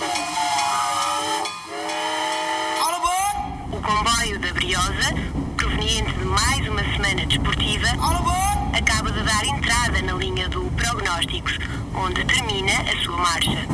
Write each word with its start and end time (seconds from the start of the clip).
O 0.00 0.04
comboio 3.80 4.40
da 4.40 4.52
Briosa, 4.52 5.14
proveniente 5.56 6.12
de 6.14 6.24
mais 6.24 6.68
uma 6.68 6.82
semana 6.82 7.24
desportiva, 7.26 7.86
acaba 8.76 9.12
de 9.12 9.22
dar 9.22 9.44
entrada 9.44 10.02
na 10.02 10.14
linha 10.14 10.48
do 10.48 10.64
Prognósticos, 10.72 11.60
onde 11.94 12.24
termina 12.24 12.72
a 12.72 13.04
sua 13.04 13.18
marcha. 13.18 13.68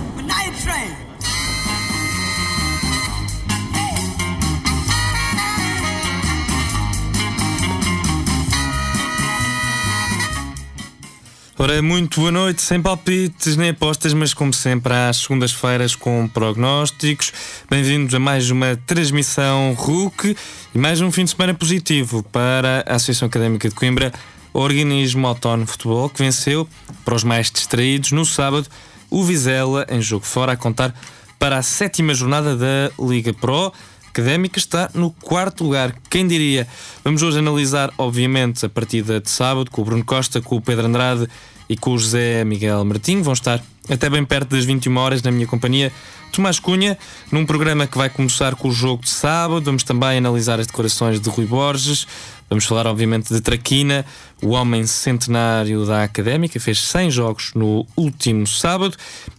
Ora, 11.63 11.83
muito 11.83 12.21
boa 12.21 12.33
noite, 12.33 12.63
sem 12.63 12.81
palpites 12.81 13.55
nem 13.55 13.69
apostas, 13.69 14.15
mas 14.15 14.33
como 14.33 14.51
sempre 14.51 14.95
às 14.95 15.19
segundas-feiras 15.19 15.95
com 15.95 16.27
prognósticos. 16.27 17.35
Bem-vindos 17.69 18.15
a 18.15 18.19
mais 18.19 18.51
uma 18.51 18.77
transmissão 18.87 19.75
RUC 19.75 20.35
e 20.75 20.79
mais 20.79 21.03
um 21.03 21.13
fim 21.13 21.25
de 21.25 21.33
semana 21.33 21.53
positivo 21.53 22.23
para 22.23 22.83
a 22.89 22.95
Associação 22.95 23.29
Académica 23.29 23.69
de 23.69 23.75
Coimbra, 23.75 24.11
organismo 24.55 25.27
autónomo 25.27 25.67
de 25.67 25.73
futebol, 25.73 26.09
que 26.09 26.23
venceu, 26.23 26.67
para 27.05 27.15
os 27.15 27.25
mais 27.25 27.51
distraídos, 27.51 28.11
no 28.11 28.25
sábado, 28.25 28.67
o 29.11 29.23
Vizela 29.23 29.87
em 29.91 30.01
jogo 30.01 30.25
fora, 30.25 30.53
a 30.53 30.57
contar 30.57 30.95
para 31.39 31.59
a 31.59 31.63
sétima 31.63 32.15
jornada 32.15 32.57
da 32.57 32.91
Liga 32.99 33.35
Pro. 33.35 33.71
Académica 34.09 34.59
está 34.59 34.91
no 34.95 35.11
quarto 35.11 35.63
lugar. 35.63 35.95
Quem 36.09 36.27
diria? 36.27 36.67
Vamos 37.05 37.23
hoje 37.23 37.39
analisar, 37.39 37.93
obviamente, 37.99 38.65
a 38.65 38.69
partida 38.69 39.21
de 39.21 39.31
sábado 39.31 39.71
com 39.71 39.83
o 39.83 39.85
Bruno 39.85 40.05
Costa, 40.05 40.41
com 40.41 40.57
o 40.57 40.61
Pedro 40.61 40.87
Andrade 40.87 41.29
e 41.71 41.77
com 41.77 41.93
o 41.93 41.99
José 41.99 42.45
Miguel 42.45 42.85
Martinho. 42.85 43.23
Vão 43.23 43.33
estar 43.33 43.63
até 43.89 44.11
bem 44.11 44.25
perto 44.25 44.49
das 44.57 44.65
21 44.65 44.97
horas 44.97 45.23
na 45.23 45.31
minha 45.31 45.47
companhia. 45.47 45.93
Tomás 46.33 46.59
Cunha, 46.59 46.99
num 47.31 47.47
programa 47.47 47.87
que 47.87 47.97
vai 47.97 48.11
começar 48.11 48.57
com 48.57 48.69
o 48.69 48.73
jogo 48.73 49.05
de 49.05 49.11
sábado. 49.11 49.63
Vamos 49.65 49.85
também 49.85 50.19
analisar 50.19 50.59
as 50.59 50.67
declarações 50.67 51.21
de 51.21 51.31
Rui 51.31 51.47
Borges. 51.47 52.09
Vamos 52.49 52.65
falar, 52.65 52.89
obviamente, 52.89 53.33
de 53.33 53.41
Traquina, 53.41 54.05
o 54.43 54.49
homem 54.49 54.85
centenário 54.85 55.87
da 55.87 56.03
Académica, 56.03 56.59
fez 56.59 56.81
100 56.81 57.11
jogos 57.13 57.53
no 57.55 57.87
último 57.97 58.49
sábado. 58.49 58.97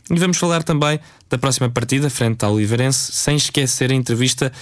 E 0.09 0.17
vamos 0.17 0.37
falar 0.37 0.63
também 0.63 1.01
da 1.29 1.37
próxima 1.37 1.69
partida, 1.69 2.09
frente 2.09 2.45
ao 2.45 2.53
Oliveirense, 2.53 3.11
sem 3.11 3.35
esquecer 3.35 3.91
a 3.91 3.93
entrevista 3.93 4.53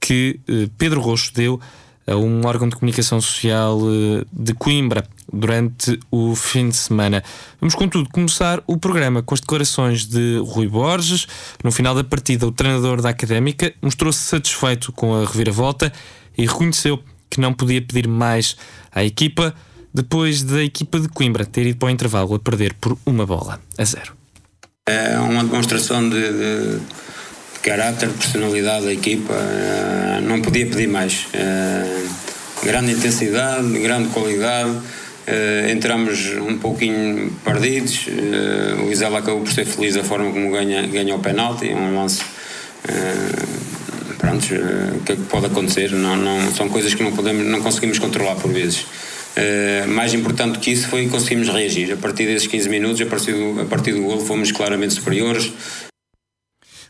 que 0.00 0.40
eh, 0.48 0.70
Pedro 0.78 1.02
Roxo 1.02 1.30
deu 1.34 1.60
a 2.08 2.16
um 2.16 2.46
órgão 2.46 2.68
de 2.68 2.76
comunicação 2.76 3.20
social 3.20 3.78
eh, 3.82 4.24
de 4.32 4.54
Coimbra 4.54 5.04
durante 5.32 5.98
o 6.10 6.34
fim 6.34 6.70
de 6.70 6.76
semana. 6.76 7.22
Vamos, 7.60 7.74
contudo, 7.74 8.08
começar 8.10 8.62
o 8.66 8.78
programa 8.78 9.22
com 9.22 9.34
as 9.34 9.40
declarações 9.40 10.06
de 10.06 10.38
Rui 10.44 10.68
Borges. 10.68 11.26
No 11.62 11.70
final 11.70 11.94
da 11.94 12.02
partida, 12.02 12.46
o 12.46 12.52
treinador 12.52 13.02
da 13.02 13.10
Académica 13.10 13.72
mostrou-se 13.82 14.20
satisfeito 14.20 14.90
com 14.92 15.14
a 15.14 15.26
reviravolta 15.26 15.92
e 16.36 16.46
reconheceu 16.46 17.02
que 17.28 17.40
não 17.40 17.52
podia 17.52 17.82
pedir 17.82 18.08
mais 18.08 18.56
à 18.90 19.04
equipa 19.04 19.54
depois 19.92 20.42
da 20.42 20.62
equipa 20.62 21.00
de 21.00 21.08
Coimbra 21.08 21.44
ter 21.44 21.66
ido 21.66 21.78
para 21.78 21.88
o 21.88 21.90
intervalo 21.90 22.34
a 22.34 22.38
perder 22.38 22.74
por 22.74 22.96
uma 23.04 23.26
bola 23.26 23.60
a 23.76 23.84
zero. 23.84 24.16
É 24.86 25.18
uma 25.18 25.44
demonstração 25.44 26.08
de, 26.08 26.20
de, 26.20 26.78
de 26.78 27.60
caráter, 27.62 28.08
de 28.08 28.14
personalidade 28.14 28.86
da 28.86 28.92
equipa. 28.92 29.34
Não 30.20 30.40
podia 30.40 30.66
pedir 30.66 30.88
mais. 30.88 31.26
Uh, 31.34 32.08
grande 32.64 32.92
intensidade, 32.92 33.78
grande 33.78 34.08
qualidade. 34.08 34.70
Uh, 34.70 35.70
entramos 35.70 36.26
um 36.36 36.58
pouquinho 36.58 37.30
perdidos. 37.44 38.06
o 38.86 38.90
Isela 38.90 39.18
acabou 39.18 39.42
por 39.42 39.52
ser 39.52 39.66
feliz 39.66 39.94
da 39.94 40.04
forma 40.04 40.30
como 40.30 40.50
ganha, 40.50 40.86
ganha 40.86 41.14
o 41.14 41.18
penalti. 41.18 41.68
É 41.68 41.74
um 41.74 41.94
lance. 41.94 42.22
pronto, 44.18 44.46
o 44.96 45.00
que 45.04 45.12
é 45.12 45.16
que 45.16 45.22
pode 45.22 45.46
acontecer? 45.46 45.92
Não, 45.92 46.16
não, 46.16 46.52
são 46.52 46.68
coisas 46.68 46.94
que 46.94 47.02
não, 47.02 47.12
podemos, 47.12 47.46
não 47.46 47.60
conseguimos 47.60 47.98
controlar 47.98 48.36
por 48.36 48.52
vezes. 48.52 48.86
Mais 49.88 50.14
importante 50.14 50.58
que 50.58 50.70
isso 50.70 50.88
foi 50.88 51.06
conseguimos 51.08 51.48
reagir. 51.48 51.92
A 51.92 51.96
partir 51.96 52.26
desses 52.26 52.48
15 52.48 52.68
minutos, 52.68 53.00
a 53.00 53.06
partir 53.06 53.32
do, 53.32 53.60
a 53.60 53.64
partir 53.66 53.92
do 53.92 54.02
golo, 54.02 54.20
fomos 54.20 54.50
claramente 54.50 54.94
superiores. 54.94 55.52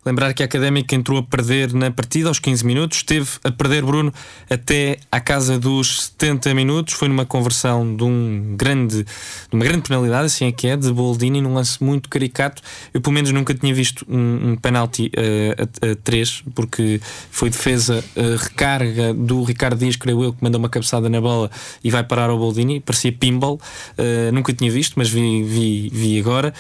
Lembrar 0.09 0.33
que 0.33 0.43
a 0.43 0.47
Académica 0.47 0.95
entrou 0.95 1.19
a 1.19 1.23
perder 1.23 1.75
na 1.75 1.91
partida 1.91 2.31
aos 2.31 2.39
15 2.39 2.65
minutos, 2.65 2.97
esteve 2.97 3.29
a 3.45 3.51
perder 3.51 3.85
Bruno 3.85 4.11
até 4.49 4.97
à 5.13 5.21
casa 5.21 5.59
dos 5.59 6.05
70 6.05 6.55
minutos. 6.55 6.95
Foi 6.95 7.09
numa 7.09 7.27
conversão 7.27 7.95
de 7.95 8.05
um 8.05 8.55
grande, 8.57 9.05
de 9.05 9.53
uma 9.53 9.63
grande 9.63 9.83
penalidade, 9.83 10.25
assim 10.25 10.47
é 10.47 10.53
que 10.53 10.67
é, 10.67 10.79
de 10.79 10.91
Boldini, 10.91 11.43
num 11.43 11.53
lance 11.53 11.85
muito 11.85 12.09
caricato. 12.09 12.63
Eu 12.95 13.03
pelo 13.03 13.13
menos 13.13 13.31
nunca 13.33 13.53
tinha 13.53 13.75
visto 13.75 14.07
um, 14.09 14.53
um 14.53 14.57
penalti 14.57 15.13
uh, 15.15 15.87
a, 15.87 15.93
a 15.93 15.97
3, 15.97 16.45
porque 16.55 17.03
foi 17.31 17.51
defesa 17.51 18.03
uh, 18.17 18.37
recarga 18.39 19.13
do 19.13 19.43
Ricardo 19.43 19.79
Dias, 19.79 19.97
creio 19.97 20.25
eu, 20.25 20.33
que 20.33 20.43
mandou 20.43 20.59
uma 20.59 20.71
cabeçada 20.71 21.11
na 21.11 21.21
bola 21.21 21.51
e 21.85 21.91
vai 21.91 22.03
parar 22.03 22.31
ao 22.31 22.39
Boldini. 22.39 22.81
Parecia 22.81 23.13
pinball, 23.13 23.61
uh, 23.99 24.33
nunca 24.33 24.55
tinha 24.55 24.71
visto, 24.71 24.95
mas 24.97 25.11
vi, 25.11 25.43
vi, 25.43 25.91
vi 25.93 26.19
agora. 26.19 26.55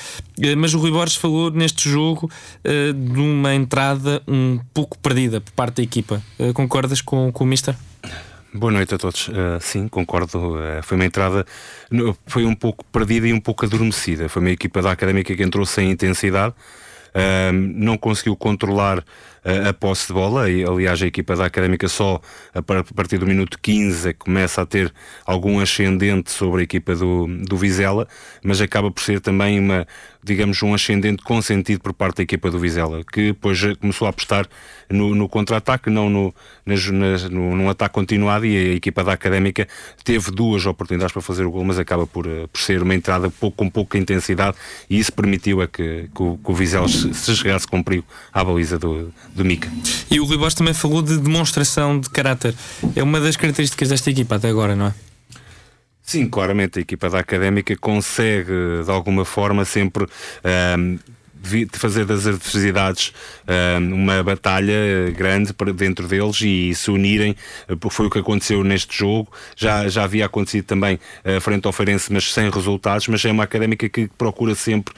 mas 0.58 0.74
o 0.74 0.78
Rui 0.78 0.90
Borges 0.90 1.16
falou 1.16 1.50
neste 1.50 1.88
jogo 1.88 2.30
de 2.62 3.20
um 3.20 3.37
uma 3.38 3.54
entrada 3.54 4.20
um 4.26 4.58
pouco 4.74 4.98
perdida 4.98 5.40
por 5.40 5.52
parte 5.52 5.76
da 5.76 5.82
equipa. 5.82 6.22
Uh, 6.38 6.52
concordas 6.52 7.00
com, 7.00 7.30
com 7.32 7.44
o 7.44 7.46
Mister? 7.46 7.74
Boa 8.52 8.72
noite 8.72 8.94
a 8.94 8.98
todos. 8.98 9.28
Uh, 9.28 9.60
sim, 9.60 9.88
concordo. 9.88 10.56
Uh, 10.56 10.82
foi 10.82 10.96
uma 10.96 11.04
entrada, 11.04 11.46
foi 12.26 12.44
um 12.44 12.54
pouco 12.54 12.84
perdida 12.86 13.28
e 13.28 13.32
um 13.32 13.40
pouco 13.40 13.64
adormecida. 13.64 14.28
Foi 14.28 14.40
uma 14.40 14.50
equipa 14.50 14.82
da 14.82 14.90
académica 14.90 15.34
que 15.36 15.42
entrou 15.42 15.64
sem 15.64 15.90
intensidade, 15.90 16.54
uh, 16.54 17.52
não 17.52 17.96
conseguiu 17.96 18.34
controlar 18.34 19.04
a, 19.44 19.72
posse 19.72 20.08
de 20.08 20.12
bola. 20.12 20.50
E, 20.50 20.64
aliás, 20.64 21.02
a 21.02 21.06
equipa 21.06 21.36
da 21.36 21.46
Académica 21.46 21.88
só 21.88 22.20
a 22.54 22.62
partir 22.62 23.18
do 23.18 23.26
minuto 23.26 23.58
15 23.60 24.10
é 24.10 24.12
começa 24.12 24.62
a 24.62 24.66
ter 24.66 24.92
algum 25.24 25.60
ascendente 25.60 26.30
sobre 26.30 26.60
a 26.60 26.64
equipa 26.64 26.94
do, 26.94 27.26
do 27.26 27.56
Vizela, 27.56 28.06
mas 28.42 28.60
acaba 28.60 28.90
por 28.90 29.02
ser 29.02 29.20
também 29.20 29.58
uma, 29.58 29.86
digamos, 30.22 30.62
um 30.62 30.74
ascendente 30.74 31.22
consentido 31.22 31.80
por 31.80 31.92
parte 31.92 32.18
da 32.18 32.22
equipa 32.22 32.50
do 32.50 32.58
Vizela, 32.58 33.02
que 33.12 33.28
depois 33.28 33.60
começou 33.80 34.06
a 34.06 34.10
apostar 34.10 34.46
no, 34.90 35.14
no 35.14 35.28
contra-ataque, 35.28 35.90
não 35.90 36.08
no, 36.08 36.34
nas, 36.64 36.86
nas, 36.90 37.24
no, 37.28 37.54
num 37.56 37.68
ataque 37.68 37.94
continuado, 37.94 38.46
e 38.46 38.56
a 38.56 38.74
equipa 38.74 39.04
da 39.04 39.12
Académica 39.12 39.66
teve 40.04 40.30
duas 40.30 40.66
oportunidades 40.66 41.12
para 41.12 41.22
fazer 41.22 41.44
o 41.44 41.50
gol, 41.50 41.64
mas 41.64 41.78
acaba 41.78 42.06
por, 42.06 42.26
eh, 42.26 42.46
por 42.52 42.60
ser 42.60 42.82
uma 42.82 42.94
entrada 42.94 43.30
pouco, 43.30 43.56
com 43.56 43.70
pouca 43.70 43.98
intensidade, 43.98 44.56
e 44.88 44.98
isso 44.98 45.12
permitiu 45.12 45.60
a 45.60 45.68
que, 45.68 46.08
que, 46.14 46.22
o, 46.22 46.38
que 46.38 46.50
o 46.50 46.54
Vizela 46.54 46.88
se, 46.88 47.12
se 47.14 47.36
chegasse 47.36 47.66
com 47.66 47.82
perigo 47.82 48.06
à 48.32 48.42
baliza 48.42 48.78
do, 48.78 49.12
do 49.34 49.44
Mica. 49.44 49.70
E 50.10 50.20
o 50.20 50.24
Rui 50.24 50.36
Bosch 50.36 50.54
também 50.54 50.74
falou 50.74 51.02
de 51.02 51.18
demonstração 51.18 52.00
de 52.00 52.08
caráter. 52.10 52.54
É 52.96 53.02
uma 53.02 53.20
das 53.20 53.36
características 53.36 53.88
desta 53.88 54.10
equipa 54.10 54.36
até 54.36 54.48
agora, 54.48 54.74
não 54.74 54.86
é? 54.86 54.94
Sim, 56.02 56.26
claramente 56.26 56.78
a 56.78 56.82
equipa 56.82 57.10
da 57.10 57.18
Académica 57.18 57.76
consegue, 57.76 58.82
de 58.82 58.90
alguma 58.90 59.26
forma, 59.26 59.64
sempre 59.66 60.06
um, 60.78 60.94
de 60.94 61.00
fazer 61.72 62.04
das 62.04 62.26
adversidades 62.26 63.08
uh, 63.08 63.78
uma 63.78 64.22
batalha 64.22 65.10
grande 65.16 65.52
para 65.52 65.72
dentro 65.72 66.06
deles 66.06 66.40
e 66.42 66.74
se 66.74 66.90
unirem, 66.90 67.36
uh, 67.68 67.90
foi 67.90 68.06
o 68.06 68.10
que 68.10 68.18
aconteceu 68.18 68.62
neste 68.64 68.96
jogo, 68.98 69.30
já, 69.56 69.88
já 69.88 70.04
havia 70.04 70.26
acontecido 70.26 70.64
também 70.64 70.98
uh, 71.24 71.40
frente 71.40 71.66
ao 71.66 71.72
Feirense, 71.72 72.12
mas 72.12 72.32
sem 72.32 72.50
resultados, 72.50 73.08
mas 73.08 73.24
é 73.24 73.30
uma 73.30 73.44
académica 73.44 73.88
que 73.88 74.08
procura 74.18 74.54
sempre 74.54 74.94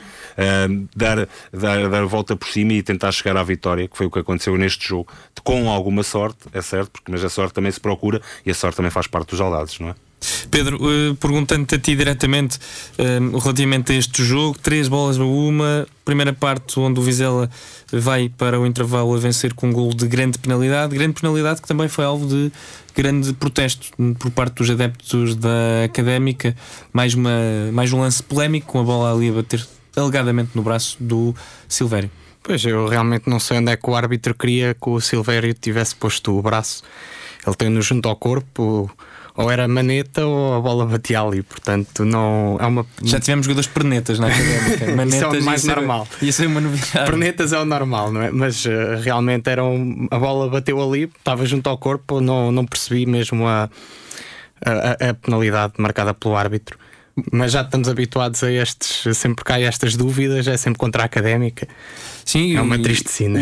dar, 0.94 1.28
dar, 1.52 1.88
dar 1.88 2.02
a 2.02 2.06
volta 2.06 2.34
por 2.34 2.48
cima 2.48 2.72
e 2.72 2.82
tentar 2.82 3.12
chegar 3.12 3.36
à 3.36 3.42
vitória, 3.42 3.86
que 3.86 3.96
foi 3.96 4.06
o 4.06 4.10
que 4.10 4.18
aconteceu 4.18 4.56
neste 4.56 4.88
jogo, 4.88 5.12
com 5.44 5.70
alguma 5.70 6.02
sorte, 6.02 6.38
é 6.52 6.62
certo, 6.62 6.90
porque, 6.92 7.10
mas 7.10 7.24
a 7.24 7.28
sorte 7.28 7.54
também 7.54 7.70
se 7.70 7.80
procura 7.80 8.20
e 8.44 8.50
a 8.50 8.54
sorte 8.54 8.76
também 8.76 8.90
faz 8.90 9.06
parte 9.06 9.30
dos 9.30 9.38
soldados, 9.38 9.78
não 9.78 9.90
é? 9.90 10.09
Pedro, 10.50 10.76
uh, 10.76 11.14
perguntando-te 11.16 11.74
a 11.74 11.78
ti 11.78 11.94
diretamente 11.94 12.58
uh, 12.98 13.38
relativamente 13.38 13.92
a 13.92 13.94
este 13.94 14.22
jogo, 14.24 14.58
três 14.58 14.88
bolas 14.88 15.18
a 15.18 15.24
uma, 15.24 15.86
primeira 16.04 16.32
parte 16.32 16.78
onde 16.78 16.98
o 16.98 17.02
Vizela 17.02 17.48
vai 17.92 18.28
para 18.28 18.58
o 18.58 18.66
intervalo 18.66 19.14
a 19.14 19.18
vencer 19.18 19.54
com 19.54 19.68
um 19.68 19.72
gol 19.72 19.94
de 19.94 20.06
grande 20.06 20.38
penalidade, 20.38 20.94
grande 20.94 21.20
penalidade 21.20 21.62
que 21.62 21.68
também 21.68 21.88
foi 21.88 22.04
alvo 22.04 22.26
de 22.26 22.52
grande 22.94 23.32
protesto 23.32 23.88
por 24.18 24.30
parte 24.30 24.56
dos 24.56 24.70
adeptos 24.70 25.36
da 25.36 25.84
Académica, 25.84 26.56
mais, 26.92 27.14
uma, 27.14 27.30
mais 27.72 27.92
um 27.92 28.00
lance 28.00 28.22
polémico 28.22 28.66
com 28.66 28.80
a 28.80 28.84
bola 28.84 29.14
ali 29.14 29.30
a 29.30 29.32
bater 29.32 29.66
alegadamente 29.96 30.50
no 30.54 30.62
braço 30.62 30.96
do 31.00 31.34
Silvério. 31.68 32.10
Pois, 32.42 32.64
eu 32.64 32.88
realmente 32.88 33.28
não 33.28 33.38
sei 33.38 33.58
onde 33.58 33.70
é 33.70 33.76
que 33.76 33.88
o 33.88 33.94
árbitro 33.94 34.34
queria 34.34 34.74
que 34.74 34.88
o 34.88 35.00
Silvério 35.00 35.52
tivesse 35.54 35.94
posto 35.94 36.36
o 36.36 36.42
braço. 36.42 36.82
Ele 37.46 37.54
tem-no 37.54 37.82
junto 37.82 38.08
ao 38.08 38.16
corpo, 38.16 38.90
ou 39.40 39.50
era 39.50 39.66
maneta 39.66 40.26
ou 40.26 40.54
a 40.54 40.60
bola 40.60 40.84
batia 40.84 41.20
ali, 41.20 41.42
portanto 41.42 42.04
não 42.04 42.58
é 42.60 42.66
uma. 42.66 42.86
Já 43.02 43.18
tivemos 43.18 43.46
jogadores 43.46 43.68
pernetas 43.68 44.18
na 44.18 44.26
académica. 44.26 44.94
Manetas 44.94 45.14
Isso 45.32 45.36
é 45.36 45.40
o 45.40 45.44
mais 45.44 45.64
normal. 45.64 46.08
Ia 46.20 46.32
ser 46.32 46.46
uma 46.46 46.60
novidade. 46.60 47.10
Pernetas 47.10 47.52
é 47.52 47.58
o 47.58 47.64
normal, 47.64 48.12
não 48.12 48.22
é? 48.22 48.30
Mas 48.30 48.66
uh, 48.66 49.00
realmente 49.02 49.48
era 49.48 49.64
um, 49.64 50.06
a 50.10 50.18
bola 50.18 50.50
bateu 50.50 50.80
ali, 50.82 51.04
estava 51.04 51.46
junto 51.46 51.68
ao 51.70 51.78
corpo, 51.78 52.20
não, 52.20 52.52
não 52.52 52.66
percebi 52.66 53.06
mesmo 53.06 53.46
a, 53.46 53.70
a, 54.62 55.08
a 55.08 55.14
penalidade 55.14 55.72
marcada 55.78 56.12
pelo 56.12 56.36
árbitro. 56.36 56.78
Mas 57.32 57.52
já 57.52 57.62
estamos 57.62 57.88
habituados 57.88 58.42
a 58.42 58.50
estes, 58.50 59.16
sempre 59.16 59.44
que 59.44 59.52
há 59.52 59.60
estas 59.60 59.96
dúvidas, 59.96 60.46
é 60.46 60.56
sempre 60.56 60.78
contra 60.78 61.02
a 61.02 61.06
académica. 61.06 61.66
Sim, 62.24 62.56
é 62.56 62.60
uma 62.60 62.78
triste 62.78 63.10
cena. 63.10 63.40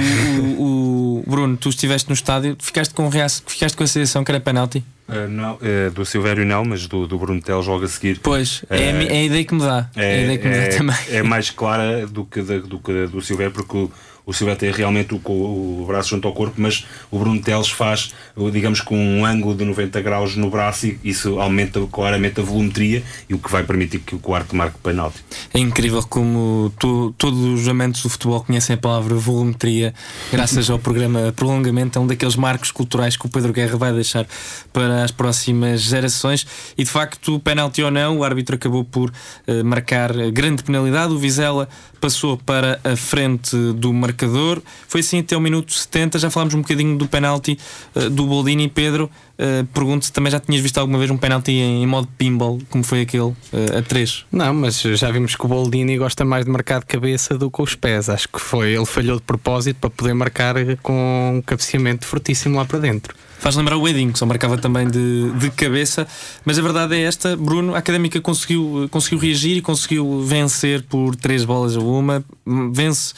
O, 0.59 1.21
o- 1.21 1.25
Bruno, 1.27 1.57
tu 1.57 1.69
estiveste 1.69 2.09
no 2.09 2.15
estádio, 2.15 2.57
ficaste 2.59 2.95
com, 2.95 3.09
reação, 3.09 3.43
ficaste 3.47 3.77
com 3.77 3.85
a 3.85 3.87
sensação 3.87 4.25
que 4.25 4.31
era 4.31 4.41
penalti? 4.41 4.83
Eh, 5.09 5.27
não, 5.27 5.59
eh, 5.63 5.91
do 5.91 6.05
Silvério 6.05 6.45
não, 6.45 6.65
mas 6.65 6.87
do, 6.87 7.07
do 7.07 7.19
Bruno 7.19 7.41
Tel 7.41 7.61
logo 7.61 7.85
a 7.85 7.89
seguir. 7.89 8.19
Pois, 8.23 8.65
é, 8.71 8.77
a 8.77 8.81
é 9.05 9.11
a 9.19 9.23
ideia 9.25 9.45
que 9.45 9.55
me 9.55 9.61
dá. 9.61 9.91
É, 9.97 10.15
a 10.15 10.23
ideia 10.23 10.39
que 10.39 10.49
me 10.49 10.57
dá 10.71 10.77
também. 10.77 10.97
é 11.11 11.23
mais 11.23 11.51
clara 11.51 12.07
do 12.07 12.25
que, 12.25 12.41
da, 12.43 12.59
do, 12.59 12.79
que 12.79 13.07
do 13.07 13.21
Silvério, 13.21 13.53
porque 13.53 13.89
o, 14.29 14.33
Silvério 14.33 14.61
tem 14.61 14.71
realmente 14.71 15.15
o, 15.15 15.19
o 15.19 15.85
braço 15.87 16.11
junto 16.11 16.29
ao 16.29 16.35
corpo, 16.35 16.55
mas 16.59 16.87
o 17.11 17.19
Bruno 17.19 17.41
Teles 17.41 17.69
faz, 17.69 18.13
digamos, 18.53 18.81
com 18.81 18.97
um 18.97 19.25
ângulo 19.25 19.55
de 19.55 19.65
90 19.65 20.01
graus 20.03 20.37
no 20.37 20.51
braço 20.51 20.87
e 20.87 20.99
isso 21.03 21.41
aumenta 21.41 21.81
claramente 21.91 22.41
a 22.41 22.43
volumetria 22.43 23.03
e 23.29 23.35
o 23.35 23.39
que 23.39 23.51
vai 23.51 23.63
permitir 23.63 24.01
que 24.01 24.15
o 24.15 24.19
quarto 24.19 24.55
marque 24.55 24.79
penalti. 24.79 25.25
É 25.55 25.59
incrível 25.59 26.03
como 26.03 26.73
todos 26.79 27.39
os 27.61 27.67
amantes 27.69 28.03
do 28.03 28.09
futebol 28.09 28.43
conhecem 28.43 28.75
a 28.75 28.79
palavra 28.79 29.15
volumetria, 29.15 29.95
graças 30.31 30.69
ao 30.69 30.79
programa 30.79 31.33
Prolongamento. 31.35 31.99
É 31.99 32.03
um 32.03 32.07
daqueles 32.07 32.37
marcos 32.37 32.71
culturais 32.71 33.17
que 33.17 33.27
o 33.27 33.29
Pedro 33.29 33.53
Guerra 33.53 33.77
vai 33.77 33.93
deixar 33.93 34.27
para 34.73 35.05
as 35.05 35.11
próximas 35.11 35.81
gerações. 35.81 36.47
E 36.77 36.85
de 36.85 36.91
facto, 36.91 37.39
penalti 37.41 37.83
ou 37.83 37.91
não, 37.91 38.19
o 38.19 38.25
árbitro 38.25 38.57
acabou 38.57 38.85
por 38.85 39.13
eh, 39.47 39.63
marcar 39.63 40.13
grande 40.31 40.63
penalidade. 40.63 41.13
O 41.13 41.19
Vizela 41.19 41.69
passou 42.01 42.39
para 42.39 42.81
a 42.83 42.97
frente 42.97 43.55
do 43.75 43.93
marcador. 43.93 44.63
Foi 44.89 45.01
assim 45.01 45.21
até 45.21 45.37
o 45.37 45.41
minuto 45.41 45.73
70. 45.73 46.19
Já 46.19 46.31
falámos 46.31 46.55
um 46.55 46.63
bocadinho 46.63 46.97
do 46.97 47.07
penalti 47.07 47.59
eh, 47.95 48.09
do 48.09 48.27
Boldini. 48.27 48.69
Pedro, 48.69 49.11
eh, 49.39 49.65
pergunto 49.75 50.07
se 50.07 50.13
também 50.13 50.31
já 50.31 50.41
tinhas 50.41 50.63
visto 50.63 50.79
alguma 50.79 50.99
vez 50.99 51.11
um 51.11 51.17
penalti 51.17 51.53
em, 51.53 51.83
em 51.83 51.87
modo 51.87 52.09
pinball, 52.17 52.59
como 52.71 52.83
foi 52.83 53.03
aquele 53.03 53.35
eh, 53.53 53.79
a 53.79 53.83
3. 53.83 54.25
Não, 54.33 54.55
mas 54.55 54.81
já 54.81 55.11
vimos 55.11 55.37
que 55.37 55.45
o 55.45 55.49
Boldini 55.49 55.99
gosta 55.99 56.25
mais 56.25 56.45
de 56.45 56.51
marcar 56.51 56.81
de 56.81 56.87
cabeça 56.87 57.37
do 57.37 57.51
que 57.51 57.59
com 57.59 57.65
os 57.65 57.75
pés. 57.75 58.09
Acho 58.09 58.29
que 58.29 58.41
foi, 58.41 58.73
ele 58.75 58.87
falhou 58.87 59.17
de 59.17 59.23
propósito 59.23 59.79
para 59.81 59.91
poder 59.91 60.15
marcar 60.15 60.55
com 60.81 61.39
um 61.39 61.43
cabeceamento 61.43 62.07
fortíssimo 62.07 62.57
lá 62.57 62.65
para 62.65 62.79
dentro. 62.79 63.15
Faz 63.39 63.55
lembrar 63.55 63.77
o 63.77 63.87
Edinho, 63.87 64.13
que 64.13 64.19
só 64.19 64.27
marcava 64.27 64.59
também 64.59 64.89
de, 64.89 65.31
de 65.33 65.51
cabeça, 65.51 66.07
mas 66.45 66.59
a 66.59 66.63
verdade 66.63 66.97
é 66.97 67.03
esta: 67.03 67.37
Bruno, 67.37 67.75
a 67.75 67.79
académica 67.79 68.21
conseguiu, 68.21 68.89
conseguiu 68.91 69.19
reagir 69.19 69.57
e 69.57 69.63
conseguiu 69.63 70.23
vencer 70.23 70.83
por 70.83 71.15
três 71.15 71.45
bolas 71.45 71.77
a 71.77 71.81
uma. 71.81 72.25
Vence 72.73 73.15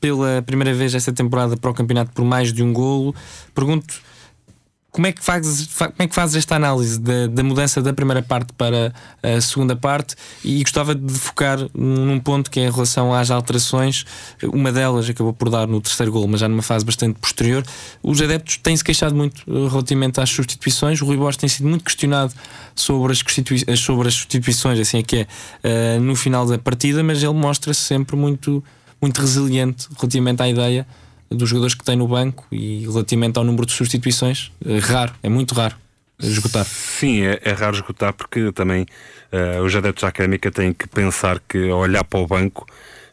pela 0.00 0.42
primeira 0.42 0.74
vez 0.74 0.94
esta 0.94 1.12
temporada 1.12 1.56
para 1.56 1.70
o 1.70 1.74
campeonato 1.74 2.10
por 2.12 2.24
mais 2.24 2.52
de 2.52 2.62
um 2.62 2.72
golo. 2.72 3.14
Pergunto. 3.54 4.09
Como 4.92 5.06
é, 5.06 5.12
que 5.12 5.22
fazes, 5.22 5.66
fa- 5.70 5.86
como 5.88 6.02
é 6.02 6.08
que 6.08 6.14
fazes 6.14 6.34
esta 6.36 6.56
análise 6.56 6.98
da, 6.98 7.28
da 7.28 7.44
mudança 7.44 7.80
da 7.80 7.92
primeira 7.92 8.22
parte 8.22 8.52
para 8.54 8.92
a 9.22 9.40
segunda 9.40 9.76
parte? 9.76 10.16
E 10.44 10.62
gostava 10.62 10.94
de 10.96 11.12
focar 11.14 11.58
num 11.72 12.18
ponto 12.18 12.50
que 12.50 12.58
é 12.58 12.66
em 12.66 12.70
relação 12.70 13.14
às 13.14 13.30
alterações. 13.30 14.04
Uma 14.42 14.72
delas 14.72 15.08
acabou 15.08 15.32
por 15.32 15.48
dar 15.48 15.68
no 15.68 15.80
terceiro 15.80 16.10
gol, 16.10 16.26
mas 16.26 16.40
já 16.40 16.48
numa 16.48 16.62
fase 16.62 16.84
bastante 16.84 17.18
posterior. 17.20 17.64
Os 18.02 18.20
adeptos 18.20 18.56
têm-se 18.56 18.82
queixado 18.82 19.14
muito 19.14 19.42
eh, 19.46 19.68
relativamente 19.68 20.20
às 20.20 20.28
substituições. 20.28 21.00
O 21.00 21.06
Rui 21.06 21.16
Borges 21.16 21.36
tem 21.36 21.48
sido 21.48 21.68
muito 21.68 21.84
questionado 21.84 22.34
sobre 22.74 23.12
as, 23.12 23.22
eh, 23.68 23.76
sobre 23.76 24.08
as 24.08 24.14
substituições, 24.14 24.78
assim 24.80 24.98
é 24.98 25.02
que 25.04 25.16
é, 25.18 25.26
eh, 25.62 25.98
no 26.00 26.16
final 26.16 26.44
da 26.46 26.58
partida, 26.58 27.02
mas 27.04 27.22
ele 27.22 27.32
mostra-se 27.34 27.80
sempre 27.80 28.16
muito, 28.16 28.62
muito 29.00 29.20
resiliente 29.20 29.86
relativamente 29.96 30.42
à 30.42 30.48
ideia 30.48 30.86
dos 31.30 31.48
jogadores 31.48 31.74
que 31.74 31.84
tem 31.84 31.96
no 31.96 32.08
banco 32.08 32.46
e 32.50 32.80
relativamente 32.80 33.38
ao 33.38 33.44
número 33.44 33.64
de 33.66 33.72
substituições, 33.72 34.50
é 34.64 34.78
raro, 34.78 35.14
é 35.22 35.28
muito 35.28 35.54
raro 35.54 35.76
esgotar. 36.18 36.64
Sim, 36.64 37.22
é, 37.22 37.40
é 37.42 37.52
raro 37.52 37.76
esgotar 37.76 38.12
porque 38.12 38.52
também 38.52 38.86
eh, 39.32 39.60
os 39.60 39.74
adeptos 39.74 40.02
da 40.02 40.08
académica 40.08 40.50
têm 40.50 40.72
que 40.72 40.86
pensar 40.88 41.40
que 41.48 41.70
olhar 41.70 42.04
para 42.04 42.20
o 42.20 42.26
banco 42.26 42.66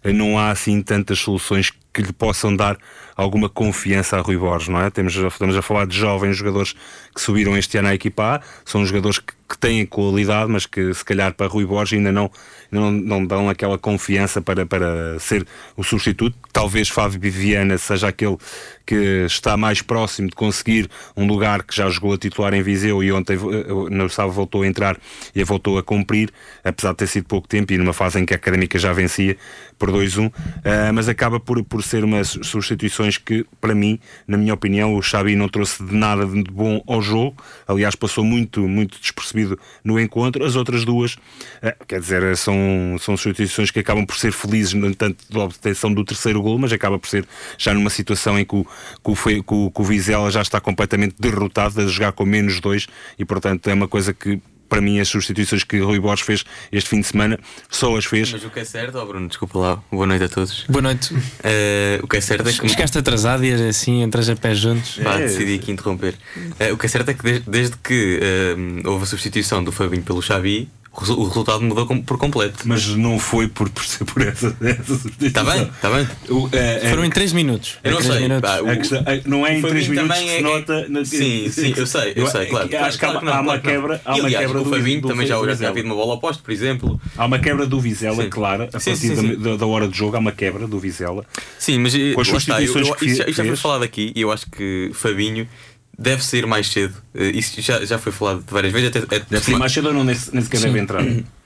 eh, 0.04 0.12
não 0.12 0.38
há 0.38 0.52
assim 0.52 0.82
tantas 0.82 1.20
soluções 1.20 1.72
que 1.94 2.02
lhe 2.02 2.14
possam 2.14 2.56
dar 2.56 2.78
alguma 3.16 3.50
confiança 3.50 4.18
a 4.18 4.22
Rui 4.22 4.38
Borges, 4.38 4.68
não 4.68 4.80
é? 4.80 4.90
Temos, 4.90 5.16
estamos 5.16 5.56
a 5.56 5.62
falar 5.62 5.88
de 5.88 5.98
jovens 5.98 6.38
jogadores 6.38 6.76
que 7.14 7.22
subiram 7.22 7.58
este 7.58 7.78
ano 7.78 7.88
à 7.88 7.96
equipa 7.96 8.36
A, 8.36 8.42
são 8.64 8.86
jogadores 8.86 9.20
que, 9.20 9.34
que 9.48 9.58
têm 9.58 9.86
qualidade, 9.86 10.52
mas 10.52 10.66
que 10.66 10.94
se 10.94 11.06
calhar 11.06 11.34
para 11.34 11.48
Rui 11.48 11.66
Borges 11.66 11.98
ainda 11.98 12.12
não, 12.12 12.30
não, 12.70 12.92
não 12.92 13.26
dão 13.26 13.50
aquela 13.50 13.78
confiança 13.78 14.42
para, 14.42 14.66
para 14.66 15.18
ser 15.20 15.46
o 15.76 15.84
substituto. 15.84 16.38
Talvez 16.52 16.90
Fábio 16.90 17.20
Viviana 17.20 17.78
seja 17.78 18.10
aquele 18.10 18.38
que 18.86 19.26
está 19.26 19.58
mais 19.58 19.82
próximo 19.82 20.30
de 20.30 20.36
conseguir 20.36 20.90
um 21.16 21.28
lugar 21.28 21.64
que 21.64 21.76
já 21.76 21.90
jogou 21.90 22.14
a 22.14 22.18
titular 22.18 22.54
em 22.54 22.62
Viseu 22.62 23.04
e 23.04 23.12
ontem 23.12 23.36
eh, 23.36 23.90
no 23.90 24.10
sábado 24.10 24.34
voltou 24.34 24.64
a 24.64 24.68
entrar 24.68 24.98
e 25.36 25.42
a 25.42 25.46
voltou 25.46 25.78
a 25.78 25.84
cumprir, 25.84 26.32
apesar 26.64 26.92
de 26.92 26.98
ter 26.98 27.08
sido 27.08 27.26
pouco 27.26 27.48
tempo 27.48 27.74
e 27.74 27.78
numa 27.78 27.94
fase 27.94 28.20
em 28.20 28.26
que 28.26 28.34
a 28.34 28.38
Académica 28.38 28.80
já 28.80 28.94
vencia 28.94 29.36
por 29.78 29.92
2-1, 29.92 30.32
eh, 30.64 30.92
mas 30.94 31.10
acaba 31.10 31.40
por, 31.40 31.62
por 31.66 31.84
ser 31.84 32.04
umas 32.04 32.40
substituições 32.44 33.18
que, 33.18 33.46
para 33.60 33.76
mim, 33.76 34.00
na 34.26 34.38
minha 34.38 34.54
opinião, 34.54 34.96
o 34.96 35.02
Xabi 35.02 35.36
não 35.36 35.50
trouxe 35.50 35.84
de 35.84 35.94
nada 35.94 36.26
de 36.26 36.44
bom 36.44 36.82
ao 36.88 37.02
jogo, 37.02 37.36
aliás 37.68 37.94
passou 37.94 38.24
muito, 38.24 38.68
muito 38.68 39.00
despercebido 39.00 39.37
no 39.84 40.00
encontro, 40.00 40.44
as 40.44 40.56
outras 40.56 40.86
duas, 40.86 41.18
eh, 41.62 41.76
quer 41.88 42.00
dizer, 42.00 42.38
são, 42.38 42.56
são 43.00 43.16
substituições 43.18 43.72
que 43.72 43.80
acabam 43.80 44.06
por 44.06 44.18
ser 44.18 44.32
felizes, 44.32 44.74
no 44.74 44.88
entanto, 44.88 45.24
da 45.30 45.42
obtenção 45.42 45.94
do 45.94 46.04
terceiro 46.04 46.42
gol, 46.42 46.58
mas 46.58 46.72
acaba 46.72 46.98
por 46.98 47.08
ser 47.08 47.26
já 47.58 47.74
numa 47.74 47.90
situação 47.90 48.40
em 48.40 48.46
que 48.46 48.56
o, 48.56 48.66
que 48.66 49.44
que 49.44 49.54
o, 49.54 49.72
que 49.72 49.82
o 49.82 49.84
Vizela 49.84 50.32
já 50.32 50.42
está 50.42 50.60
completamente 50.60 51.16
derrotado 51.20 51.82
a 51.82 51.88
jogar 51.88 52.12
com 52.12 52.26
menos 52.26 52.60
dois 52.60 52.88
e, 53.18 53.26
portanto, 53.26 53.68
é 53.68 53.74
uma 53.74 53.88
coisa 53.88 54.14
que 54.14 54.40
para 54.70 54.82
mim 54.82 55.00
as 55.00 55.08
substituições 55.08 55.64
que 55.64 55.80
Rui 55.80 56.00
Borges 56.00 56.26
fez 56.26 56.44
este 56.72 56.90
fim 56.90 57.02
de 57.02 57.08
semana 57.08 57.40
só 57.70 57.96
as 57.98 58.06
fez 58.06 58.32
Mas 58.32 58.44
o 58.44 58.50
que 58.50 58.60
é 58.60 58.66
certo, 58.66 58.98
ó 58.98 59.06
Bruno, 59.06 59.28
desculpa 59.28 59.58
lá, 59.60 59.84
boa 59.92 60.06
noite 60.06 60.24
a 60.26 60.30
todos. 60.30 60.66
Boa 60.70 60.82
noite. 60.82 61.16
Eh, 61.44 62.00
o 62.04 62.08
que 62.08 62.18
é 62.18 62.22
certo 62.22 62.48
é 62.50 62.54
que. 62.54 62.68
Chegaste 62.70 62.98
atrasado 62.98 63.44
e 63.46 63.52
assim, 63.70 64.02
entras 64.02 64.30
a 64.30 64.36
pés 64.36 64.58
juntos. 64.60 65.00
Pá, 65.04 65.16
É. 65.20 65.24
decidi 65.28 65.56
aqui 65.56 65.72
interromper. 65.72 66.16
Eh, 66.60 66.72
o 66.72 66.78
que 66.78 66.86
é 66.86 66.90
certo 66.90 67.10
é 67.10 67.14
que 67.14 67.24
desde, 67.24 67.50
desde 67.50 67.78
que 67.78 68.20
eh, 68.22 68.56
houve 68.88 69.04
a 69.04 69.08
substituição 69.08 69.64
do 69.64 69.72
Fabinho 69.72 70.04
pelo 70.04 70.22
Xavi, 70.22 70.70
o 70.98 71.00
resu- 71.02 71.20
o 71.20 71.24
resultado 71.28 71.62
mudou 71.62 71.86
por 72.04 72.18
completo. 72.18 72.64
mas 72.66 72.88
não 72.96 73.20
foi 73.20 73.48
por, 73.48 73.70
por, 73.70 73.86
ser 73.86 74.04
por 74.06 74.22
essa, 74.22 74.48
essa. 74.62 75.26
Está 75.26 75.44
bem? 75.44 75.64
Está 75.64 75.90
bem? 75.92 76.08
O, 76.30 76.50
é, 76.52 76.86
é- 76.88 76.90
Foram 76.90 77.06
em 77.06 77.10
3 77.10 77.34
minutos. 77.34 77.78
Eu 77.84 77.92
não 77.94 78.02
sei, 78.02 78.22
minutos. 78.22 78.42
pá, 78.50 78.60
o- 78.62 78.70
a 78.70 78.76
questão- 78.76 79.00
a- 79.06 79.30
não 79.30 79.46
é 79.46 79.56
em 79.56 79.60
o 79.64 79.68
3 79.68 79.86
Fabinho 79.86 80.04
minutos 80.04 80.18
também 80.18 80.26
que 80.26 80.32
se 80.32 80.38
é- 80.38 80.42
nota. 80.42 80.90
na- 80.90 81.06
Sim, 81.06 81.50
sim, 81.52 81.74
eu 81.78 81.86
sei, 81.88 82.14
eu 82.18 82.28
sei, 82.28 82.46
claro. 82.48 82.66
Acho 82.66 82.98
que 83.00 83.06
há, 83.06 83.10
claro, 83.10 83.26
claro 83.26 83.38
há 83.38 83.42
uma 83.42 83.60
claro 83.60 83.62
quebra, 83.62 84.02
há 84.04 84.12
E, 84.18 84.20
uma 84.20 84.28
aliás, 84.28 84.46
quebra 84.48 84.62
o 84.62 84.64
do, 84.64 84.70
Fabinho 84.72 85.02
do, 85.02 85.08
também 85.08 85.28
já, 85.28 85.36
do 85.36 85.42
já 85.46 85.52
Vizela. 85.52 85.58
tinha 85.58 85.70
havido 85.70 85.86
uma 85.88 85.96
bola 85.96 86.14
oposta, 86.16 86.42
por 86.44 86.52
exemplo. 86.52 87.00
Há 87.16 87.26
uma 87.26 87.40
quebra 87.40 87.66
do 87.68 87.80
Vizela, 87.80 88.24
Sim. 88.24 88.30
claro, 88.30 88.64
a 88.64 88.68
partir 88.68 88.96
sim, 88.96 89.16
da, 89.16 89.22
sim. 89.22 89.36
da- 89.38 89.56
da 89.56 89.66
hora 89.68 89.88
de 89.88 89.98
jogo 89.98 90.16
há 90.16 90.20
uma 90.20 90.32
quebra 90.32 90.68
do 90.68 90.80
Vizela. 90.80 91.24
Sim, 91.60 91.80
mas 91.80 91.94
eh, 91.94 92.14
Com 92.14 92.22
as 92.22 92.28
está, 92.28 92.62
eu- 92.62 92.68
substituições 92.68 92.96
que 92.98 93.06
isso, 93.06 93.32
já- 93.32 93.44
foi 93.46 93.56
falado 93.56 93.84
aqui 93.84 94.12
e 94.16 94.22
eu 94.22 94.32
acho 94.32 94.50
que 94.50 94.90
Fabinho 94.94 95.48
deve 95.98 96.24
sair 96.24 96.46
mais 96.46 96.68
cedo. 96.68 96.94
Eh, 97.16 97.32
Isso 97.36 97.60
já, 97.62 97.84
já 97.86 97.98
foi 97.98 98.12
falado 98.12 98.44
várias 98.48 98.72
vezes. 98.74 98.90
Até, 98.90 99.00
até- 99.00 99.20
Deve 99.30 99.44
ser 99.46 99.58
mais 99.58 99.72
cedo 99.72 99.88
ou 99.88 99.94
não, 99.94 100.04
nem, 100.04 100.16
nem 100.34 100.44
sequer 100.44 100.60
deve 100.62 100.80
entrar. 100.80 101.04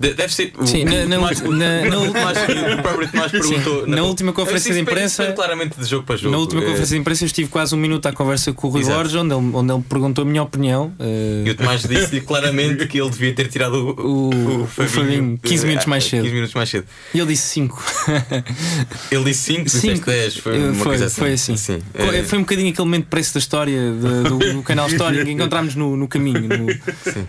De- 0.00 0.14
Deve 0.14 0.32
ser. 0.34 0.52
Sim, 0.64 0.84
na- 0.84 0.92
o 1.04 1.08
na 1.08 1.16
Tomás- 1.16 1.40
ulti- 1.42 1.54
na- 1.58 1.84
na 1.84 1.96
o 1.98 2.00
ulti- 2.00 2.12
Tomás- 2.14 2.38
o 2.78 2.82
próprio 2.82 3.08
Tomás 3.08 3.30
perguntou. 3.32 3.86
na 3.86 4.02
última 4.02 4.32
conferência 4.32 4.72
de 4.72 4.80
imprensa- 4.80 5.32
claramente 5.32 5.78
de 5.78 5.84
jogo 5.86 6.04
para 6.06 6.16
jogo. 6.16 6.32
Na 6.32 6.38
última 6.38 6.62
Eh, 6.62 6.64
conferência 6.64 6.94
de 6.96 7.00
imprensa 7.00 7.24
eu 7.24 7.26
estive 7.26 7.48
quase 7.50 7.74
um 7.74 7.78
minuto 7.78 8.06
à 8.06 8.12
conversa 8.12 8.50
com 8.54 8.66
o 8.66 8.70
Rui 8.70 8.80
Exato. 8.80 8.96
Borges, 8.96 9.14
onde 9.16 9.34
ele, 9.34 9.50
onde 9.54 9.72
ele 9.74 9.82
perguntou 9.86 10.22
a 10.22 10.26
minha 10.26 10.42
opinião. 10.42 10.90
eh, 10.98 11.42
E 11.46 11.50
o 11.50 11.54
Tomás 11.54 11.82
disse 11.82 12.20
claramente 12.22 12.86
que 12.86 12.98
ele 12.98 13.10
devia 13.10 13.34
ter 13.34 13.48
tirado 13.48 13.74
o, 13.74 14.30
O- 14.30 14.62
o 14.62 14.66
Fabinho 14.66 15.38
15 15.42 15.66
minutos 15.66 15.86
mais 15.86 16.04
cedo. 16.04 16.22
15 16.22 16.34
minutos 16.34 16.54
mais 16.54 16.68
cedo. 16.70 16.86
E 17.14 17.18
ele 17.18 17.28
disse 17.28 17.46
5. 17.48 17.84
Ele 19.10 19.24
disse 19.24 19.52
5, 19.52 19.64
disseste 19.64 20.04
10. 20.06 20.36
Foi, 20.38 20.58
uma 20.58 20.74
foi, 20.74 20.84
coisa 20.86 21.04
assim. 21.06 21.20
foi 21.20 21.32
assim. 21.34 21.56
Sim. 21.56 21.78
Foi, 21.94 22.16
Eh, 22.18 22.24
foi 22.24 22.38
um 22.38 22.42
bocadinho 22.42 22.70
aquele 22.70 22.84
momento 22.86 23.04
de 23.04 23.10
preço 23.10 23.34
da 23.34 23.38
história 23.40 23.92
de- 23.92 24.28
do, 24.28 24.38
do 24.38 24.62
canal 24.62 24.88
História 24.88 25.24
que 25.24 25.30
encontramos 25.32 25.74
no, 25.74 25.96
no 25.96 26.08
caminho, 26.08 26.40
no, 26.48 26.66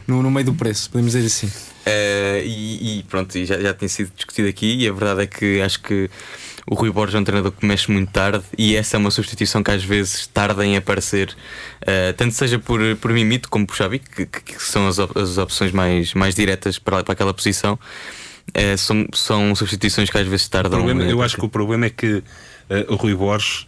no, 0.08 0.24
no 0.24 0.32
meio 0.32 0.46
do 0.46 0.54
preço, 0.54 0.90
podemos 0.90 1.12
dizer 1.14 1.26
assim. 1.26 1.52
Eh, 1.86 2.44
e, 2.46 3.00
e 3.00 3.04
pronto, 3.04 3.36
e 3.38 3.46
já, 3.46 3.60
já 3.60 3.74
tem 3.74 3.88
sido 3.88 4.12
discutido 4.16 4.48
aqui. 4.48 4.76
E 4.84 4.88
a 4.88 4.92
verdade 4.94 5.24
é 5.24 5.28
que 5.28 5.62
acho 5.62 5.82
que 5.82 6.10
o 6.68 6.76
Rui 6.76 6.92
Borges 6.92 7.16
é 7.16 7.20
um 7.20 7.24
treinador 7.24 7.52
que 7.52 7.66
mexe 7.66 7.90
muito 7.92 8.12
tarde. 8.12 8.44
E 8.58 8.76
essa 8.76 8.96
é 8.96 9.00
uma 9.00 9.10
substituição 9.12 9.64
que 9.64 9.72
às 9.72 9.84
vezes 9.84 10.28
tarda 10.28 10.66
em 10.66 10.78
aparecer, 10.78 11.36
eh, 11.82 12.14
tanto 12.14 12.34
seja 12.36 12.60
por, 12.60 12.80
por 12.98 13.12
Mimito 13.12 13.50
como 13.50 13.66
por 13.66 13.76
Xavi, 13.76 14.00
que, 14.00 14.26
que- 14.26 14.62
são 14.64 14.88
as, 14.88 15.00
op- 15.00 15.18
as 15.18 15.38
opções 15.38 15.72
mais, 15.72 16.14
mais 16.14 16.36
diretas 16.36 16.78
para, 16.78 17.04
para 17.04 17.14
aquela 17.14 17.34
posição. 17.34 17.80
Eh, 18.54 18.78
são, 18.78 19.08
são 19.14 19.56
substituições 19.56 20.10
que 20.10 20.18
às 20.18 20.28
vezes 20.28 20.48
tardam. 20.48 20.80
problema- 20.80 21.04
em 21.04 21.10
eu 21.10 21.22
acho 21.24 21.36
que 21.38 21.46
o 21.46 21.50
problema 21.50 21.86
é 21.88 21.90
que 21.90 22.22
eh, 22.70 22.86
o 22.90 22.96
Rui 22.96 23.16
Borges 23.16 23.66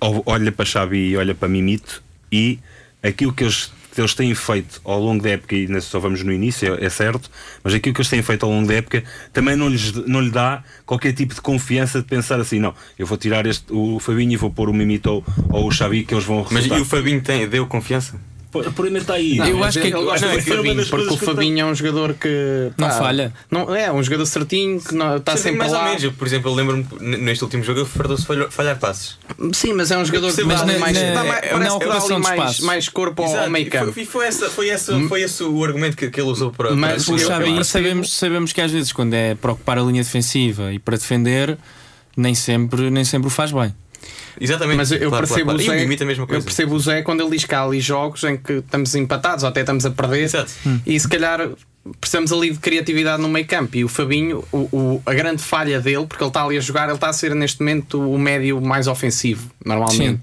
olha 0.00 0.50
para 0.50 0.64
Xavi 0.64 1.10
e 1.10 1.16
olha 1.16 1.34
para 1.34 1.48
Mimito 1.48 2.02
e 2.32 2.58
aquilo 3.02 3.32
que 3.32 3.44
eles, 3.44 3.70
que 3.96 4.00
eles 4.02 4.12
têm 4.14 4.34
feito 4.34 4.78
ao 4.84 5.00
longo 5.00 5.22
da 5.22 5.30
época, 5.30 5.56
e 5.56 5.64
ainda 5.64 5.80
só 5.80 5.98
vamos 5.98 6.22
no 6.22 6.30
início, 6.30 6.74
é, 6.74 6.84
é 6.84 6.90
certo, 6.90 7.30
mas 7.64 7.72
aquilo 7.72 7.94
que 7.94 8.00
eles 8.02 8.10
têm 8.10 8.20
feito 8.20 8.44
ao 8.44 8.52
longo 8.52 8.68
da 8.68 8.74
época 8.74 9.02
também 9.32 9.56
não, 9.56 9.68
lhes, 9.70 9.90
não 10.06 10.20
lhe 10.20 10.30
dá 10.30 10.62
qualquer 10.84 11.14
tipo 11.14 11.34
de 11.34 11.40
confiança 11.40 12.00
de 12.00 12.06
pensar 12.06 12.38
assim, 12.38 12.58
não, 12.58 12.74
eu 12.98 13.06
vou 13.06 13.16
tirar 13.16 13.46
este, 13.46 13.72
o 13.72 13.98
Fabinho 13.98 14.32
e 14.32 14.36
vou 14.36 14.50
pôr 14.50 14.68
o 14.68 14.74
Mimito 14.74 15.10
ou, 15.10 15.24
ou 15.48 15.66
o 15.66 15.72
Xavi 15.72 16.04
que 16.04 16.12
eles 16.12 16.24
vão 16.24 16.40
Mas 16.50 16.64
resultar. 16.64 16.78
e 16.78 16.82
o 16.82 16.84
Fabinho 16.84 17.22
tem, 17.22 17.48
deu 17.48 17.66
confiança? 17.66 18.20
O 18.54 18.72
problema 18.72 18.98
está 18.98 19.14
aí. 19.14 19.36
Não, 19.36 19.46
Eu 19.46 19.64
acho 19.64 19.80
que- 19.80 19.90
não, 19.90 20.14
é 20.14 20.40
Fabinho, 20.40 20.86
porque 20.86 21.14
o 21.14 21.16
Fabinho 21.18 21.60
é 21.60 21.64
um 21.66 21.74
jogador 21.74 22.14
que 22.14 22.70
Não 22.78 22.90
falha. 22.90 23.32
Não, 23.50 23.74
é 23.74 23.92
um 23.92 24.02
jogador 24.02 24.24
certinho 24.24 24.80
que 24.80 24.94
não, 24.94 25.16
está 25.16 25.32
Sempre 25.32 25.42
sempre 25.42 25.58
mais 25.58 25.72
lá. 25.72 25.78
ou 25.80 25.84
menos. 25.88 26.04
Eu, 26.04 26.12
por 26.12 26.26
exemplo, 26.26 26.50
eu 26.50 26.54
lembro-me 26.54 26.86
neste 27.18 27.44
último 27.44 27.62
jogo 27.62 27.80
ele 27.80 27.88
fartou-se 27.88 28.24
falhar, 28.24 28.50
falhar 28.50 28.78
passes. 28.78 29.18
Sim, 29.52 29.74
mas 29.74 29.90
é 29.90 29.98
um 29.98 30.04
jogador 30.04 30.32
que 30.34 30.42
dá 30.44 30.64
na- 30.64 30.78
mais, 30.78 30.96
na- 30.96 31.12
dá 31.12 31.24
mais, 31.24 31.42
ali 31.52 31.68
de 32.06 32.12
mais, 32.22 32.24
espaço. 32.40 32.64
mais 32.64 32.88
corpo 32.88 33.22
ao, 33.22 33.50
meio 33.50 33.66
e 33.66 33.70
campo. 33.70 33.92
foi, 33.92 34.02
e 34.02 34.06
foi, 34.06 34.26
essa, 34.26 34.48
foi, 34.48 34.68
essa, 34.70 34.98
foi 35.08 35.22
esse 35.22 35.42
o 35.42 35.62
argumento 35.64 35.96
que, 35.96 36.08
que 36.10 36.20
ele 36.20 36.30
usou 36.30 36.50
para. 36.50 36.74
Mas 36.74 37.04
para 37.04 37.14
O 37.14 37.18
Xavi 37.18 37.64
sabemos, 37.64 38.12
sabemos 38.16 38.52
que 38.52 38.60
às 38.60 38.70
vezes 38.70 38.90
quando 38.92 39.12
é 39.14 39.34
para 39.34 39.52
ocupar 39.52 39.78
a 39.78 39.82
linha 39.82 40.02
defensiva 40.02 40.72
e 40.72 40.78
para 40.78 40.96
defender, 40.96 41.58
nem 42.16 42.34
sempre, 42.34 42.90
nem 42.90 43.04
sempre 43.04 43.26
o 43.28 43.30
faz 43.30 43.52
bem. 43.52 43.74
Exatamente. 44.40 44.76
Mas 44.76 44.90
eu, 44.92 44.98
eu 44.98 45.08
Claro, 45.10 45.26
percebo 45.26 45.44
claro, 45.50 45.60
o 45.60 45.64
claro. 45.64 45.78
Zé, 45.78 45.84
E 45.84 45.88
o 45.96 46.02
a 46.02 46.06
mesma 46.06 46.22
eu 46.24 46.26
coisa. 46.28 46.44
percebo 46.44 46.74
o 46.74 46.80
Zé 46.80 47.02
quando 47.02 47.20
ele 47.22 47.30
diz 47.30 47.44
que 47.44 47.54
há 47.54 47.62
ali 47.62 47.80
jogos 47.80 48.22
em 48.24 48.36
que 48.36 48.54
estamos 48.54 48.94
empatados 48.94 49.42
ou 49.44 49.48
até 49.50 49.60
estamos 49.60 49.84
a 49.86 49.90
perder 49.90 50.22
Exato. 50.24 50.50
e 50.86 50.98
se 50.98 51.08
calhar 51.08 51.48
precisamos 52.00 52.32
ali 52.32 52.50
de 52.50 52.58
criatividade 52.58 53.22
no 53.22 53.28
meio 53.28 53.46
campo 53.46 53.76
e 53.76 53.84
o 53.84 53.88
Fabinho, 53.88 54.42
o, 54.50 54.56
o- 54.76 55.02
a 55.06 55.14
grande 55.14 55.40
falha 55.40 55.80
dele, 55.80 56.04
porque 56.04 56.20
ele 56.20 56.28
está 56.30 56.42
ali 56.44 56.56
a 56.56 56.60
jogar, 56.60 56.86
ele 56.86 56.94
está 56.94 57.08
a 57.08 57.12
ser 57.12 57.32
neste 57.32 57.60
momento 57.60 58.00
o 58.12 58.18
médio 58.18 58.60
mais 58.60 58.88
ofensivo, 58.88 59.48
normalmente. 59.64 60.22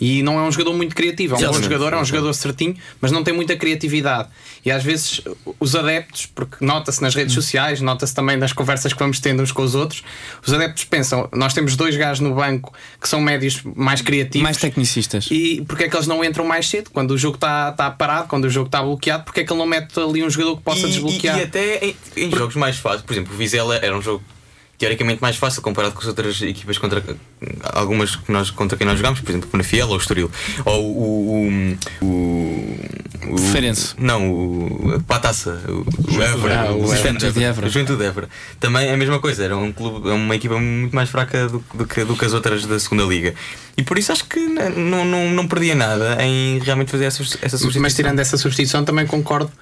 E 0.00 0.22
não 0.22 0.38
é 0.38 0.42
um 0.42 0.52
jogador 0.52 0.72
muito 0.72 0.94
criativo, 0.94 1.34
é 1.34 1.48
um 1.48 1.52
bom 1.52 1.60
jogador, 1.60 1.94
é 1.94 1.96
um 2.00 2.04
jogador 2.04 2.32
certinho, 2.32 2.76
mas 3.00 3.10
não 3.10 3.24
tem 3.24 3.34
muita 3.34 3.56
criatividade. 3.56 4.28
E 4.64 4.70
às 4.70 4.82
vezes 4.82 5.22
os 5.58 5.74
adeptos, 5.74 6.26
porque 6.26 6.64
nota-se 6.64 7.00
nas 7.00 7.14
redes 7.14 7.34
sociais, 7.34 7.80
nota-se 7.80 8.14
também 8.14 8.36
nas 8.36 8.52
conversas 8.52 8.92
que 8.92 8.98
vamos 8.98 9.18
tendo 9.20 9.42
uns 9.42 9.52
com 9.52 9.62
os 9.62 9.74
outros, 9.74 10.02
os 10.46 10.52
adeptos 10.52 10.84
pensam, 10.84 11.28
nós 11.32 11.54
temos 11.54 11.76
dois 11.76 11.96
gajos 11.96 12.20
no 12.20 12.34
banco 12.34 12.72
que 13.00 13.08
são 13.08 13.20
médios 13.20 13.62
mais 13.74 14.02
criativos. 14.02 14.42
Mais 14.42 14.56
tecnicistas. 14.56 15.28
E 15.30 15.64
porque 15.66 15.84
é 15.84 15.88
que 15.88 15.96
eles 15.96 16.06
não 16.06 16.24
entram 16.24 16.44
mais 16.44 16.68
cedo? 16.68 16.90
Quando 16.90 17.12
o 17.12 17.18
jogo 17.18 17.36
está 17.36 17.72
tá 17.72 17.90
parado, 17.90 18.28
quando 18.28 18.44
o 18.44 18.50
jogo 18.50 18.66
está 18.66 18.82
bloqueado, 18.82 19.24
porque 19.24 19.40
é 19.40 19.44
que 19.44 19.52
ele 19.52 19.58
não 19.58 19.66
mete 19.66 19.98
ali 19.98 20.22
um 20.22 20.30
jogador 20.30 20.56
que 20.56 20.62
possa 20.62 20.86
e, 20.86 20.90
desbloquear? 20.90 21.38
E, 21.38 21.40
e 21.40 21.44
até 21.44 21.84
em, 21.84 21.96
em 22.16 22.30
jogos 22.30 22.56
mais 22.56 22.76
fáceis, 22.76 23.02
por 23.02 23.12
exemplo, 23.12 23.34
o 23.34 23.36
Vizela 23.36 23.76
era 23.76 23.96
um 23.96 24.02
jogo 24.02 24.22
teoricamente 24.80 25.20
mais 25.20 25.36
fácil 25.36 25.60
comparado 25.60 25.92
com 25.92 26.00
as 26.00 26.06
outras 26.06 26.40
equipas 26.40 26.78
contra 26.78 27.04
algumas 27.74 28.16
que 28.16 28.32
nós, 28.32 28.50
contra 28.50 28.78
quem 28.78 28.86
nós 28.86 28.96
jogámos, 28.96 29.20
por 29.20 29.30
exemplo, 29.30 29.46
o 29.46 29.50
Penafiel 29.50 29.86
ou 29.88 29.94
o 29.94 29.98
Estoril. 29.98 30.30
Ou 30.64 30.82
o. 30.82 31.76
o, 32.00 32.06
o, 32.06 33.34
o 33.34 33.38
Feirense. 33.52 33.94
Não, 33.98 34.32
o. 34.32 35.02
Para 35.06 35.16
a 35.16 35.20
taça. 35.20 35.60
O, 35.68 36.16
o 36.16 36.22
Évora. 36.22 36.60
Ah, 36.60 36.72
o 36.72 36.84
o. 36.84 36.96
Juventude 36.96 37.32
de 37.32 37.44
Évora. 37.44 37.66
O 37.66 37.70
Juventude 37.70 37.98
de 37.98 38.06
Évora. 38.06 38.28
Também 38.58 38.88
é 38.88 38.94
a 38.94 38.96
mesma 38.96 39.20
coisa, 39.20 39.44
era 39.44 39.54
um 39.54 39.70
clube, 39.70 40.08
é 40.08 40.14
uma 40.14 40.34
equipa 40.34 40.58
muito 40.58 40.96
mais 40.96 41.10
fraca 41.10 41.46
do, 41.46 41.62
do 41.74 41.86
que, 41.86 42.02
do 42.02 42.16
que 42.16 42.24
as 42.24 42.32
outras 42.32 42.64
da 42.64 42.80
segunda 42.80 43.04
Liga. 43.04 43.34
E 43.76 43.82
por 43.82 43.98
isso 43.98 44.12
acho 44.12 44.24
que 44.24 44.40
não, 44.40 45.04
não, 45.04 45.28
não 45.28 45.46
perdia 45.46 45.74
nada 45.74 46.16
em 46.24 46.58
realmente 46.60 46.90
fazer 46.90 47.04
essa, 47.04 47.22
essa 47.22 47.58
substituição. 47.58 47.82
Mas 47.82 47.94
tirando 47.94 48.18
essa 48.18 48.38
substituição, 48.38 48.82
também 48.82 49.06
concordo 49.06 49.52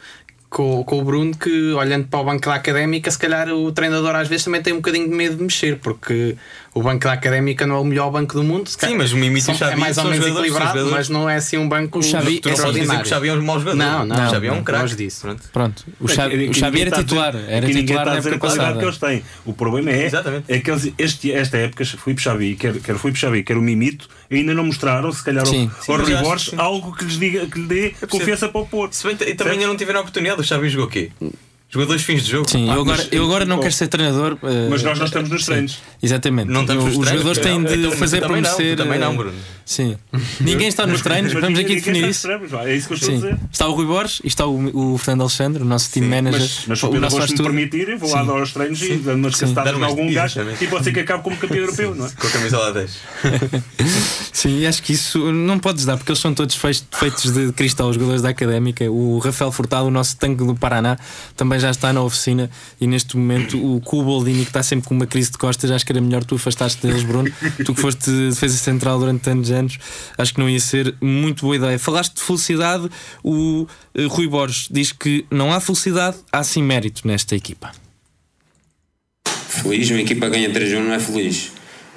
com, 0.50 0.82
com 0.84 0.98
o 0.98 1.04
Bruno 1.04 1.36
que, 1.36 1.72
olhando 1.72 2.06
para 2.08 2.20
o 2.20 2.24
banco 2.24 2.46
da 2.48 2.54
académica, 2.54 3.10
se 3.10 3.18
calhar 3.18 3.48
o 3.50 3.70
treinador 3.72 4.14
às 4.16 4.28
vezes 4.28 4.44
também 4.44 4.62
tem 4.62 4.72
um 4.72 4.76
bocadinho 4.76 5.08
de 5.08 5.14
medo 5.14 5.36
de 5.36 5.42
mexer, 5.42 5.78
porque 5.78 6.36
o 6.74 6.82
banco 6.82 7.04
da 7.04 7.12
académica 7.12 7.66
não 7.66 7.76
é 7.76 7.78
o 7.80 7.84
melhor 7.84 8.10
banco 8.10 8.34
do 8.34 8.42
mundo. 8.42 8.66
se 8.68 8.74
Sim, 8.74 8.80
calhar- 8.80 8.98
mas 8.98 9.12
o 9.12 9.16
Mimito 9.16 9.54
Xavi 9.54 9.72
é 9.72 9.76
mais 9.76 9.98
ou 9.98 10.04
menos 10.04 10.26
equilibrado, 10.26 10.90
mas 10.90 11.08
não 11.08 11.28
é 11.28 11.36
assim 11.36 11.58
um 11.58 11.68
banco 11.68 11.98
O 11.98 12.02
Xavi- 12.02 12.40
Tu 12.40 12.48
não 12.48 12.56
podes 12.56 12.80
dizer 12.80 12.96
que 12.96 13.02
o 13.02 13.06
Xavi 13.06 13.28
é 13.28 13.32
um 13.34 13.42
mau 13.42 13.58
jogador. 13.58 13.76
Não, 13.78 14.04
não, 14.06 14.26
o 14.26 14.30
Xavi 14.30 14.46
é 14.46 14.52
um 14.52 14.62
craque. 14.62 14.94
disso. 14.94 15.20
Pronto. 15.22 15.42
Pronto, 15.52 15.84
o 16.00 16.04
Aqui- 16.06 16.14
Xavi, 16.14 16.48
o 16.48 16.54
Xavi 16.54 16.80
era 16.82 16.90
titular, 16.92 17.34
era 17.48 17.66
titular 17.66 18.06
na 18.06 18.14
época 18.16 18.34
a 18.34 18.38
qualidade 18.38 18.38
passada. 18.58 18.78
que 18.78 18.84
eles 18.84 18.98
têm. 18.98 19.22
O 19.44 19.52
problema 19.52 19.90
é, 19.90 20.10
é 20.48 20.58
que 20.60 20.70
eles, 20.70 20.92
este, 20.98 21.32
esta 21.32 21.56
época, 21.58 21.84
Filipe 21.84 22.22
Xavi, 22.22 22.54
quer, 22.56 22.74
quer 22.78 22.94
o 22.94 22.98
Filipe 22.98 23.18
Xavi, 23.18 23.42
quer 23.42 23.56
o 23.56 23.62
Mimito, 23.62 24.08
ainda 24.30 24.54
não 24.54 24.64
mostraram, 24.64 25.10
se 25.12 25.22
calhar, 25.24 25.44
Sim. 25.46 25.70
ao, 25.76 25.82
Sim, 25.82 25.92
ao 25.92 25.98
mas 25.98 26.06
Rui 26.08 26.14
acho 26.16 26.24
Borges, 26.24 26.44
que 26.50 26.56
sim. 26.56 26.62
algo 26.62 26.96
que 26.96 27.04
lhes, 27.04 27.18
diga, 27.18 27.46
que 27.46 27.58
lhe 27.60 27.66
dê 27.66 27.94
confiança 28.08 28.48
para 28.48 28.60
o 28.60 28.66
pôr. 28.66 28.88
Se 28.92 29.04
bem, 29.06 29.16
e 29.28 29.34
também 29.34 29.54
ainda 29.54 29.66
não 29.66 29.76
tiveram 29.76 29.98
a 29.98 30.02
oportunidade. 30.02 30.37
O 30.38 30.42
Xavi 30.42 30.68
jogou 30.68 30.86
o 30.86 30.90
quê? 30.90 31.10
Jogou 31.70 31.86
dois 31.86 32.00
fins 32.02 32.22
de 32.24 32.30
jogo. 32.30 32.48
Sim, 32.48 32.70
Ah, 32.70 32.74
eu 32.76 32.80
agora, 32.80 32.96
mas- 32.98 33.08
eu 33.12 33.24
agora 33.24 33.44
não 33.44 33.56
Bom, 33.56 33.62
quero 33.62 33.74
ser 33.74 33.88
treinador. 33.88 34.38
eh, 34.42 34.68
Mas 34.70 34.82
nós 34.82 34.98
não 34.98 35.04
estamos 35.04 35.28
nos 35.28 35.44
treinos. 35.44 35.78
Exatamente. 36.02 36.48
Não 36.50 36.62
estamos 36.62 36.84
Eu- 36.84 36.88
nos 36.90 36.98
Os 36.98 37.04
treinos, 37.04 37.22
jogadores 37.24 37.38
têm 37.46 37.58
então, 37.60 37.72
de 37.76 37.86
então, 37.86 37.98
fazer 37.98 38.20
tu 38.20 38.26
também 38.28 38.40
não, 38.40 38.56
também 38.76 38.98
não, 38.98 39.12
eh, 39.12 39.16
Bruno. 39.16 39.34
Sim. 39.68 39.98
Ninguém 40.40 40.66
está 40.66 40.86
nos 40.86 41.02
treinos, 41.02 41.30
vamos 41.34 41.58
aqui 41.58 41.74
definir 41.74 42.08
isso. 42.08 42.26
nos 42.26 42.48
treinos, 42.48 42.66
É 42.66 42.74
isso 42.74 42.86
que 42.86 42.94
eu 42.94 42.96
estou 42.96 43.10
a 43.10 43.12
Sim. 43.12 43.20
dizer. 43.20 43.38
Está 43.52 43.68
o 43.68 43.74
Rui 43.74 43.84
Borges 43.84 44.20
e 44.24 44.28
está 44.28 44.46
o, 44.46 44.94
o 44.94 44.96
Fernando 44.96 45.20
Alexandre, 45.20 45.62
o 45.62 45.66
nosso 45.66 45.90
team 45.90 46.06
manager. 46.08 46.40
Mas, 46.40 46.64
mas 46.66 46.78
se 46.78 46.86
o 46.86 46.88
Pedro 46.88 47.02
nosso 47.02 47.18
Rocha 47.18 47.32
me 47.34 47.42
permitir, 47.42 47.86
eu 47.90 47.98
vou 47.98 48.10
lá 48.10 48.22
Sim. 48.22 48.26
dar 48.28 48.32
aos 48.32 48.52
treinos 48.52 48.80
e 48.80 48.96
dando 48.96 49.18
umas 49.18 49.34
Sim. 49.34 49.40
cacetadas 49.40 49.78
em 49.78 49.84
algum 49.84 50.10
gajo 50.10 50.40
e 50.58 50.66
pode 50.68 50.84
ser 50.84 50.92
que 50.92 51.00
acabe 51.00 51.22
como 51.22 51.36
campeão 51.36 51.60
europeu, 51.68 51.94
não 51.94 52.06
é? 52.06 52.10
Com 52.10 52.26
a 52.26 52.30
camisola 52.30 52.72
10. 52.72 52.90
Sim, 54.32 54.64
acho 54.64 54.82
que 54.82 54.94
isso 54.94 55.32
não 55.32 55.58
podes 55.58 55.84
dar, 55.84 55.98
porque 55.98 56.12
eles 56.12 56.20
são 56.20 56.32
todos 56.32 56.54
feitos, 56.54 56.84
feitos 56.92 57.30
de 57.30 57.52
cristal, 57.52 57.88
os 57.90 57.96
jogadores 57.96 58.22
da 58.22 58.30
académica. 58.30 58.90
O 58.90 59.18
Rafael 59.18 59.52
Furtado, 59.52 59.86
o 59.86 59.90
nosso 59.90 60.16
tanque 60.16 60.44
do 60.44 60.54
Paraná, 60.54 60.96
também 61.36 61.60
já 61.60 61.70
está 61.70 61.92
na 61.92 62.02
oficina. 62.02 62.48
E 62.80 62.86
neste 62.86 63.18
momento, 63.18 63.58
o 63.58 63.80
Cuboldini, 63.82 64.44
que 64.44 64.50
está 64.50 64.62
sempre 64.62 64.88
com 64.88 64.94
uma 64.94 65.06
crise 65.06 65.30
de 65.30 65.36
costas, 65.36 65.70
acho 65.70 65.84
que 65.84 65.92
era 65.92 66.00
melhor 66.00 66.24
tu 66.24 66.36
afastaste 66.36 66.86
deles, 66.86 67.02
Bruno. 67.02 67.30
tu 67.66 67.74
que 67.74 67.80
foste 67.80 68.10
defesa 68.30 68.56
central 68.56 68.98
durante 68.98 69.20
tantos 69.22 69.50
anos, 69.50 69.57
acho 70.16 70.34
que 70.34 70.40
não 70.40 70.48
ia 70.48 70.60
ser 70.60 70.94
muito 71.00 71.42
boa 71.42 71.56
ideia. 71.56 71.78
Falaste 71.78 72.14
de 72.14 72.22
felicidade, 72.22 72.88
o 73.22 73.66
eh, 73.94 74.06
Rui 74.06 74.26
Borges 74.26 74.68
diz 74.70 74.92
que 74.92 75.24
não 75.30 75.52
há 75.52 75.60
felicidade, 75.60 76.18
há 76.32 76.42
sim 76.44 76.62
mérito 76.62 77.06
nesta 77.06 77.34
equipa. 77.34 77.72
Feliz, 79.48 79.90
uma 79.90 80.00
equipa 80.00 80.26
que 80.26 80.32
ganha 80.32 80.50
3-1 80.50 80.80
não 80.80 80.92
é 80.92 81.00
feliz. 81.00 81.52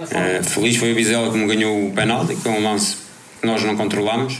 Eh, 0.09 0.41
feliz 0.43 0.77
foi 0.77 0.91
o 0.91 0.95
Vizela 0.95 1.31
que 1.31 1.37
me 1.37 1.47
ganhou 1.47 1.87
o 1.87 1.91
penalti, 1.91 2.35
que 2.35 2.47
é 2.47 2.51
um 2.51 2.63
lance 2.63 2.97
que 3.39 3.45
nós 3.45 3.63
não 3.63 3.75
controlamos. 3.75 4.39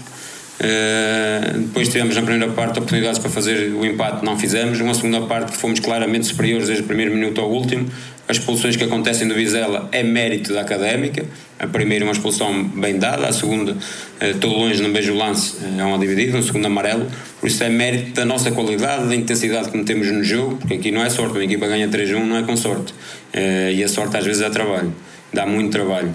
Eh, 0.63 1.53
depois 1.55 1.89
tivemos 1.89 2.15
na 2.15 2.21
primeira 2.21 2.53
parte 2.53 2.77
oportunidades 2.77 3.17
para 3.17 3.31
fazer 3.31 3.73
o 3.73 3.83
empate, 3.83 4.23
não 4.23 4.37
fizemos. 4.37 4.79
Uma 4.79 4.93
segunda 4.93 5.21
parte 5.21 5.53
que 5.53 5.57
fomos 5.57 5.79
claramente 5.79 6.27
superiores 6.27 6.67
desde 6.67 6.83
o 6.83 6.87
primeiro 6.87 7.13
minuto 7.13 7.41
ao 7.41 7.51
último. 7.51 7.89
As 8.27 8.37
expulsões 8.37 8.75
que 8.75 8.83
acontecem 8.83 9.27
do 9.27 9.33
Vizela 9.35 9.89
é 9.91 10.03
mérito 10.03 10.53
da 10.53 10.61
académica. 10.61 11.25
A 11.59 11.67
primeira, 11.67 12.05
uma 12.05 12.13
expulsão 12.13 12.63
bem 12.63 12.97
dada. 12.97 13.27
A 13.27 13.33
segunda, 13.33 13.75
eh, 14.19 14.31
estou 14.31 14.51
longe, 14.51 14.81
não 14.81 14.91
vejo 14.93 15.13
o 15.13 15.17
lance, 15.17 15.57
eh, 15.61 15.79
é 15.81 15.83
uma 15.83 15.99
dividida. 15.99 16.37
Um 16.37 16.41
segundo 16.41 16.65
amarelo. 16.65 17.07
Por 17.39 17.47
isso 17.47 17.63
é 17.63 17.69
mérito 17.69 18.13
da 18.13 18.25
nossa 18.25 18.51
qualidade, 18.51 19.07
da 19.07 19.15
intensidade 19.15 19.69
que 19.69 19.77
metemos 19.77 20.07
no 20.07 20.23
jogo. 20.23 20.57
Porque 20.57 20.75
aqui 20.75 20.91
não 20.91 21.03
é 21.03 21.09
sorte. 21.09 21.33
Uma 21.33 21.43
equipa 21.43 21.67
ganha 21.67 21.87
3-1 21.89 22.25
não 22.25 22.37
é 22.37 22.43
com 22.43 22.55
sorte. 22.55 22.93
Eh, 23.33 23.73
E 23.73 23.83
a 23.83 23.87
sorte 23.89 24.15
às 24.17 24.25
vezes 24.25 24.41
é 24.41 24.49
trabalho. 24.49 24.93
Dá 25.33 25.45
muito 25.45 25.71
trabalho. 25.71 26.13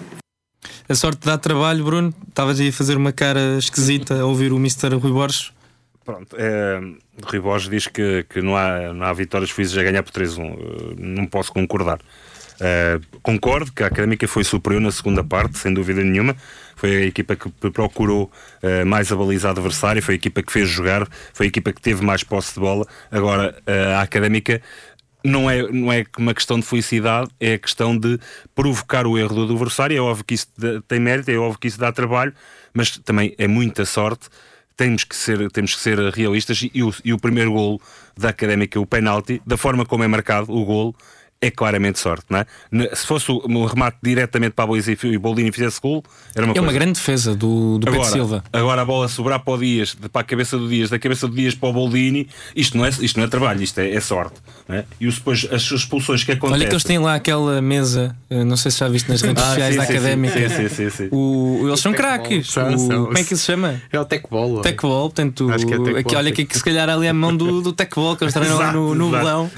A 0.89 0.95
sorte 0.95 1.21
dá 1.25 1.37
trabalho, 1.37 1.85
Bruno. 1.85 2.15
Estavas 2.29 2.61
aí 2.61 2.69
a 2.69 2.73
fazer 2.73 2.97
uma 2.97 3.13
cara 3.13 3.57
esquisita 3.59 4.15
a 4.21 4.25
ouvir 4.25 4.53
o 4.53 4.57
Mr. 4.57 4.95
Rui 4.95 5.13
Borges. 5.13 5.51
Pronto, 6.07 6.37
é, 6.39 6.79
Rui 7.25 7.41
Borges 7.41 7.69
diz 7.69 7.89
que, 7.89 8.25
que 8.31 8.41
não, 8.41 8.57
há, 8.57 8.93
não 8.95 9.05
há 9.05 9.13
vitórias 9.13 9.51
felizes 9.51 9.77
a 9.77 9.83
ganhar 9.83 10.05
por 10.05 10.13
3-1. 10.13 10.39
Eh, 10.39 10.95
Não 10.99 11.27
posso 11.27 11.53
concordar. 11.53 11.99
Eh, 12.61 13.01
concordo 13.23 13.73
que 13.73 13.83
a 13.83 13.89
Académica 13.89 14.29
foi 14.29 14.45
superior 14.45 14.81
na 14.81 14.93
segunda 14.93 15.25
parte, 15.25 15.59
sem 15.59 15.75
dúvida 15.75 16.05
nenhuma. 16.05 16.37
Foi 16.77 16.97
a 16.97 17.07
equipa 17.07 17.35
que 17.35 17.51
procurou 17.73 18.31
eh, 18.63 18.85
mais 18.85 19.11
a 19.11 19.17
baliza 19.17 19.51
adversária, 19.51 20.01
foi 20.01 20.15
a 20.15 20.17
equipa 20.17 20.45
que 20.45 20.53
fez 20.53 20.69
jogar, 20.69 21.09
foi 21.35 21.47
a 21.47 21.49
equipa 21.49 21.73
que 21.73 21.81
teve 21.81 22.05
mais 22.05 22.23
posse 22.23 22.55
de 22.55 22.61
bola. 22.61 22.87
Agora, 23.11 23.57
a 23.67 24.01
Académica 24.01 24.63
não 25.25 25.51
é, 25.51 25.61
não 25.73 25.93
é 25.93 26.05
uma 26.17 26.33
questão 26.33 26.61
de 26.61 26.67
felicidade, 26.67 27.31
é 27.41 27.55
a 27.55 27.59
questão 27.59 27.99
de 27.99 28.17
provocar 28.55 29.09
o 29.09 29.19
erro 29.19 29.35
do 29.45 29.55
adversário. 29.55 29.97
É 29.97 30.01
óbvio 30.01 30.25
que 30.25 30.35
isso 30.35 30.47
tem 30.87 31.01
mérito, 31.01 31.33
é 31.33 31.37
óbvio 31.37 31.59
que 31.59 31.67
isso 31.67 31.81
dá 31.81 31.91
trabalho, 31.91 32.33
mas 32.73 32.97
também 32.99 33.35
é 33.37 33.49
muita 33.49 33.85
sorte. 33.85 34.29
Temos 34.77 35.05
que 35.05 35.17
ser, 35.17 35.51
temos 35.51 35.75
que 35.75 35.81
ser 35.81 35.99
realistas. 36.11 36.69
E 36.73 36.83
o, 36.83 36.93
e 37.05 37.13
o 37.13 37.19
primeiro 37.19 37.53
golo 37.53 37.81
da 38.17 38.29
Académica, 38.29 38.79
o 38.79 38.87
penalti, 38.87 39.41
da 39.47 39.57
forma 39.57 39.87
como 39.87 40.05
é 40.05 40.09
marcado 40.09 40.53
o 40.53 40.65
golo, 40.65 40.95
é 41.41 41.51
claramente 41.51 41.99
sorte, 41.99 42.25
não 42.31 42.39
é? 42.39 42.47
Se 42.95 43.07
fosse 43.07 43.31
o, 43.31 43.65
remate 43.67 43.99
diretamente 44.03 44.53
para 44.53 44.65
a 44.65 44.69
baliza 44.69 44.91
e 45.05 45.17
o 45.17 45.21
Boldini 45.21 45.53
fizesse 45.53 45.81
golo, 45.81 46.03
era 46.35 46.45
uma 46.47 46.53
É 46.53 46.55
coisa. 46.55 46.67
uma 46.67 46.73
grande 46.73 46.93
defesa 46.95 47.35
do, 47.35 47.79
do 47.79 47.85
Pedro 47.85 48.01
Agora, 48.01 48.13
Silva. 48.13 48.45
agora 48.53 48.83
a 48.83 48.85
bola 48.85 49.07
sobrar 49.09 49.41
para 49.41 49.53
o 49.55 49.59
Dias, 49.59 49.95
para 49.95 50.23
a 50.23 50.25
cabeça 50.25 50.57
do 50.59 50.67
Dias, 50.69 50.89
da 50.91 50.99
cabeça 50.99 51.29
do 51.29 51.35
Dias 51.37 51.55
para 51.55 51.69
o 51.69 51.73
Boldini, 51.75 52.29
isto 52.55 52.77
não 52.79 52.87
é, 52.87 52.89
isto 52.89 53.19
não 53.19 53.25
é 53.27 53.29
trabalho, 53.29 53.63
isto 53.63 53.79
é, 53.79 53.91
é 53.93 54.01
sorte. 54.01 54.37
não 54.67 54.77
é? 54.77 54.85
E 54.99 55.07
os, 55.07 55.17
depois 55.17 55.47
as 55.53 55.63
expulsões 55.71 56.25
que 56.25 56.33
acontecem. 56.33 56.55
Olha 56.61 56.67
que 56.69 56.73
eles 56.75 56.85
têm 56.85 56.99
lá 56.99 57.15
aquela 57.15 57.61
mesa, 57.61 58.17
eh, 58.31 58.43
não 58.43 58.57
sei 58.57 58.71
se 58.71 58.79
já 58.81 58.89
viste 58.89 59.09
nas 59.11 59.21
redes 59.21 59.43
Ah, 59.43 59.47
sociais 59.49 59.75
sim, 59.75 59.81
da 59.81 59.87
sim, 59.87 59.93
académica. 59.93 60.49
sim, 60.49 60.69
sim, 60.69 60.91
sim. 60.91 61.09
O, 61.13 61.65
eles 61.69 61.81
são 61.81 61.93
craques. 61.93 62.51
são, 62.51 62.75
O- 62.75 62.79
são. 62.79 63.05
Como 63.07 63.19
é 63.19 63.23
que 63.25 63.35
isso 63.35 63.43
se 63.43 63.47
chama? 63.53 63.81
É 63.93 64.01
o 64.01 64.05
Tecball. 64.07 64.63
Tecball, 64.63 65.11
portanto, 65.11 65.51
Acho 65.53 65.67
que 65.67 65.75
é 65.75 65.77
Tecball, 65.77 65.99
aqui, 66.01 66.17
olha 66.17 66.31
aqui 66.31 66.45
que 66.47 66.57
se 66.57 66.65
calhar 66.65 66.89
ali 66.89 67.07
é 67.07 67.11
a 67.11 67.15
mão 67.15 67.37
do, 67.37 67.61
do 67.61 67.73
Tecball 67.75 68.17
que 68.17 68.25
eles 68.25 68.33
treinam 68.33 68.57
lá 68.59 68.73
no, 68.73 68.95
no 68.95 69.09
Exato, 69.09 69.23
bolão. 69.23 69.51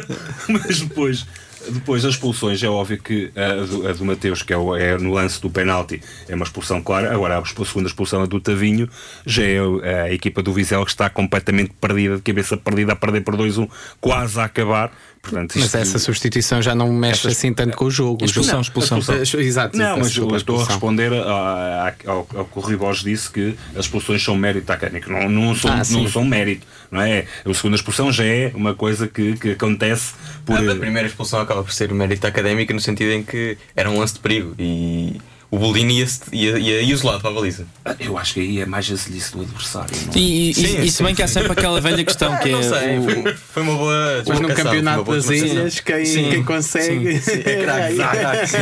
Mas 0.48 0.80
depois, 0.80 1.26
Depois 1.70 2.04
as 2.04 2.14
expulsões, 2.14 2.62
é 2.62 2.68
óbvio 2.68 2.98
que 3.02 3.30
a 3.36 3.64
do, 3.66 3.88
a 3.88 3.92
do 3.92 4.04
Mateus, 4.04 4.42
que 4.42 4.52
é, 4.52 4.56
o- 4.56 4.74
é 4.76 4.96
no 4.98 5.12
lance 5.12 5.40
do 5.40 5.50
penalti, 5.50 6.00
é 6.28 6.34
uma 6.34 6.44
expulsão 6.44 6.82
clara. 6.82 7.12
Agora, 7.12 7.36
a 7.36 7.40
a 7.40 7.64
segunda 7.64 7.88
expulsão 7.88 8.22
é 8.22 8.26
do 8.26 8.40
Tavinho, 8.40 8.88
já 9.24 9.42
é 9.44 10.02
a 10.02 10.12
equipa 10.12 10.42
do 10.42 10.52
Vizela 10.52 10.84
que 10.84 10.90
está 10.90 11.08
completamente 11.10 11.72
perdida, 11.80 12.16
de 12.16 12.22
cabeça 12.22 12.56
perdida, 12.56 12.92
a 12.92 12.96
perder 12.96 13.22
por 13.22 13.36
2-1, 13.36 13.68
quase 14.00 14.38
a 14.40 14.44
acabar. 14.44 14.92
Portanto, 15.28 15.54
Mas 15.58 15.74
essa 15.74 15.98
substituição 15.98 16.62
já 16.62 16.74
não 16.74 16.92
mexe 16.92 17.26
assim 17.26 17.52
tanto 17.52 17.76
com 17.76 17.86
o 17.86 17.90
jogo. 17.90 18.24
Expulsão, 18.24 18.60
expulsão. 18.60 18.98
Exato. 19.40 19.76
Não, 19.76 19.98
mas 19.98 20.16
eu 20.16 20.36
estou 20.36 20.60
a 20.62 20.64
responder 20.66 21.12
a- 21.12 21.94
a- 22.06 22.10
ao, 22.10 22.26
ao 22.34 22.44
que 22.44 22.58
o 22.58 22.60
Rui 22.60 22.76
Borges 22.76 23.02
disse 23.02 23.30
que 23.30 23.56
as 23.74 23.86
expulsões 23.86 24.22
são 24.22 24.36
mérito 24.36 24.70
académico. 24.72 25.10
Não, 25.10 25.28
não, 25.28 25.54
são, 25.54 25.70
Ah, 25.72 25.82
não 25.90 26.08
são 26.08 26.24
mérito, 26.24 26.66
não 26.90 27.00
é? 27.02 27.24
A 27.44 27.54
segunda 27.54 27.76
expulsão 27.76 28.12
já 28.12 28.24
é 28.24 28.52
uma 28.54 28.74
coisa 28.74 29.08
que, 29.08 29.36
que 29.36 29.50
acontece 29.50 30.14
por. 30.44 30.56
A 30.70 30.74
primeira 30.76 31.08
expulsão 31.08 31.40
acaba 31.40 31.62
por 31.64 31.72
ser 31.72 31.92
mérito 31.92 32.26
académico 32.26 32.72
no 32.72 32.80
sentido 32.80 33.10
em 33.12 33.22
que 33.22 33.58
era 33.74 33.90
um 33.90 33.98
lance 33.98 34.14
de 34.14 34.20
perigo 34.20 34.54
e 34.58 35.20
o 35.50 35.58
Boldini 35.58 36.00
ia, 36.00 36.06
ia, 36.32 36.58
ia 36.58 36.82
isolado 36.82 37.20
para 37.20 37.30
a 37.30 37.32
baliza. 37.34 37.66
Eu 38.00 38.18
acho 38.18 38.34
que 38.34 38.40
aí 38.40 38.60
é 38.60 38.66
mais 38.66 38.90
agilice 38.90 39.32
do 39.32 39.42
adversário. 39.42 39.94
não? 40.06 40.12
E, 40.20 40.50
e- 40.50 40.54
Sim, 40.54 40.80
e 40.82 40.90
se 40.90 41.02
bem 41.02 41.14
que 41.14 41.22
há 41.22 41.28
sempre 41.28 41.52
aquela 41.52 41.80
velha 41.80 42.04
questão 42.04 42.36
que 42.42 42.48
é. 42.48 42.52
não 42.52 42.62
sei, 42.62 42.98
o- 42.98 43.36
foi, 43.52 43.62
uma 43.62 43.74
boa. 43.76 44.24
Mas 44.26 44.38
uma 44.40 44.48
campeonato 44.52 45.04
boa 45.04 45.16
das 45.16 45.30
ilhas, 45.30 45.80
quem, 45.80 46.04
Sim, 46.04 46.30
quem 46.30 46.42
consegue. 46.44 47.20
É 47.46 47.62
craque. 47.62 48.52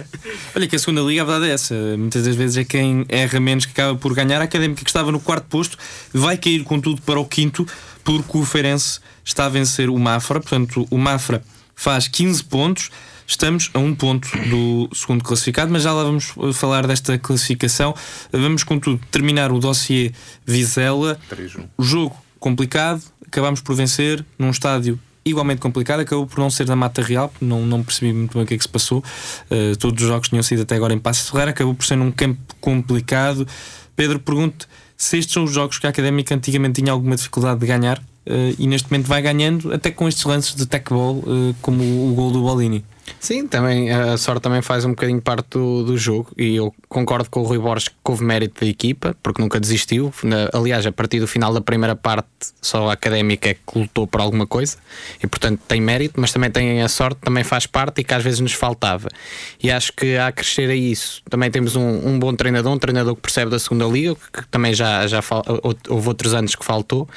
Olha 0.56 0.66
que 0.66 0.76
a 0.76 0.78
segunda 0.78 1.00
liga, 1.02 1.22
a 1.22 1.24
verdade 1.24 1.50
é 1.50 1.54
essa. 1.54 1.74
Muitas 1.98 2.24
das 2.24 2.34
vezes 2.34 2.56
é 2.56 2.64
quem 2.64 3.04
erra 3.08 3.38
menos 3.38 3.66
que 3.66 3.72
acaba 3.72 3.98
por 3.98 4.14
ganhar. 4.14 4.40
A 4.40 4.44
académica 4.44 4.82
que 4.82 4.90
estava 4.90 5.12
no 5.12 5.20
quarto 5.20 5.44
posto 5.44 5.76
vai 6.12 6.36
cair 6.36 6.64
com 6.64 6.80
tudo 6.80 7.00
para 7.02 7.20
o 7.20 7.24
quinto, 7.24 7.66
porque 8.02 8.38
o 8.38 8.44
Feirense 8.44 8.98
está 9.24 9.46
a 9.46 9.48
vencer 9.48 9.88
o 9.90 9.98
Mafra. 9.98 10.40
Portanto, 10.40 10.86
o 10.90 10.96
Mafra 10.98 11.42
faz 11.76 12.08
15 12.08 12.44
pontos. 12.44 12.90
Estamos 13.30 13.70
a 13.72 13.78
um 13.78 13.94
ponto 13.94 14.28
do 14.48 14.90
segundo 14.92 15.22
classificado, 15.22 15.70
mas 15.70 15.84
já 15.84 15.92
lá 15.92 16.02
vamos 16.02 16.32
eh, 16.36 16.52
falar 16.52 16.84
desta 16.84 17.16
classificação. 17.16 17.94
Vamos, 18.32 18.64
contudo, 18.64 19.00
terminar 19.08 19.52
o 19.52 19.60
dossiê 19.60 20.10
Vizela. 20.44 21.16
3-1. 21.30 21.64
O 21.78 21.82
jogo 21.84 22.16
complicado, 22.40 23.00
acabámos 23.24 23.60
por 23.60 23.76
vencer 23.76 24.24
num 24.36 24.50
estádio 24.50 24.98
igualmente 25.24 25.60
complicado, 25.60 26.00
acabou 26.00 26.26
por 26.26 26.40
não 26.40 26.50
ser 26.50 26.66
da 26.66 26.74
Mata 26.74 27.02
Real, 27.02 27.32
não, 27.40 27.64
não 27.64 27.84
percebi 27.84 28.12
muito 28.12 28.34
bem 28.34 28.42
o 28.42 28.46
que 28.46 28.54
é 28.54 28.56
que 28.56 28.64
se 28.64 28.68
passou. 28.68 28.98
Uh, 29.48 29.76
todos 29.78 30.02
os 30.02 30.08
jogos 30.08 30.28
tinham 30.28 30.42
sido 30.42 30.62
até 30.62 30.74
agora 30.74 30.92
em 30.92 30.98
Passo 30.98 31.30
Ferreira, 31.30 31.52
acabou 31.52 31.76
por 31.76 31.84
ser 31.84 31.94
num 31.94 32.10
campo 32.10 32.40
complicado. 32.60 33.46
Pedro, 33.94 34.18
pergunto 34.18 34.66
se 34.96 35.18
estes 35.18 35.32
são 35.32 35.44
os 35.44 35.52
jogos 35.52 35.78
que 35.78 35.86
a 35.86 35.90
Académica 35.90 36.34
antigamente 36.34 36.82
tinha 36.82 36.90
alguma 36.90 37.14
dificuldade 37.14 37.60
de 37.60 37.66
ganhar 37.66 37.98
uh, 37.98 38.56
e 38.58 38.66
neste 38.66 38.90
momento 38.90 39.06
vai 39.06 39.22
ganhando, 39.22 39.72
até 39.72 39.92
com 39.92 40.08
estes 40.08 40.24
lances 40.24 40.52
de 40.56 40.66
tech 40.66 40.90
ball, 40.90 41.18
uh, 41.18 41.54
como 41.62 41.80
o, 41.80 42.10
o 42.10 42.14
gol 42.16 42.32
do 42.32 42.40
Bolini. 42.40 42.84
Sim, 43.18 43.46
também 43.46 43.90
a 43.90 44.16
sorte 44.16 44.42
também 44.42 44.62
faz 44.62 44.84
um 44.84 44.90
bocadinho 44.90 45.20
parte 45.20 45.50
do, 45.50 45.84
do 45.84 45.98
jogo 45.98 46.30
e 46.36 46.56
eu 46.56 46.74
concordo 46.88 47.28
com 47.30 47.40
o 47.40 47.42
Rui 47.44 47.58
Borges 47.58 47.88
que 47.88 47.94
houve 48.04 48.24
mérito 48.24 48.60
da 48.60 48.66
equipa, 48.66 49.16
porque 49.22 49.40
nunca 49.40 49.58
desistiu. 49.60 50.12
Aliás, 50.52 50.86
a 50.86 50.92
partir 50.92 51.20
do 51.20 51.26
final 51.26 51.52
da 51.52 51.60
primeira 51.60 51.94
parte, 51.96 52.28
só 52.60 52.88
a 52.88 52.92
académica 52.92 53.50
é 53.50 53.54
que 53.54 53.78
lutou 53.78 54.06
por 54.06 54.20
alguma 54.20 54.46
coisa 54.46 54.76
e, 55.22 55.26
portanto, 55.26 55.60
tem 55.66 55.80
mérito, 55.80 56.20
mas 56.20 56.32
também 56.32 56.50
tem 56.50 56.82
a 56.82 56.88
sorte, 56.88 57.20
também 57.20 57.44
faz 57.44 57.66
parte 57.66 58.00
e 58.00 58.04
que 58.04 58.14
às 58.14 58.22
vezes 58.22 58.40
nos 58.40 58.52
faltava. 58.52 59.08
E 59.62 59.70
acho 59.70 59.92
que 59.92 60.16
há 60.16 60.28
a 60.28 60.32
crescer 60.32 60.70
a 60.70 60.74
isso. 60.74 61.22
Também 61.28 61.50
temos 61.50 61.76
um, 61.76 62.08
um 62.08 62.18
bom 62.18 62.34
treinador, 62.34 62.72
um 62.72 62.78
treinador 62.78 63.14
que 63.14 63.22
percebe 63.22 63.50
da 63.50 63.58
segunda 63.58 63.86
liga, 63.86 64.14
que 64.32 64.46
também 64.48 64.74
já, 64.74 65.06
já 65.06 65.22
fal- 65.22 65.44
houve 65.88 66.08
outros 66.08 66.34
anos 66.34 66.54
que 66.54 66.64
faltou, 66.64 67.08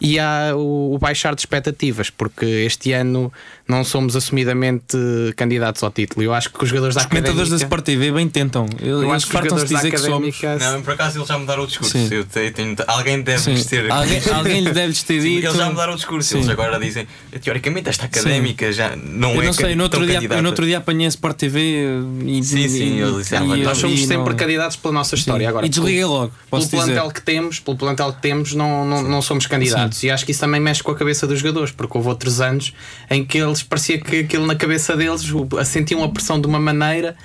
e 0.00 0.18
há 0.18 0.52
o, 0.54 0.94
o 0.94 0.98
baixar 0.98 1.34
de 1.34 1.42
expectativas, 1.42 2.08
porque 2.10 2.44
este 2.46 2.92
ano 2.92 3.32
não 3.68 3.84
somos 3.84 4.16
assumidamente 4.16 4.96
candidatos 5.34 5.82
ao 5.82 5.90
título. 5.90 6.22
Eu 6.22 6.32
acho 6.34 6.50
que 6.50 6.62
os 6.62 6.68
jogadores 6.68 6.94
da 6.94 7.02
Os 7.02 7.06
comentadores 7.06 7.48
da 7.50 7.56
Académica- 7.56 7.64
Sport 7.66 7.84
TV 7.84 8.12
bem 8.12 8.28
tentam. 8.28 8.66
eu 8.80 9.02
Eles 9.02 9.12
acho 9.14 9.26
que 9.26 9.28
os 9.28 9.32
fartam-se 9.40 9.66
jogadores 9.66 9.70
da 9.70 9.76
dizer 9.78 9.90
que 9.90 9.98
somos. 9.98 10.36
Académica 10.38 10.72
Não, 10.72 10.82
por 10.82 10.92
acaso 10.94 11.18
eles 11.18 11.28
já 11.28 11.38
mudaram 11.38 11.62
o 11.62 11.66
discurso. 11.66 11.92
Sim. 11.92 12.08
Eu 12.10 12.24
te- 12.24 12.50
tenho- 12.50 12.76
alguém 12.86 13.22
deve 13.22 13.42
Sim. 13.42 13.64
ter. 13.64 13.90
Alguém, 13.90 14.20
alguém 14.34 14.60
lhe 14.60 14.72
deve 14.72 14.92
ter 14.94 15.20
Sim, 15.20 15.28
dito. 15.36 15.46
Eles 15.46 15.56
já 15.56 15.68
mudaram 15.70 15.92
o 15.92 15.96
discurso. 15.96 16.28
Sim. 16.30 16.36
Eles 16.38 16.48
agora 16.48 16.78
dizem, 16.78 17.06
teoricamente, 17.42 17.88
esta 17.88 18.06
académica 18.06 18.72
já 18.72 18.94
não 18.96 19.34
Eu 19.34 19.42
é 19.42 19.44
não 19.46 19.52
sei, 19.52 19.74
no 19.74 19.82
outro, 19.84 20.06
dia, 20.06 20.20
eu 20.22 20.42
no 20.42 20.48
outro 20.48 20.64
dia 20.66 20.78
apanhei 20.78 21.06
a 21.06 21.08
Sport 21.08 21.36
TV 21.36 21.86
e. 22.26 22.42
Sim, 22.42 22.68
sim, 22.68 22.96
e, 22.96 23.00
eles 23.00 23.16
disseram, 23.18 23.56
e- 23.56 23.62
"Ah, 23.62 23.64
Nós 23.64 23.78
somos 23.78 24.00
não- 24.00 24.06
sempre 24.08 24.34
candidatos 24.34 24.76
pela 24.76 24.94
nossa 24.94 25.14
história. 25.14 25.48
Agora, 25.48 25.66
e 25.66 25.68
desliguei 25.68 26.04
logo, 26.04 26.32
pelo 26.50 26.62
dizer. 26.62 26.76
plantel 26.76 27.10
que 27.10 27.22
temos, 27.22 27.58
pelo 27.60 27.76
plantel 27.76 28.12
que 28.12 28.22
temos, 28.22 28.54
não, 28.54 28.84
não, 28.84 29.02
não 29.02 29.22
somos 29.22 29.46
candidatos. 29.46 30.02
E 30.02 30.10
acho 30.10 30.24
que 30.24 30.30
isso 30.32 30.40
também 30.40 30.60
mexe 30.60 30.82
com 30.82 30.90
a 30.90 30.96
cabeça 30.96 31.26
dos 31.26 31.38
jogadores, 31.40 31.70
porque 31.70 31.96
houve 31.96 32.08
outros 32.08 32.40
anos 32.40 32.72
em 33.10 33.24
que 33.24 33.38
eles 33.38 33.62
parecia 33.62 33.98
que 33.98 34.20
aquilo 34.20 34.46
na 34.46 34.54
cabeça 34.54 34.96
deles 34.96 35.19
o- 35.30 35.48
sentiam 35.64 36.02
a 36.04 36.08
pressão 36.08 36.40
de 36.40 36.46
uma 36.46 36.58
maneira 36.60 37.16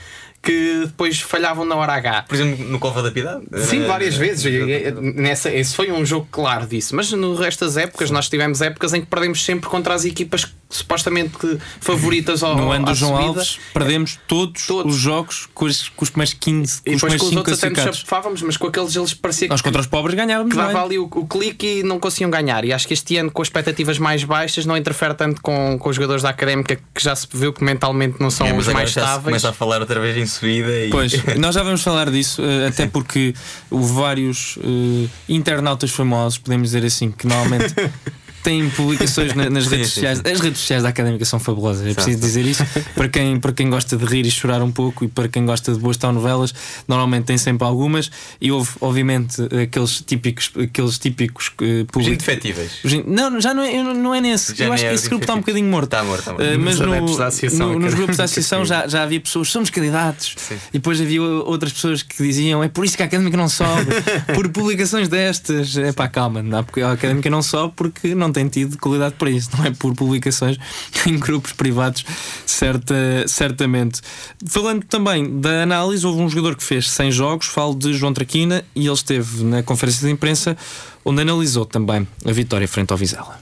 que 0.42 0.84
depois 0.86 1.20
falhavam 1.20 1.66
na 1.66 1.76
hora 1.76 1.94
H. 1.94 2.26
Por 2.28 2.36
exemplo, 2.36 2.66
no 2.66 2.78
Cova 2.78 3.02
da 3.02 3.10
Piedade? 3.12 3.42
Sim, 3.64 3.82
Eh, 3.84 3.88
várias 3.88 4.16
vezes. 4.16 4.46
eh, 4.46 4.90
e- 4.90 4.92
Nessa, 5.20 5.52
esse 5.52 5.74
foi 5.76 5.92
um 5.92 6.06
jogo 6.06 6.28
claro 6.32 6.68
disso. 6.68 6.96
Mas 6.96 7.12
no 7.12 7.34
resto 7.34 7.66
das 7.66 7.78
épocas, 7.78 8.12
nós 8.12 8.30
tivemos 8.30 8.62
épocas 8.62 8.94
em 8.94 9.02
que 9.02 9.08
perdemos 9.08 9.44
sempre 9.44 9.68
contra 9.68 9.96
as 9.96 10.06
equipas 10.06 10.46
supostamente 10.70 11.38
que 11.38 11.58
favoritas 11.80 12.44
ao 12.44 12.56
No 12.58 12.72
ano 12.72 12.86
do 12.86 12.96
João 12.96 13.14
subida. 13.18 13.40
Alves, 13.40 13.60
perdemos 13.74 14.20
todos, 14.28 14.66
Todos. 14.68 14.96
os 14.96 15.00
jogos 15.00 15.48
com 15.54 15.66
os, 15.66 15.90
com 15.90 16.04
os 16.04 16.10
primeiros 16.10 16.34
15, 16.34 16.82
com 16.82 16.90
E 16.92 16.96
os 16.96 17.02
depois 17.02 17.02
primeiros 17.02 17.22
com 17.22 17.26
os 17.26 17.30
5 17.30 17.40
outros 17.40 17.64
até 17.64 17.86
nos 17.92 17.98
chapávamos, 18.00 18.42
mas 18.42 18.58
com 18.58 18.68
aqueles 18.68 18.96
eles 18.96 19.14
parecia 19.14 19.48
Nós 19.48 19.62
que, 19.62 19.68
contra 19.68 19.82
os 19.82 19.88
pobres 19.88 20.16
ganhávamos. 20.16 20.52
que 20.52 20.58
dava 20.58 20.74
bem. 20.74 20.82
ali 20.82 21.00
o, 21.00 21.04
o 21.06 21.26
clique 21.28 21.80
e 21.80 21.84
não 21.84 22.00
conseguiam 22.00 22.30
ganhar. 22.30 22.66
E 22.66 22.74
acho 22.74 22.88
que 22.88 22.94
este 22.94 23.16
ano, 23.18 23.32
com 23.32 23.42
expectativas 23.44 23.98
mais 24.00 24.24
baixas, 24.24 24.66
não 24.66 24.76
interfere 24.76 25.14
tanto 25.14 25.42
com, 25.42 25.78
com 25.80 25.90
os 25.90 25.96
jogadores 25.96 26.24
da 26.24 26.30
académica 26.30 26.76
que 26.94 27.04
já 27.04 27.16
se 27.16 27.28
viu 27.32 27.54
que 27.54 27.64
mentalmente 27.64 28.20
não 28.20 28.30
são 28.32 28.48
é, 28.48 28.54
os 28.54 28.68
mais 28.68 28.90
estáveis. 28.90 29.24
começa 29.24 29.50
a 29.50 29.54
falar 29.54 29.80
outra 29.82 30.00
vez 30.00 30.18
em 30.18 30.26
subida 30.26 30.72
e. 30.86 30.90
Pois, 30.90 31.14
nós 31.38 31.56
já 31.56 31.64
vamos 31.64 31.82
falar 31.82 32.10
disso, 32.10 32.42
eh, 32.44 32.68
até 32.68 32.88
porque 32.88 33.34
houve 33.70 33.94
vários 33.94 34.58
eh, 34.62 35.08
internautas 35.30 35.92
famosos, 35.92 36.38
podemos 36.38 36.70
dizer 36.70 36.86
assim, 36.86 37.12
que 37.12 37.28
normalmente 37.28 37.74
têm 38.46 38.70
publicações 38.70 39.34
na- 39.34 39.50
nas 39.50 39.66
Sim, 39.68 39.70
redes 39.72 39.88
sim, 39.88 39.94
sociais. 39.96 40.22
As 40.24 40.40
redes 40.40 40.60
sociais 40.60 40.84
da 40.84 40.90
académica 40.90 41.26
são 41.26 41.40
fabulosas, 41.40 41.86
é 41.88 41.94
preciso 41.94 42.20
dizer 42.22 42.46
isso. 42.46 42.64
Para 42.96 43.10
quem, 43.10 43.40
para 43.40 43.52
quem 43.52 43.70
gosta 43.70 43.98
de 43.98 44.06
rir 44.06 44.26
e 44.26 44.32
chorar 44.32 44.62
um 44.62 44.72
pouco 44.72 45.04
e 45.04 45.08
para 45.08 45.28
quem 45.28 45.46
gosta 45.46 45.74
de 45.74 45.80
boas 45.80 45.98
telenovelas, 45.98 46.54
normalmente 46.88 47.26
tem 47.26 47.38
sempre 47.38 47.66
algumas. 47.68 48.10
E 48.40 48.52
houve, 48.52 48.70
obviamente, 48.80 49.42
aqueles 49.62 50.02
típicos, 50.02 50.52
aqueles 50.62 50.98
típicos 50.98 51.48
Os 51.48 51.86
public- 51.92 52.14
indefetíveis. 52.14 52.72
os 52.84 52.94
in- 52.94 53.04
Não, 53.08 53.42
já 53.42 53.54
não 53.54 53.64
é, 53.64 53.82
não 53.84 54.14
é 54.16 54.22
nesse. 54.22 54.56
Já 54.56 54.66
eu 54.66 54.74
acho 54.74 54.86
é 54.86 54.90
que 54.90 54.96
esse 54.96 55.10
grupo 55.10 55.24
está 55.24 55.34
um 55.34 55.40
bocadinho 55.40 55.68
morto. 55.70 55.86
Está 55.86 56.04
morto, 56.04 56.20
está 56.20 56.32
morto. 56.34 56.44
Eh, 56.46 56.58
mas 56.58 56.80
no- 56.80 56.86
no- 56.88 57.80
nos 57.80 57.94
grupos 57.94 58.18
da 58.18 58.24
associação 58.26 58.64
já, 58.66 58.88
já 58.88 59.04
havia 59.04 59.20
pessoas, 59.20 59.50
somos 59.50 59.70
candidatos. 59.70 60.36
E 60.70 60.74
depois 60.78 61.02
havia 61.02 61.22
outras 61.22 61.74
pessoas 61.74 62.04
que 62.04 62.22
diziam 62.22 62.64
é 62.64 62.68
por 62.70 62.86
isso 62.86 62.96
que 62.96 63.04
a 63.04 63.06
académica 63.06 63.36
não 63.38 63.50
sobe, 63.50 63.86
por 64.36 64.48
publicações 64.50 65.08
destas. 65.08 65.76
É 65.78 65.92
pá, 65.92 66.08
calma, 66.08 66.42
não, 66.44 66.64
porque 66.64 66.82
a 66.82 66.92
académica 66.92 67.30
não 67.30 67.42
sobe 67.42 67.74
porque 67.76 68.14
não 68.14 68.32
tem 68.36 68.48
tido 68.48 68.78
qualidade 68.78 69.16
para 69.16 69.30
isso, 69.30 69.50
não 69.58 69.66
é 69.66 69.72
por 69.72 69.94
publicações 69.96 70.58
em 71.08 71.18
grupos 71.18 71.52
privados, 71.54 72.06
certa, 72.46 72.94
certamente. 73.28 74.02
Falando 74.48 74.84
também 74.86 75.40
da 75.40 75.64
análise, 75.64 76.06
houve 76.06 76.22
um 76.22 76.30
jogador 76.30 76.56
que 76.56 76.64
fez 76.64 76.90
100 76.92 77.12
jogos, 77.12 77.48
falo 77.48 77.74
de 77.76 77.94
João 77.94 78.14
Traquina, 78.14 78.64
e 78.76 78.86
ele 78.86 78.94
esteve 78.94 79.44
na 79.44 79.64
conferência 79.64 80.06
de 80.08 80.14
imprensa 80.14 80.56
onde 81.04 81.22
analisou 81.22 81.66
também 81.66 82.08
a 82.26 82.32
vitória 82.32 82.68
frente 82.68 82.92
ao 82.92 82.98
Vizela. 82.98 83.40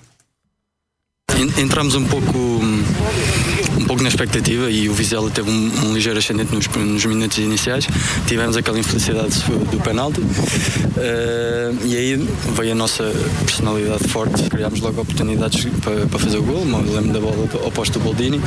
En- 1.36 1.62
Entramos 1.64 1.96
um 1.96 2.06
pouco 2.06 2.32
um 3.78 3.86
pouco 3.86 4.04
na 4.04 4.10
expectativa 4.10 4.70
e 4.70 4.90
o 4.90 4.94
Vizela 4.94 5.30
teve 5.30 5.50
um, 5.50 5.72
um 5.86 5.94
ligeiro 5.94 6.20
ascendente 6.20 6.54
nos, 6.54 6.68
nos 6.68 7.06
minutos 7.06 7.38
iniciais. 7.38 7.88
Tivemos 8.28 8.58
aquela 8.58 8.80
infelicidade 8.80 9.40
do, 9.72 9.82
penalti 9.82 10.22
eh, 10.98 11.72
e 11.84 11.96
aí 11.98 12.28
veio 12.56 12.72
a 12.72 12.76
nossa 12.76 13.04
personalidade 13.46 14.08
forte. 14.08 14.44
Criámos 14.50 14.80
logo 14.80 15.02
oportunidades 15.02 15.66
para, 15.82 16.06
para 16.08 16.20
fazer 16.20 16.38
o 16.38 16.44
gol. 16.44 16.66
Eu 16.66 16.94
lembro 16.94 17.14
da 17.14 17.20
bola 17.20 17.50
ao 17.64 17.84
do 17.84 18.00
Boldini 18.00 18.42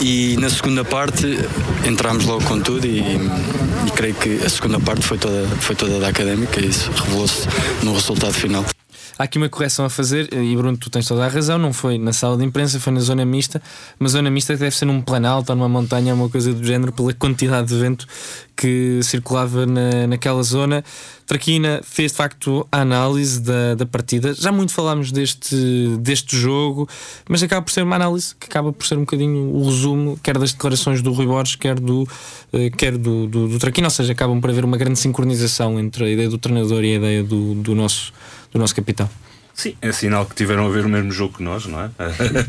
e 0.00 0.36
na 0.38 0.48
segunda 0.48 0.84
parte 0.84 1.38
entramos 1.86 2.24
logo 2.24 2.44
com 2.44 2.60
tudo 2.60 2.86
e, 2.86 3.00
e 3.00 3.90
creio 3.94 4.14
que 4.14 4.40
a 4.44 4.48
segunda 4.48 4.80
parte 4.80 5.04
foi 5.04 5.18
toda, 5.18 5.46
foi 5.60 5.74
toda 5.74 5.98
da 5.98 6.08
académica 6.08 6.60
e 6.60 6.68
isso 6.68 6.90
revelou-se 6.92 7.46
no 7.82 7.94
resultado 7.94 8.32
final. 8.32 8.73
Há 9.16 9.24
aqui 9.24 9.38
uma 9.38 9.48
correção 9.48 9.84
a 9.84 9.90
fazer, 9.90 10.32
e 10.34 10.56
Bruno, 10.56 10.76
tu 10.76 10.90
tens 10.90 11.06
toda 11.06 11.24
a 11.24 11.28
razão, 11.28 11.56
não 11.56 11.72
foi 11.72 11.98
na 11.98 12.12
sala 12.12 12.36
de 12.36 12.44
imprensa, 12.44 12.80
foi 12.80 12.92
na 12.92 13.00
zona 13.00 13.24
mista, 13.24 13.62
uma 13.98 14.08
zona 14.08 14.28
mista 14.28 14.54
que 14.54 14.58
deve 14.58 14.74
ser 14.74 14.86
num 14.86 15.00
planalto 15.00 15.52
ou 15.52 15.56
numa 15.56 15.68
montanha, 15.68 16.12
uma 16.14 16.28
coisa 16.28 16.52
do 16.52 16.66
género, 16.66 16.90
pela 16.92 17.12
quantidade 17.14 17.68
de 17.68 17.78
vento 17.78 18.08
que 18.56 19.00
circulava 19.02 19.66
na, 19.66 20.08
naquela 20.08 20.42
zona. 20.42 20.84
Traquina 21.26 21.80
fez 21.84 22.10
de 22.10 22.18
facto 22.18 22.66
a 22.70 22.80
análise 22.80 23.40
da, 23.40 23.74
da 23.76 23.86
partida. 23.86 24.34
Já 24.34 24.50
muito 24.50 24.72
falámos 24.72 25.12
deste, 25.12 25.96
deste 26.00 26.36
jogo, 26.36 26.88
mas 27.28 27.42
acaba 27.42 27.62
por 27.62 27.70
ser 27.70 27.82
uma 27.82 27.96
análise 27.96 28.34
que 28.34 28.46
acaba 28.46 28.72
por 28.72 28.84
ser 28.84 28.96
um 28.96 29.00
bocadinho 29.00 29.54
o 29.54 29.64
resumo, 29.64 30.18
quer 30.22 30.36
das 30.38 30.52
declarações 30.52 31.00
do 31.00 31.12
Rui 31.12 31.26
Borges, 31.26 31.54
quer 31.54 31.78
do, 31.78 32.06
eh, 32.52 32.70
quer 32.70 32.98
do, 32.98 33.26
do, 33.26 33.48
do 33.48 33.58
Traquina, 33.58 33.86
ou 33.86 33.90
seja, 33.90 34.12
acabam 34.12 34.40
por 34.40 34.50
haver 34.50 34.64
uma 34.64 34.76
grande 34.76 34.98
sincronização 34.98 35.78
entre 35.78 36.04
a 36.04 36.10
ideia 36.10 36.28
do 36.28 36.36
treinador 36.36 36.82
e 36.84 36.94
a 36.94 36.96
ideia 36.96 37.22
do, 37.22 37.54
do 37.54 37.74
nosso 37.74 38.12
do 38.54 38.58
nosso 38.58 38.74
capitão. 38.74 39.10
Sim, 39.52 39.76
é 39.80 39.92
sinal 39.92 40.26
que 40.26 40.34
tiveram 40.34 40.66
a 40.66 40.68
ver 40.68 40.84
o 40.84 40.88
mesmo 40.88 41.12
jogo 41.12 41.36
que 41.36 41.42
nós, 41.42 41.64
não 41.66 41.80
é? 41.80 41.90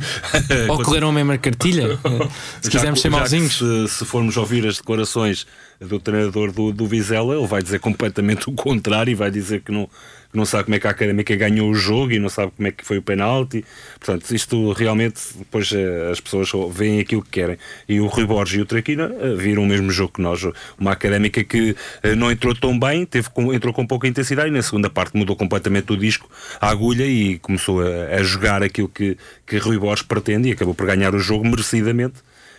Ou 0.69 0.81
correram 0.81 1.09
a 1.09 1.11
mesma 1.11 1.37
cartilha, 1.37 1.99
se 2.61 2.69
quisermos 2.69 2.99
que- 2.99 3.03
ser 3.03 3.09
que 3.09 3.15
mauzinhos. 3.15 3.57
Se, 3.59 3.87
se 3.89 4.05
formos 4.05 4.37
ouvir 4.37 4.65
as 4.65 4.77
declarações 4.77 5.45
do 5.79 5.99
treinador 5.99 6.51
do, 6.51 6.71
do 6.71 6.87
Vizela, 6.87 7.35
ele 7.35 7.45
vai 7.45 7.61
dizer 7.61 7.79
completamente 7.79 8.49
o 8.49 8.53
contrário 8.53 9.11
e 9.11 9.15
vai 9.15 9.29
dizer 9.29 9.61
que 9.61 9.71
não, 9.71 9.87
que 10.35 10.37
não 10.37 10.45
sabe 10.45 10.65
como 10.65 10.75
é 10.75 10.79
que 10.79 10.87
a 10.87 10.89
Académica 10.89 11.33
ganhou 11.33 11.69
o 11.69 11.73
jogo 11.73 12.11
e 12.11 12.19
não 12.19 12.27
sabe 12.27 12.51
como 12.55 12.67
é 12.67 12.71
que 12.71 12.85
foi 12.85 12.97
o 12.97 13.01
penalti. 13.01 13.63
Portanto, 13.97 14.29
isto 14.35 14.73
realmente, 14.73 15.21
depois 15.37 15.71
eh, 15.71 16.11
as 16.11 16.19
pessoas 16.19 16.51
veem 16.73 16.99
aquilo 16.99 17.23
que 17.23 17.29
querem. 17.29 17.57
E 17.87 18.01
o 18.01 18.07
Rui 18.07 18.25
Borges 18.25 18.59
e 18.59 18.61
o 18.61 18.65
Traquina 18.65 19.09
eh, 19.17 19.33
viram 19.33 19.63
o 19.63 19.65
mesmo 19.65 19.89
jogo 19.91 20.11
que 20.13 20.21
nós. 20.21 20.45
Uma 20.77 20.91
Académica 20.91 21.41
que 21.41 21.73
eh, 22.03 22.15
não 22.15 22.29
entrou 22.29 22.53
tão 22.53 22.77
bem, 22.77 23.05
teve 23.05 23.29
entrou 23.53 23.73
com 23.73 23.87
pouca 23.87 24.09
intensidade 24.09 24.49
e 24.49 24.51
na 24.51 24.61
segunda 24.61 24.89
parte 24.89 25.15
mudou 25.15 25.37
completamente 25.37 25.93
o 25.93 25.97
disco, 25.97 26.29
a 26.59 26.69
agulha 26.69 27.05
e 27.05 27.39
começou 27.39 27.81
a, 27.81 28.15
a 28.15 28.23
jogar 28.23 28.61
aquilo 28.61 28.89
que, 28.89 29.17
que 29.47 29.57
Rui 29.57 29.77
Borges 29.77 30.03
pretende 30.03 30.49
e 30.49 30.51
acabou 30.51 30.75
por 30.75 30.85
ganhar 30.85 31.15
o 31.15 31.19
jogo 31.19 31.47
merecidamente, 31.47 32.15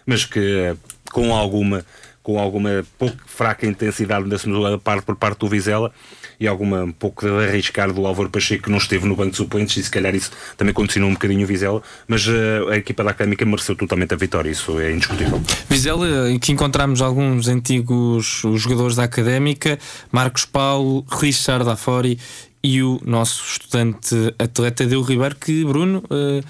mas 0.06 0.24
que 0.24 0.74
com 1.12 1.34
alguma 1.34 1.84
com 2.26 2.40
alguma 2.40 2.84
pouco 2.98 3.16
fraca 3.24 3.64
intensidade 3.64 4.26
na 4.26 4.36
segunda 4.36 4.76
parte 4.78 5.04
por 5.04 5.14
parte 5.14 5.38
do 5.38 5.48
Vizela 5.48 5.92
e 6.40 6.48
alguma 6.48 6.82
um 6.82 6.90
pouco 6.90 7.24
de 7.24 7.30
arriscar 7.30 7.92
do 7.92 8.04
Álvaro 8.04 8.28
Pacheco 8.28 8.64
que 8.64 8.70
não 8.70 8.78
esteve 8.78 9.06
no 9.06 9.14
banco 9.14 9.30
de 9.30 9.36
suplentes 9.36 9.76
e 9.76 9.84
se 9.84 9.88
calhar 9.88 10.12
isso 10.12 10.32
também 10.56 10.74
condicionou 10.74 11.08
um 11.08 11.12
bocadinho 11.12 11.44
o 11.44 11.46
Vizela, 11.46 11.80
mas 12.08 12.26
eh, 12.26 12.72
a 12.72 12.76
equipa 12.78 13.04
da 13.04 13.12
Académica 13.12 13.46
mereceu 13.46 13.76
totalmente 13.76 14.12
a 14.12 14.16
vitória, 14.16 14.50
isso 14.50 14.76
é 14.80 14.90
indiscutível. 14.90 15.40
Vizela, 15.68 16.28
em 16.28 16.36
que 16.36 16.50
encontramos 16.50 17.00
alguns 17.00 17.46
antigos 17.46 18.42
jogadores 18.56 18.96
da 18.96 19.04
Académica, 19.04 19.78
Marcos 20.10 20.44
Paulo, 20.44 21.06
Richard 21.08 21.70
Afori 21.70 22.18
e 22.60 22.82
o 22.82 23.00
nosso 23.04 23.44
estudante 23.52 24.34
atleta 24.36 24.84
Deu 24.84 25.00
Ribeiro, 25.00 25.36
que 25.36 25.64
Bruno 25.64 26.02
eh, 26.10 26.42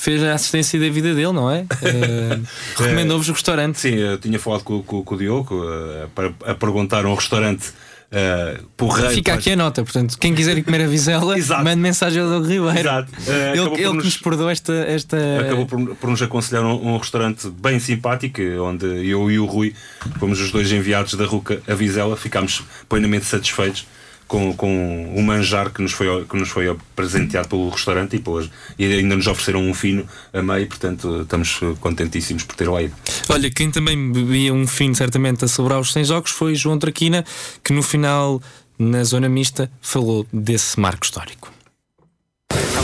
fez 0.00 0.22
a 0.22 0.32
assistência 0.34 0.78
da 0.78 0.88
vida 0.88 1.12
dele, 1.12 1.32
não 1.32 1.50
é? 1.50 1.66
Eh, 1.82 2.38
Recomendou-vos 2.76 3.28
o 3.28 3.32
restaurante. 3.32 3.80
Sim, 3.80 3.94
eu 3.96 4.16
tinha 4.18 4.38
falado 4.38 4.62
com, 4.62 4.80
com- 4.82 5.02
com 5.02 5.14
o 5.14 5.18
Diogo 5.18 5.60
eh, 5.68 6.06
para, 6.14 6.32
a 6.46 6.54
perguntar 6.54 7.04
um 7.04 7.14
restaurante 7.14 7.70
uh, 8.12 8.62
porreiro. 8.76 9.10
Fica 9.12 9.34
aqui 9.34 9.50
a 9.52 9.56
nota, 9.56 9.82
portanto, 9.82 10.16
quem 10.18 10.34
quiser 10.34 10.56
ir 10.56 10.62
comer 10.62 10.82
a 10.82 10.86
Vizela, 10.86 11.34
mande 11.64 11.80
mensagem 11.80 12.22
ao 12.22 12.28
Deu 12.28 12.42
Ribeiro. 12.42 12.78
Exato. 12.78 13.12
Eh, 13.26 13.52
Ele, 13.56 13.60
ele 13.74 13.84
nos- 13.92 13.98
que 13.98 14.04
nos 14.04 14.16
perdoou 14.18 14.48
esta. 14.50 14.72
esta... 14.72 15.16
Acabou 15.40 15.66
por, 15.66 15.96
por 15.96 16.10
nos 16.10 16.22
aconselhar 16.22 16.64
um, 16.64 16.94
um 16.94 16.96
restaurante 16.96 17.48
bem 17.50 17.78
simpático, 17.80 18.40
onde 18.62 18.86
eu 18.86 19.28
e 19.30 19.38
o 19.38 19.46
Rui 19.46 19.74
fomos 20.20 20.40
os 20.40 20.52
dois 20.52 20.70
enviados 20.70 21.14
da 21.14 21.24
Ruca 21.26 21.60
a 21.68 21.74
Vizela, 21.74 22.16
ficámos 22.16 22.62
plenamente 22.88 23.24
satisfeitos 23.24 23.84
com, 24.28 24.52
com 24.54 25.12
o 25.16 25.22
manjar 25.22 25.72
que 25.72 25.82
nos 25.82 25.92
foi, 25.92 26.24
que 26.26 26.36
nos 26.36 26.50
foi 26.50 26.76
presenteado 26.94 27.48
pelo 27.48 27.70
restaurante 27.70 28.16
e, 28.16 28.18
pelas, 28.20 28.48
e 28.78 28.84
ainda 28.84 29.16
nos 29.16 29.26
ofereceram 29.26 29.68
um 29.68 29.74
fino 29.74 30.06
a 30.32 30.42
meio, 30.42 30.66
portanto 30.66 31.22
estamos 31.22 31.58
contentíssimos 31.80 32.44
por 32.44 32.54
ter 32.54 32.68
lá 32.68 32.82
ido. 32.82 32.94
Olha, 33.28 33.50
quem 33.50 33.70
também 33.70 34.12
bebia 34.12 34.52
um 34.52 34.66
fim 34.66 34.92
certamente 34.92 35.44
a 35.44 35.48
celebrar 35.48 35.80
os 35.80 35.92
100 35.92 36.04
jogos 36.04 36.30
foi 36.30 36.54
João 36.54 36.78
Traquina, 36.78 37.24
que 37.64 37.72
no 37.72 37.82
final, 37.82 38.40
na 38.78 39.02
zona 39.02 39.28
mista, 39.28 39.70
falou 39.80 40.26
desse 40.30 40.78
marco 40.78 41.04
histórico. 41.04 41.57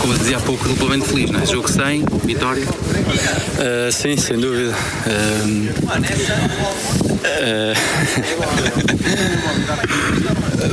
Como 0.05 0.13
eu 0.13 0.19
dizia 0.19 0.37
há 0.37 0.41
pouco, 0.41 0.69
duplamente 0.69 1.07
feliz, 1.07 1.31
não 1.31 1.41
é? 1.41 1.47
Jogo 1.47 1.67
100, 1.67 2.05
vitória. 2.27 2.63
Uh, 2.67 3.91
sim, 3.91 4.19
sem 4.19 4.39
dúvida. 4.39 4.75
Uh, 5.07 5.73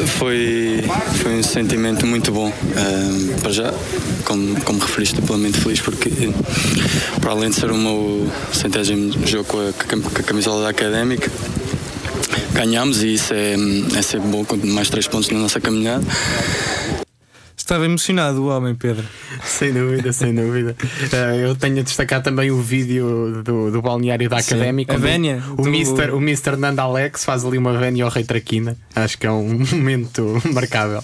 foi, 0.20 0.84
foi 1.22 1.39
um 1.39 1.44
sentimento 1.44 2.06
muito 2.06 2.30
bom. 2.34 2.52
Para 3.41 3.52
já, 3.54 3.74
como, 4.26 4.60
como 4.65 4.80
referiste, 4.80 5.15
duplamente 5.22 5.62
feliz, 5.62 5.80
porque 5.80 6.10
para 7.22 7.32
além 7.32 7.52
de 7.52 7.56
ser 7.56 7.72
o 7.72 7.78
meu 7.78 8.30
centésimo 8.52 9.13
jogo 9.26 9.46
com 9.46 9.60
a, 9.60 9.72
com 9.72 10.10
a 10.10 10.24
camisola 10.24 10.63
da 10.63 10.70
académica, 10.72 11.32
ganhámos 12.52 13.02
e 13.02 13.13
isso 13.13 13.34
é, 13.34 13.54
é 13.98 14.02
sempre 14.02 14.28
bom, 14.28 14.46
mais 14.65 14.89
três 14.89 15.08
pontos 15.08 15.30
na 15.30 15.39
nossa 15.39 15.62
caminhada. 15.62 16.04
Estava 17.62 17.86
emocionado 17.86 18.41
o 18.41 18.47
homem, 18.47 18.74
Pedro. 18.74 19.06
Sem 19.45 19.71
dúvida, 19.71 20.12
sem 20.12 20.34
dúvida. 20.34 20.76
Eh, 21.13 21.45
eu 21.45 21.56
tenho 21.56 21.80
a 21.80 21.84
destacar 21.84 22.21
também 22.21 22.50
o 22.52 22.60
vídeo 22.62 23.41
do, 23.43 23.69
do 23.71 23.82
balneário 23.82 24.28
da 24.30 24.39
Sim. 24.41 24.56
Académica. 24.56 24.93
A 24.95 24.97
vénia 24.97 25.43
O, 25.58 25.62
do- 25.63 25.67
Mr. 25.69 26.12
o 26.12 26.17
Mr. 26.17 26.56
Nando 26.58 26.82
Alex 26.82 27.24
faz 27.24 27.45
ali 27.45 27.58
uma 27.58 27.78
vénia 27.78 28.04
ao 28.06 28.10
Rei 28.10 28.24
Traquina. 28.24 28.76
Acho 28.95 29.17
que 29.17 29.28
é 29.28 29.32
um 29.32 29.60
momento 29.74 30.41
marcável. 30.54 31.04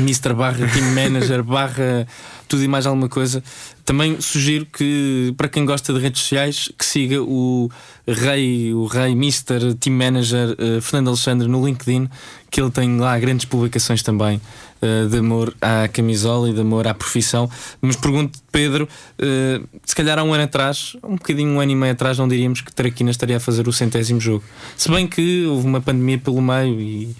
Mr. 0.00 0.32
barra 0.34 0.66
Team 0.68 0.92
Manager 0.94 1.42
barra 1.44 2.06
tudo 2.48 2.62
e 2.64 2.68
mais 2.68 2.86
alguma 2.86 3.08
coisa. 3.08 3.42
Também 3.84 4.20
sugiro 4.20 4.66
que, 4.66 5.34
para 5.36 5.48
quem 5.48 5.64
gosta 5.66 5.92
de 5.92 5.98
redes 5.98 6.22
sociais, 6.22 6.70
que 6.78 6.84
siga 6.84 7.20
o 7.22 7.70
Rei, 8.06 8.72
o 8.72 8.86
Rei 8.86 9.12
Mr. 9.12 9.74
Team 9.78 9.96
Manager 9.96 10.54
eh, 10.58 10.80
Fernando 10.80 11.08
Alexandre 11.08 11.48
no 11.48 11.64
LinkedIn, 11.66 12.08
que 12.50 12.60
ele 12.60 12.70
tem 12.70 12.96
lá 12.98 13.18
grandes 13.18 13.44
publicações 13.44 14.02
também 14.02 14.40
eh, 14.80 15.06
de 15.06 15.18
amor 15.18 15.54
à 15.60 15.88
camisola 15.88 16.48
e 16.48 16.52
de 16.52 16.60
amor 16.60 16.86
à 16.86 16.94
profissão. 16.94 17.50
Mas 17.80 17.96
pergunto, 17.96 18.38
Pedro, 18.52 18.88
eh, 19.18 19.60
se 19.84 19.94
calhar 19.94 20.18
há 20.18 20.22
um 20.22 20.32
ano 20.32 20.44
atrás, 20.44 20.96
um 21.02 21.16
bocadinho, 21.16 21.54
um 21.54 21.60
ano 21.60 21.72
e 21.72 21.74
meio 21.74 21.92
atrás, 21.92 22.18
não 22.18 22.28
diríamos 22.28 22.60
que 22.60 22.72
Traquina 22.72 23.10
estaria 23.10 23.36
a 23.36 23.40
fazer 23.40 23.66
o 23.66 23.72
centésimo 23.72 24.20
jogo. 24.20 24.44
Se 24.76 24.90
bem 24.90 25.06
que 25.06 25.46
houve 25.46 25.66
uma 25.66 25.80
pandemia 25.80 26.18
pelo 26.18 26.40
meio 26.40 26.80
e. 26.80 27.16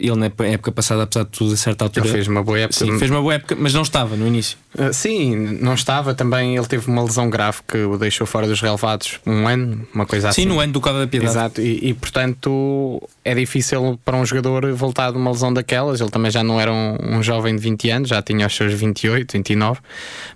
Ele 0.00 0.16
na 0.16 0.26
época 0.46 0.72
passada, 0.72 1.02
apesar 1.02 1.24
de 1.24 1.30
tudo, 1.30 1.52
a 1.52 1.56
certa 1.56 1.84
altura. 1.84 2.06
Ele 2.06 2.12
fez 2.14 2.26
uma 2.26 2.42
boa 2.42 2.58
época. 2.58 2.84
Sim, 2.84 2.98
fez 2.98 3.10
uma 3.10 3.20
boa 3.20 3.34
época, 3.34 3.54
mas 3.58 3.74
não 3.74 3.82
estava 3.82 4.16
no 4.16 4.26
início. 4.26 4.56
Uh, 4.74 4.92
sim, 4.92 5.36
não 5.60 5.74
estava. 5.74 6.14
Também 6.14 6.56
ele 6.56 6.66
teve 6.66 6.88
uma 6.88 7.02
lesão 7.02 7.28
grave 7.28 7.58
que 7.68 7.76
o 7.76 7.98
deixou 7.98 8.26
fora 8.26 8.46
dos 8.46 8.60
relevados 8.60 9.20
um 9.26 9.46
ano, 9.46 9.86
uma 9.94 10.06
coisa 10.06 10.30
assim. 10.30 10.42
Sim, 10.42 10.48
no 10.48 10.58
ano 10.58 10.72
do 10.72 10.80
Cova 10.80 11.00
da 11.00 11.06
Piedade. 11.06 11.32
Exato, 11.32 11.60
e, 11.60 11.90
e, 11.90 11.94
portanto 11.94 13.06
é 13.24 13.34
difícil 13.34 14.00
para 14.04 14.16
um 14.16 14.24
jogador 14.24 14.72
voltar 14.72 15.10
de 15.10 15.18
uma 15.18 15.30
lesão 15.30 15.52
daquelas. 15.52 16.00
Ele 16.00 16.10
também 16.10 16.30
já 16.30 16.42
não 16.42 16.58
era 16.58 16.72
um, 16.72 16.96
um 17.18 17.22
jovem 17.22 17.54
de 17.54 17.62
20 17.62 17.90
anos, 17.90 18.08
já 18.08 18.22
tinha 18.22 18.46
os 18.46 18.56
seus 18.56 18.72
28, 18.72 19.32
29, 19.32 19.80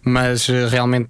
mas 0.04 0.48
uh, 0.48 0.68
realmente 0.70 1.08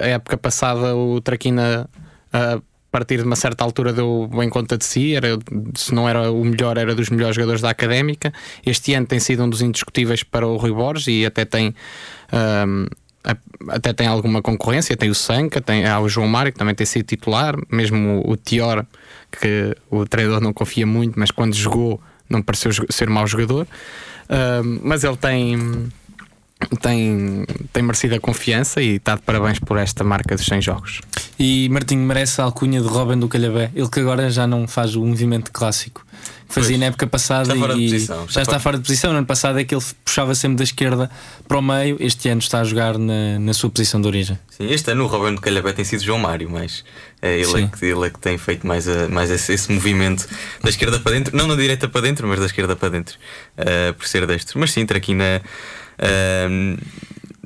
a 0.00 0.06
época 0.06 0.36
passada 0.36 0.96
o 0.96 1.20
Traquina. 1.20 1.88
Uh, 2.32 2.62
partir 2.94 3.16
de 3.16 3.24
uma 3.24 3.34
certa 3.34 3.64
altura 3.64 3.92
deu 3.92 4.30
bem 4.32 4.48
conta 4.48 4.78
de 4.78 4.84
si, 4.84 5.16
era, 5.16 5.36
se 5.74 5.92
não 5.92 6.08
era 6.08 6.30
o 6.30 6.44
melhor, 6.44 6.78
era 6.78 6.94
dos 6.94 7.10
melhores 7.10 7.34
jogadores 7.34 7.60
da 7.60 7.68
académica. 7.68 8.32
Este 8.64 8.94
ano 8.94 9.04
tem 9.04 9.18
sido 9.18 9.42
um 9.42 9.50
dos 9.50 9.62
indiscutíveis 9.62 10.22
para 10.22 10.46
o 10.46 10.56
Rui 10.56 10.70
Borges 10.70 11.08
e 11.08 11.26
até 11.26 11.44
tem. 11.44 11.74
Um, 12.32 12.86
até 13.66 13.92
tem 13.92 14.06
alguma 14.06 14.40
concorrência, 14.40 14.96
tem 14.96 15.10
o 15.10 15.14
Sanca, 15.14 15.60
tem 15.60 15.86
há 15.86 15.98
o 15.98 16.08
João 16.08 16.28
Mário 16.28 16.52
que 16.52 16.58
também 16.58 16.74
tem 16.74 16.86
sido 16.86 17.04
titular, 17.04 17.56
mesmo 17.68 18.22
o 18.24 18.36
Tior, 18.36 18.84
que 19.40 19.74
o 19.90 20.06
treinador 20.06 20.40
não 20.40 20.52
confia 20.52 20.86
muito, 20.86 21.18
mas 21.18 21.32
quando 21.32 21.54
jogou 21.54 22.00
não 22.28 22.42
pareceu 22.42 22.70
ser 22.90 23.08
mau 23.10 23.26
jogador. 23.26 23.66
Um, 24.30 24.78
mas 24.84 25.02
ele 25.02 25.16
tem 25.16 25.58
tem, 26.80 27.44
tem 27.72 27.82
merecido 27.82 28.14
a 28.14 28.20
confiança 28.20 28.80
e 28.82 28.96
está 28.96 29.14
de 29.16 29.22
parabéns 29.22 29.58
por 29.58 29.76
esta 29.78 30.02
marca 30.04 30.34
dos 30.36 30.44
100 30.46 30.62
jogos. 30.62 31.00
E 31.38 31.68
Martinho 31.70 32.02
merece 32.06 32.40
a 32.40 32.44
alcunha 32.44 32.80
de 32.80 32.86
Robin 32.88 33.18
do 33.18 33.28
Calhabé, 33.28 33.70
ele 33.74 33.88
que 33.88 34.00
agora 34.00 34.30
já 34.30 34.46
não 34.46 34.66
faz 34.68 34.94
o 34.96 35.04
movimento 35.04 35.50
clássico 35.52 36.04
que 36.46 36.54
fazia 36.54 36.70
Pois. 36.72 36.80
na 36.80 36.86
época 36.86 37.06
passada 37.06 37.54
Está 37.54 37.74
e 37.74 37.90
posição, 37.90 38.16
já 38.18 38.24
está 38.26 38.40
está 38.42 38.44
fora- 38.52 38.60
fora 38.60 38.76
de 38.78 38.82
posição. 38.84 39.12
No 39.12 39.18
ano 39.18 39.26
passado 39.26 39.58
é 39.58 39.64
que 39.64 39.74
ele 39.74 39.82
puxava 40.04 40.34
sempre 40.34 40.58
da 40.58 40.64
esquerda 40.64 41.10
para 41.48 41.58
o 41.58 41.62
meio, 41.62 41.96
este 41.98 42.28
ano 42.28 42.38
está 42.40 42.60
a 42.60 42.64
jogar 42.64 42.98
na, 42.98 43.38
na 43.40 43.52
sua 43.54 43.70
posição 43.70 44.00
de 44.00 44.06
origem. 44.06 44.38
Sim, 44.50 44.70
este 44.70 44.90
ano 44.92 45.04
o 45.04 45.06
Robin 45.06 45.34
de 45.34 45.40
Calhabé 45.40 45.72
tem 45.72 45.84
sido 45.84 46.02
João 46.04 46.18
Mário, 46.18 46.48
mas 46.50 46.84
é, 47.20 47.40
ele, 47.40 47.62
é 47.62 47.66
que, 47.66 47.84
ele 47.86 48.06
é 48.06 48.10
que 48.10 48.18
tem 48.20 48.36
feito 48.38 48.66
mais, 48.66 48.86
a- 48.86 49.08
mais 49.08 49.30
esse, 49.30 49.52
esse 49.54 49.72
movimento 49.72 50.28
da 50.62 50.68
esquerda 50.70 51.00
para 51.00 51.12
dentro, 51.12 51.36
não 51.36 51.48
da 51.48 51.56
direita 51.56 51.88
para 51.88 52.02
dentro, 52.02 52.28
mas 52.28 52.38
da 52.38 52.46
esquerda 52.46 52.76
para 52.76 52.90
dentro, 52.90 53.16
eh, 53.56 53.92
por 53.92 54.06
ser 54.06 54.24
destro. 54.26 54.60
Mas 54.60 54.70
sim, 54.70 54.84
Traquina. 54.86 55.42
Eh, 55.98 56.76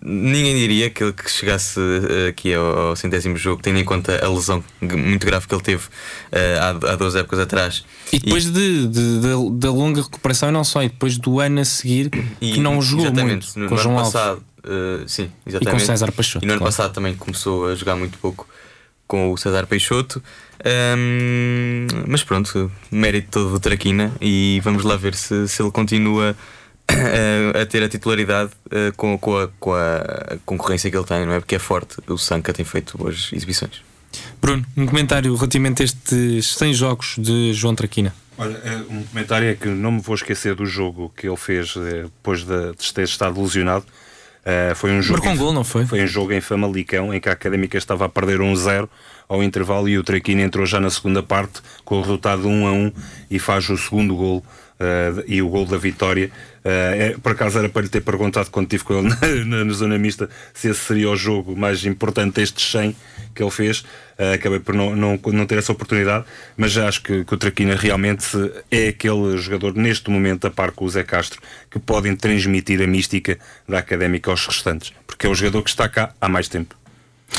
Ninguém 0.00 0.54
diria 0.56 0.88
que 0.88 1.02
ele 1.02 1.12
que 1.12 1.28
chegasse 1.30 1.78
eh, 1.78 2.28
aqui 2.28 2.54
ao, 2.54 2.94
centésimo 2.94 3.36
jogo, 3.36 3.60
tendo 3.60 3.78
em 3.78 3.84
conta 3.84 4.24
a 4.24 4.28
lesão 4.28 4.64
muito 4.80 5.26
grave 5.26 5.46
que 5.46 5.54
ele 5.54 5.62
teve 5.62 5.82
eh, 6.30 6.56
há, 6.58 6.68
há 6.92 6.96
12 6.96 7.18
épocas 7.18 7.40
atrás. 7.40 7.84
E 8.12 8.18
depois 8.20 8.44
de, 8.50 8.86
de- 8.86 9.20
da- 9.20 9.28
da 9.66 9.70
longa 9.72 10.00
recuperação, 10.00 10.48
e 10.48 10.52
não 10.52 10.62
só, 10.64 10.82
e 10.84 10.88
depois 10.88 11.18
do 11.18 11.40
ano 11.40 11.60
a 11.60 11.64
seguir, 11.64 12.10
que 12.40 12.60
não 12.60 12.80
jogou 12.80 13.12
muito 13.12 13.46
no, 13.58 13.68
com 13.68 13.74
no 13.74 13.80
o 13.80 13.82
João 13.82 13.96
ano 13.98 14.04
passado, 14.06 14.42
eh, 14.64 15.02
sim, 15.06 15.30
E 15.44 15.50
exatamente. 15.50 15.80
com 15.80 15.86
César 15.86 16.12
Peixoto. 16.12 16.44
E 16.44 16.46
no 16.46 16.52
ano 16.54 16.60
claro. 16.60 16.72
passado 16.74 16.92
também 16.94 17.14
começou 17.14 17.66
a 17.66 17.74
jogar 17.74 17.96
muito 17.96 18.16
pouco 18.18 18.48
com 19.06 19.32
o 19.32 19.36
César 19.36 19.66
Peixoto. 19.66 20.22
Ahm, 20.64 21.86
mas 22.06 22.22
pronto, 22.22 22.70
mérito 22.90 23.28
todo 23.32 23.50
do 23.50 23.60
Traquina 23.60 24.12
e 24.20 24.60
vamos 24.62 24.84
lá 24.84 24.96
ver 24.96 25.14
se, 25.14 25.46
se 25.48 25.60
ele 25.62 25.70
continua 25.70 26.36
a, 26.88 27.60
a 27.62 27.66
ter 27.66 27.82
a 27.82 27.88
titularidade 27.88 28.50
eh, 28.70 28.92
com, 28.96 29.18
com, 29.18 29.36
a, 29.36 29.48
com 29.60 29.74
a 29.74 30.36
concorrência 30.46 30.90
que 30.90 30.96
ele 30.96 31.04
tem, 31.06 31.26
não 31.26 31.32
é? 31.34 31.40
Porque 31.40 31.54
é 31.56 31.58
forte. 31.58 31.96
O 32.08 32.16
Sanca 32.16 32.52
tem 32.52 32.64
feito 32.64 32.96
boas 32.96 33.30
exibições. 33.32 33.82
Bruno, 34.40 34.64
um 34.76 34.86
comentário 34.86 35.34
relativamente 35.34 35.82
a 35.82 35.84
estes 35.84 36.54
100 36.54 36.74
jogos 36.74 37.14
de 37.18 37.52
João 37.52 37.74
Traquina. 37.74 38.14
Olha, 38.38 38.56
eh, 38.64 38.82
um 38.90 39.02
comentário 39.04 39.48
é 39.48 39.54
que 39.54 39.68
não 39.68 39.92
me 39.92 40.00
vou 40.00 40.14
esquecer 40.14 40.54
do 40.54 40.64
jogo 40.64 41.12
que 41.16 41.26
ele 41.28 41.36
fez 41.36 41.74
eh, 41.76 42.02
depois 42.04 42.44
de, 42.44 42.72
de 42.72 42.94
ter 42.94 43.02
estado 43.02 43.40
lesionado. 43.40 43.84
Eh, 44.44 44.72
foi 44.74 44.92
um 44.92 45.02
jogo 45.02 45.18
Marcou 45.18 45.30
um 45.32 45.34
em- 45.34 45.38
gol, 45.38 45.52
não 45.52 45.64
foi? 45.64 45.84
Foi 45.84 46.02
um 46.02 46.06
jogo 46.06 46.32
em 46.32 46.40
Famalicão 46.40 47.12
em 47.12 47.20
que 47.20 47.28
a 47.28 47.32
Académica 47.32 47.76
estava 47.76 48.06
a 48.06 48.08
perder 48.08 48.38
1-0 48.40 48.88
ao 49.28 49.42
intervalo 49.42 49.88
e 49.88 49.98
o 49.98 50.02
Traquina 50.04 50.40
entrou 50.40 50.64
já 50.64 50.80
na 50.80 50.88
segunda 50.88 51.22
parte 51.22 51.60
com 51.84 51.96
o 51.98 52.00
resultado 52.00 52.42
de 52.42 52.48
1 52.48 52.66
a 52.66 52.72
1 52.72 52.92
e 53.30 53.38
faz 53.38 53.68
o 53.68 53.76
segundo 53.76 54.16
gol 54.16 54.42
uh, 54.78 55.24
e 55.26 55.42
o 55.42 55.48
gol 55.48 55.66
da 55.66 55.76
vitória. 55.76 56.30
Uh, 56.64 56.68
é, 56.68 57.16
por 57.22 57.32
acaso 57.32 57.58
era 57.58 57.68
para 57.68 57.82
lhe 57.82 57.88
ter 57.88 58.00
perguntado 58.00 58.50
quando 58.50 58.66
estive 58.66 58.84
com 58.84 58.98
ele 58.98 59.08
na, 59.44 59.56
na, 59.56 59.64
na, 59.64 59.72
zona 59.72 59.98
mista 59.98 60.28
se 60.52 60.68
esse 60.68 60.80
seria 60.80 61.08
o 61.08 61.16
jogo 61.16 61.56
mais 61.56 61.84
importante 61.86 62.34
destes 62.34 62.70
100 62.70 62.96
que 63.34 63.42
ele 63.42 63.50
fez. 63.50 63.80
Uh, 64.18 64.34
acabei 64.34 64.58
por 64.58 64.74
não, 64.74 64.94
não, 64.96 65.18
não 65.26 65.46
ter 65.46 65.58
essa 65.58 65.72
oportunidade, 65.72 66.24
mas 66.56 66.72
já 66.72 66.88
acho 66.88 67.02
que, 67.02 67.24
que, 67.24 67.34
o 67.34 67.36
Traquina 67.36 67.74
realmente 67.76 68.26
é 68.70 68.88
aquele 68.88 69.36
jogador 69.38 69.74
neste 69.74 70.10
momento, 70.10 70.46
a 70.46 70.50
par 70.50 70.72
com 70.72 70.84
o 70.84 70.88
Zé 70.88 71.04
Castro, 71.04 71.40
que 71.70 71.78
podem 71.78 72.16
transmitir 72.16 72.82
a 72.82 72.86
mística 72.86 73.38
da 73.68 73.78
académica 73.78 74.30
aos 74.30 74.44
restantes, 74.46 74.92
porque 75.06 75.26
é 75.26 75.30
o 75.30 75.34
jogador 75.34 75.62
que 75.62 75.70
está 75.70 75.88
cá 75.88 76.12
há 76.20 76.28
mais 76.28 76.48
tempo. 76.48 76.78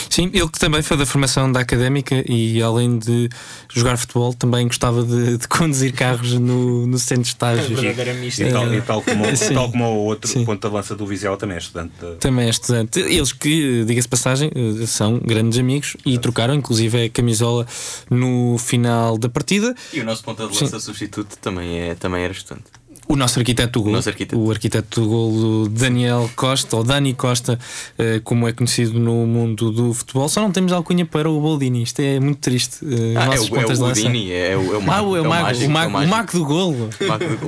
Sim, 0.09 0.29
ele 0.33 0.47
que 0.49 0.59
também 0.59 0.81
foi 0.81 0.97
da 0.97 1.05
formação 1.05 1.51
da 1.51 1.59
académica 1.59 2.23
e 2.27 2.61
além 2.61 2.97
de 2.99 3.29
jogar 3.73 3.97
futebol, 3.97 4.33
também 4.33 4.67
gostava 4.67 5.03
de, 5.03 5.37
de 5.37 5.47
conduzir 5.49 5.93
carros 5.93 6.33
no, 6.33 6.85
no 6.85 6.99
centro 6.99 7.23
de 7.23 7.29
estágios. 7.29 7.81
E, 7.81 8.43
e, 8.43 8.51
tal, 8.51 8.73
e 8.73 8.81
tal, 8.81 9.01
como, 9.01 9.23
tal 9.53 9.71
como 9.71 9.85
o 9.85 10.05
outro 10.05 10.29
Sim. 10.29 10.45
ponto 10.45 10.59
de 10.59 10.67
avança 10.67 10.95
do 10.95 11.05
Visual 11.05 11.37
também 11.37 11.55
é 11.55 11.59
estudante. 11.59 11.93
De... 11.99 12.15
Também 12.15 12.47
é 12.47 12.49
estudante. 12.49 12.99
Eles 12.99 13.31
que, 13.31 13.83
diga-se 13.85 14.07
passagem, 14.07 14.51
eh, 14.53 14.85
são 14.85 15.19
grandes 15.19 15.57
amigos 15.59 15.95
e 16.05 16.17
trocaram 16.17 16.53
inclusive 16.53 17.05
a 17.05 17.09
camisola 17.09 17.65
no 18.09 18.57
final 18.57 19.17
da 19.17 19.29
partida. 19.29 19.75
E 19.93 19.99
o 19.99 20.03
nosso 20.03 20.23
ponta 20.23 20.47
de 20.47 20.61
lança 20.61 20.79
substituto 20.79 21.37
também, 21.37 21.79
é, 21.79 21.95
também 21.95 22.23
era 22.23 22.33
estudante. 22.33 22.78
O 23.11 23.15
nosso 23.15 23.39
arquiteto 23.39 23.79
do 23.79 23.83
gol, 23.85 23.93
o, 23.93 23.97
arquiteto. 23.97 24.39
o 24.39 24.51
arquiteto 24.51 25.01
do 25.01 25.07
gol, 25.07 25.67
Daniel 25.69 26.29
Costa, 26.35 26.75
ou 26.75 26.83
Dani 26.83 27.15
Costa, 27.15 27.57
eh, 27.97 28.21
como 28.23 28.47
é 28.47 28.53
conhecido 28.53 28.99
no 28.99 29.25
mundo 29.25 29.71
do 29.71 29.95
futebol, 29.95 30.29
só 30.29 30.41
não 30.41 30.51
temos 30.51 30.71
alcunha 30.71 31.03
para 31.07 31.27
o 31.27 31.41
Boldini. 31.41 31.81
Isto 31.81 32.01
é 32.01 32.19
muito 32.19 32.37
triste. 32.37 32.85
Eh, 32.85 33.15
ah, 33.17 33.33
é, 33.33 33.39
o, 33.39 33.55
é 33.61 33.65
o 33.65 33.77
Boldini, 33.79 34.31
é 34.31 34.55
o, 34.55 34.75
é 34.75 34.77
o 34.77 34.81
mago, 34.83 35.15
ah, 35.15 35.17
é 35.17 35.21
o, 35.21 35.27
mago, 35.27 35.57
o, 35.57 35.69
mago, 35.71 35.97
o 35.97 36.07
mago 36.07 36.31
do 36.37 36.45
gol. 36.45 36.75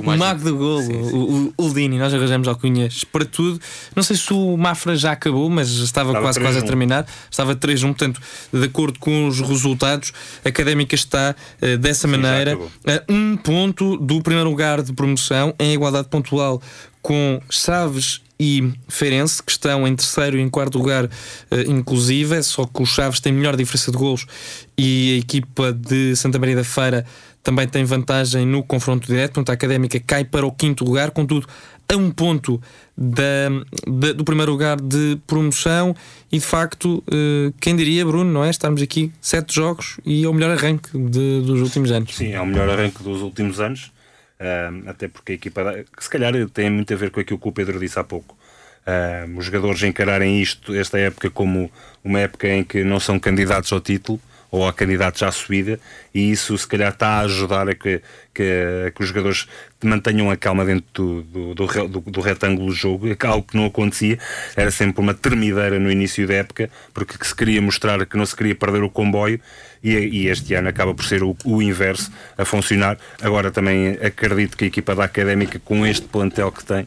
O 0.04 0.16
mago 0.16 0.42
do 0.42 0.56
gol, 0.56 0.82
o 0.82 1.52
Boldini. 1.56 1.96
Nós 1.96 2.12
arranjamos 2.12 2.48
alcunhas 2.48 3.04
para 3.04 3.24
tudo. 3.24 3.60
Não 3.94 4.02
sei 4.02 4.16
se 4.16 4.34
o 4.34 4.56
Mafra 4.56 4.96
já 4.96 5.12
acabou, 5.12 5.48
mas 5.48 5.68
estava, 5.68 6.10
estava 6.10 6.24
quase, 6.24 6.40
quase 6.40 6.58
a 6.58 6.62
terminar. 6.62 7.06
Estava 7.30 7.54
3-1, 7.54 7.82
portanto, 7.82 8.20
de 8.52 8.64
acordo 8.64 8.98
com 8.98 9.28
os 9.28 9.40
resultados, 9.40 10.12
a 10.44 10.48
Académica 10.48 10.96
está 10.96 11.36
uh, 11.62 11.78
dessa 11.78 12.08
Sim, 12.08 12.16
maneira 12.16 12.58
a 12.84 13.12
um 13.12 13.36
ponto 13.36 13.96
do 13.96 14.20
primeiro 14.20 14.50
lugar 14.50 14.82
de 14.82 14.92
promoção 14.92 15.51
em 15.58 15.74
igualdade 15.74 16.08
pontual 16.08 16.60
com 17.00 17.40
Chaves 17.50 18.22
e 18.38 18.72
Feirense, 18.88 19.42
que 19.42 19.52
estão 19.52 19.86
em 19.86 19.94
terceiro 19.94 20.36
e 20.36 20.40
em 20.40 20.48
quarto 20.48 20.76
lugar, 20.76 21.04
eh, 21.50 21.62
inclusive, 21.68 22.42
só 22.42 22.64
que 22.64 22.82
o 22.82 22.86
Chaves 22.86 23.20
tem 23.20 23.32
melhor 23.32 23.56
diferença 23.56 23.92
de 23.92 23.96
golos 23.96 24.26
e 24.76 25.14
a 25.14 25.18
equipa 25.18 25.72
de 25.72 26.16
Santa 26.16 26.38
Maria 26.38 26.56
da 26.56 26.64
Feira 26.64 27.06
também 27.42 27.66
tem 27.66 27.84
vantagem 27.84 28.46
no 28.46 28.62
confronto 28.62 29.06
direto, 29.06 29.34
portanto 29.34 29.50
a 29.50 29.52
Académica 29.54 30.00
cai 30.00 30.24
para 30.24 30.46
o 30.46 30.52
quinto 30.52 30.84
lugar, 30.84 31.10
contudo 31.10 31.46
a 31.92 31.96
um 31.96 32.10
ponto 32.10 32.60
da, 32.96 33.48
da, 33.86 34.12
do 34.12 34.24
primeiro 34.24 34.50
lugar 34.50 34.80
de 34.80 35.18
promoção 35.26 35.94
e 36.30 36.38
de 36.38 36.44
facto, 36.44 37.02
eh, 37.12 37.52
quem 37.60 37.76
diria, 37.76 38.04
Bruno, 38.04 38.32
não 38.32 38.44
é? 38.44 38.50
Estarmos 38.50 38.80
aqui 38.82 39.12
sete 39.20 39.54
jogos 39.54 40.00
e 40.04 40.24
é 40.24 40.28
o 40.28 40.32
melhor 40.32 40.56
arranque 40.56 40.90
de, 40.96 41.42
dos 41.42 41.60
últimos 41.60 41.92
anos. 41.92 42.14
Sim, 42.14 42.32
é 42.32 42.40
o 42.40 42.46
melhor 42.46 42.68
arranque 42.68 43.02
dos 43.02 43.20
últimos 43.20 43.60
anos. 43.60 43.91
Até 44.86 45.08
porque 45.08 45.32
a 45.32 45.34
equipa, 45.34 45.84
que 45.96 46.02
se 46.04 46.10
calhar 46.10 46.32
tem 46.50 46.70
muito 46.70 46.92
a 46.92 46.96
ver 46.96 47.10
com 47.10 47.20
aquilo 47.20 47.38
que 47.38 47.48
o 47.48 47.52
Pedro 47.52 47.78
disse 47.78 47.98
há 47.98 48.04
pouco. 48.04 48.36
Uh, 48.84 49.38
os 49.38 49.44
jogadores 49.44 49.82
encararem 49.82 50.40
isto, 50.40 50.74
esta 50.74 50.98
época, 50.98 51.30
como 51.30 51.70
uma 52.02 52.18
época 52.18 52.48
em 52.48 52.64
que 52.64 52.82
não 52.82 52.98
são 52.98 53.18
candidatos 53.18 53.72
ao 53.72 53.80
título 53.80 54.20
ou 54.52 54.68
a 54.68 54.72
candidatos 54.72 55.22
à 55.22 55.32
subida, 55.32 55.80
e 56.14 56.30
isso 56.30 56.56
se 56.58 56.68
calhar 56.68 56.92
está 56.92 57.08
a 57.08 57.20
ajudar 57.20 57.70
a 57.70 57.74
que, 57.74 58.02
que, 58.34 58.92
que 58.94 59.02
os 59.02 59.08
jogadores 59.08 59.48
mantenham 59.82 60.30
a 60.30 60.36
calma 60.36 60.62
dentro 60.62 60.84
do, 61.22 61.54
do, 61.54 61.88
do, 61.88 62.00
do, 62.00 62.20
retângulo 62.20 62.66
do 62.66 62.74
jogo, 62.74 63.08
é 63.08 63.16
algo 63.26 63.46
que 63.46 63.56
não 63.56 63.64
acontecia, 63.64 64.18
era 64.54 64.70
sempre 64.70 65.00
uma 65.00 65.14
termideira 65.14 65.78
no 65.78 65.90
início 65.90 66.28
da 66.28 66.34
época, 66.34 66.68
porque 66.92 67.14
se 67.24 67.34
queria 67.34 67.62
mostrar 67.62 68.04
que 68.04 68.14
não 68.14 68.26
se 68.26 68.36
queria 68.36 68.54
perder 68.54 68.82
o 68.82 68.90
comboio, 68.90 69.40
e, 69.82 69.90
e 69.90 70.28
este 70.28 70.54
ano 70.54 70.68
acaba 70.68 70.94
por 70.94 71.04
ser 71.06 71.22
o, 71.22 71.34
o, 71.44 71.62
inverso 71.62 72.12
a 72.36 72.44
funcionar. 72.44 72.98
Agora 73.20 73.50
também 73.50 73.98
acredito 74.02 74.56
que 74.56 74.64
a 74.64 74.66
equipa 74.66 74.94
da 74.94 75.04
Académica, 75.04 75.58
com 75.58 75.86
este 75.86 76.06
plantel 76.06 76.52
que 76.52 76.62
tem, 76.62 76.86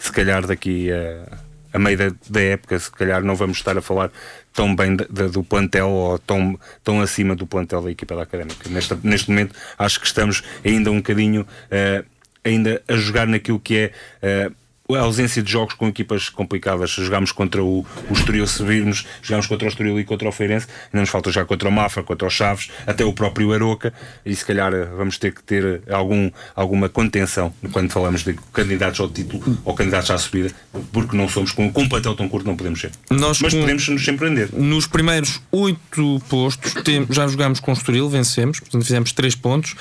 se 0.00 0.12
calhar 0.12 0.44
daqui 0.46 0.90
a, 0.92 1.38
a 1.72 1.78
meio 1.78 1.96
da, 1.96 2.12
da, 2.28 2.40
época, 2.40 2.78
se 2.78 2.90
calhar 2.90 3.22
não 3.22 3.34
vamos 3.34 3.56
estar 3.56 3.76
a 3.78 3.80
falar 3.80 4.10
tão 4.54 4.74
bem 4.74 4.96
do 4.96 5.42
plantel 5.42 5.90
ou 5.90 6.18
tão, 6.18 6.58
tão 6.82 7.00
acima 7.00 7.34
do 7.34 7.46
plantel 7.46 7.82
da 7.82 7.90
equipa 7.90 8.14
da 8.14 8.22
Académica. 8.22 8.68
Neste, 8.70 8.96
neste 9.02 9.28
momento 9.28 9.54
acho 9.76 10.00
que 10.00 10.06
estamos 10.06 10.42
ainda 10.64 10.90
um 10.90 10.98
bocadinho 10.98 11.42
uh, 11.42 12.04
ainda 12.44 12.80
a 12.86 12.94
jogar 12.94 13.26
naquilo 13.26 13.58
que 13.58 13.92
é 14.22 14.48
uh, 14.48 14.54
a 14.92 14.98
ausência 14.98 15.42
de 15.42 15.50
jogos 15.50 15.74
com 15.74 15.88
equipas 15.88 16.28
complicadas. 16.28 16.90
Jogámos 16.90 17.32
contra 17.32 17.62
o, 17.62 17.86
o 18.10 18.12
Estoril, 18.12 18.46
se 18.46 18.62
virmos, 18.62 19.06
jogámos 19.22 19.46
contra 19.46 19.66
o 19.66 19.68
Estoril 19.68 19.98
e 19.98 20.04
contra 20.04 20.28
o 20.28 20.32
Feirense, 20.32 20.66
ainda 20.92 21.00
nos 21.00 21.10
falta 21.10 21.30
já 21.32 21.44
contra 21.44 21.68
o 21.68 21.72
Mafra, 21.72 22.02
contra 22.02 22.26
o 22.26 22.30
Chaves, 22.30 22.70
até 22.86 23.04
o 23.04 23.12
próprio 23.12 23.52
Aroca, 23.52 23.94
e 24.26 24.34
se 24.34 24.44
calhar 24.44 24.72
eh, 24.74 24.84
vamos 24.96 25.16
ter 25.16 25.32
que 25.32 25.42
ter 25.42 25.82
algum, 25.90 26.30
alguma 26.54 26.88
contenção 26.88 27.52
quando 27.72 27.90
falamos 27.90 28.22
de 28.22 28.34
candidatos 28.52 29.00
ao 29.00 29.08
título 29.08 29.58
ou 29.64 29.74
candidatos 29.74 30.10
à 30.10 30.18
subida, 30.18 30.50
porque 30.92 31.16
não 31.16 31.28
somos 31.28 31.52
com, 31.52 31.72
com 31.72 31.82
um 31.82 31.88
plantel 31.88 32.14
tão 32.14 32.28
curto, 32.28 32.46
não 32.46 32.56
podemos 32.56 32.80
ser. 32.80 32.92
Nós 33.10 33.40
Mas 33.40 33.54
com, 33.54 33.60
podemos 33.60 33.88
nos 33.88 34.04
surpreender. 34.04 34.50
Nos 34.52 34.86
primeiros 34.86 35.40
oito 35.50 36.20
postos, 36.28 36.74
tem, 36.82 37.06
já 37.10 37.26
jogámos 37.26 37.60
com 37.60 37.70
o 37.70 37.74
Estoril, 37.74 38.08
vencemos, 38.10 38.60
portanto 38.60 38.84
fizemos 38.84 39.12
três 39.12 39.34
pontos, 39.34 39.74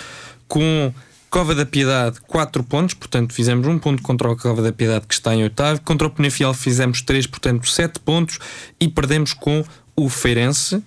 com 0.48 0.94
Cova 1.34 1.56
da 1.56 1.66
Piedade, 1.66 2.22
4 2.28 2.64
pontos, 2.64 2.94
portanto 2.94 3.34
fizemos 3.34 3.66
um 3.66 3.80
ponto 3.80 4.04
contra 4.04 4.30
o 4.30 4.38
Cova 4.38 4.62
da 4.62 4.72
Piedade 4.72 5.08
que 5.08 5.16
está 5.16 5.34
em 5.34 5.42
oitavo. 5.42 5.82
Contra 5.82 6.06
o 6.06 6.10
Penafiel 6.12 6.54
fizemos 6.54 7.02
3, 7.02 7.26
portanto 7.26 7.68
7 7.68 8.00
pontos 8.02 8.38
e 8.80 8.88
perdemos 8.88 9.34
com 9.34 9.66
o 9.96 10.10
Feirense. 10.10 10.84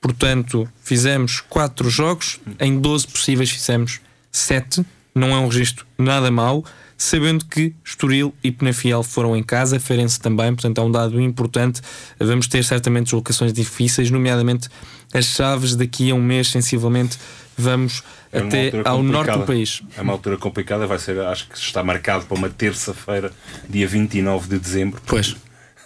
Portanto, 0.00 0.66
fizemos 0.82 1.42
4 1.42 1.90
jogos, 1.90 2.40
em 2.58 2.80
12 2.80 3.08
possíveis 3.08 3.50
fizemos 3.50 4.00
7. 4.32 4.86
Não 5.14 5.32
é 5.32 5.38
um 5.38 5.48
registro 5.48 5.84
nada 5.98 6.30
mau, 6.30 6.64
sabendo 6.96 7.44
que 7.44 7.74
Estoril 7.84 8.34
e 8.42 8.50
Penafiel 8.50 9.02
foram 9.02 9.36
em 9.36 9.42
casa, 9.42 9.78
Feirense 9.78 10.18
também, 10.18 10.54
portanto 10.54 10.80
é 10.80 10.82
um 10.82 10.90
dado 10.90 11.20
importante. 11.20 11.82
Vamos 12.18 12.46
ter 12.46 12.64
certamente 12.64 13.04
deslocações 13.04 13.52
difíceis, 13.52 14.10
nomeadamente 14.10 14.70
as 15.12 15.26
chaves 15.26 15.76
daqui 15.76 16.10
a 16.10 16.14
um 16.14 16.22
mês, 16.22 16.48
sensivelmente 16.48 17.18
vamos 17.60 18.02
é 18.32 18.38
até 18.38 18.72
ao 18.84 19.02
norte 19.02 19.32
do 19.32 19.44
país. 19.44 19.82
É 19.96 20.02
uma 20.02 20.12
altura 20.12 20.36
complicada, 20.36 20.86
vai 20.86 20.98
ser, 20.98 21.18
acho 21.20 21.48
que 21.48 21.56
está 21.56 21.82
marcado 21.82 22.26
para 22.26 22.36
uma 22.36 22.48
terça-feira, 22.48 23.32
dia 23.68 23.86
29 23.86 24.48
de 24.48 24.58
dezembro. 24.58 25.00
Pois. 25.06 25.36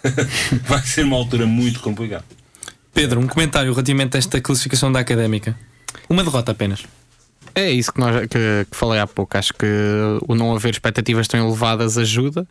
vai 0.63 0.81
ser 0.81 1.03
uma 1.03 1.15
altura 1.15 1.45
muito 1.45 1.79
complicada. 1.79 2.25
Pedro, 2.93 3.19
um 3.19 3.27
comentário 3.27 3.71
relativamente 3.71 4.15
a 4.15 4.19
esta 4.19 4.39
classificação 4.39 4.91
da 4.91 4.99
académica. 4.99 5.57
Uma 6.09 6.23
derrota 6.23 6.51
apenas. 6.51 6.85
É 7.53 7.69
isso 7.69 7.91
que, 7.91 7.99
nós, 7.99 8.21
que, 8.27 8.67
que 8.69 8.75
falei 8.75 8.99
há 8.99 9.07
pouco. 9.07 9.37
Acho 9.37 9.53
que 9.53 9.65
o 10.27 10.35
não 10.35 10.53
haver 10.55 10.71
expectativas 10.71 11.27
tão 11.27 11.45
elevadas 11.45 11.97
ajuda 11.97 12.47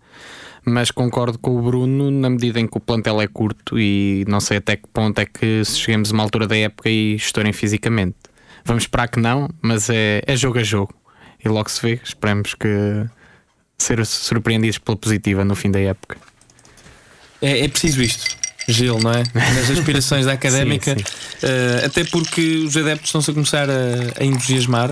mas 0.65 0.91
concordo 0.91 1.39
com 1.39 1.59
o 1.59 1.63
Bruno 1.63 2.11
na 2.11 2.31
medida 2.31 2.59
em 2.59 2.67
que 2.67 2.77
o 2.77 2.81
plantel 2.81 3.21
é 3.21 3.27
curto 3.27 3.79
e 3.79 4.25
não 4.27 4.41
sei 4.41 4.57
até 4.57 4.77
que 4.77 4.89
ponto 4.89 5.19
é 5.19 5.27
que 5.27 5.63
chegamos 5.65 6.11
a 6.11 6.15
uma 6.15 6.23
altura 6.23 6.47
da 6.47 6.57
época 6.57 6.89
e 6.89 7.15
estourem 7.15 7.53
fisicamente. 7.53 8.17
Vamos 8.65 8.85
esperar 8.85 9.09
que 9.09 9.21
não, 9.21 9.49
mas 9.61 9.91
é, 9.91 10.23
é 10.27 10.37
jogo 10.37 10.59
a 10.59 10.63
jogo. 10.63 10.95
E 11.45 11.49
logo 11.49 11.69
se 11.71 11.83
vê. 11.83 12.01
Esperemos 12.03 12.55
que 12.55 13.05
ser 13.77 14.05
surpreendidos 14.07 14.79
pela 14.79 14.97
positiva 14.97 15.45
no 15.45 15.55
fim 15.55 15.71
da 15.71 15.81
época. 15.81 16.17
É, 17.43 17.65
é 17.65 17.69
preciso 17.69 18.03
isto. 18.03 18.37
Gelo, 18.67 18.99
não 19.03 19.13
é? 19.13 19.23
Nas 19.35 19.71
aspirações 19.71 20.25
da 20.25 20.33
académica, 20.35 20.97
sim, 20.97 21.05
sim. 21.05 21.47
Uh, 21.47 21.87
até 21.87 22.05
porque 22.05 22.41
os 22.67 22.75
adeptos 22.77 23.09
estão-se 23.09 23.31
a 23.31 23.35
começar 23.35 23.69
a, 23.69 24.23
a 24.23 24.25
entusiasmar. 24.25 24.91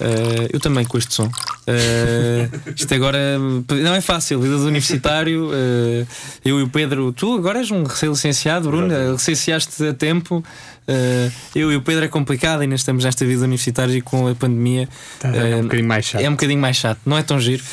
Uh, 0.00 0.48
eu 0.52 0.60
também 0.60 0.84
com 0.84 0.98
este 0.98 1.14
som. 1.14 1.26
Uh, 1.26 2.72
isto 2.76 2.94
agora 2.94 3.38
não 3.38 3.94
é 3.94 4.00
fácil, 4.00 4.40
vida 4.40 4.56
do 4.56 4.66
universitário. 4.66 5.48
Uh, 5.48 6.06
eu 6.44 6.60
e 6.60 6.62
o 6.62 6.68
Pedro, 6.68 7.12
tu 7.12 7.34
agora 7.34 7.58
és 7.58 7.70
um 7.70 7.82
recém-licenciado, 7.82 8.68
Bruno, 8.68 9.12
licenciaste 9.12 9.84
a 9.84 9.94
tempo. 9.94 10.44
Uh, 10.86 11.32
eu 11.54 11.72
e 11.72 11.76
o 11.76 11.82
Pedro 11.82 12.04
é 12.04 12.08
complicado, 12.08 12.60
ainda 12.60 12.76
estamos 12.76 13.04
nesta 13.04 13.24
vida 13.24 13.42
universitária 13.42 13.96
e 13.96 14.00
com 14.00 14.28
a 14.28 14.34
pandemia. 14.34 14.88
Tá, 15.18 15.34
é 15.34 15.56
um 15.56 15.62
bocadinho 15.62 15.88
mais 15.88 16.04
chato. 16.04 16.20
É 16.20 16.28
um 16.28 16.32
bocadinho 16.32 16.60
mais 16.60 16.76
chato, 16.76 17.00
não 17.04 17.18
é 17.18 17.22
tão 17.22 17.40
giro, 17.40 17.64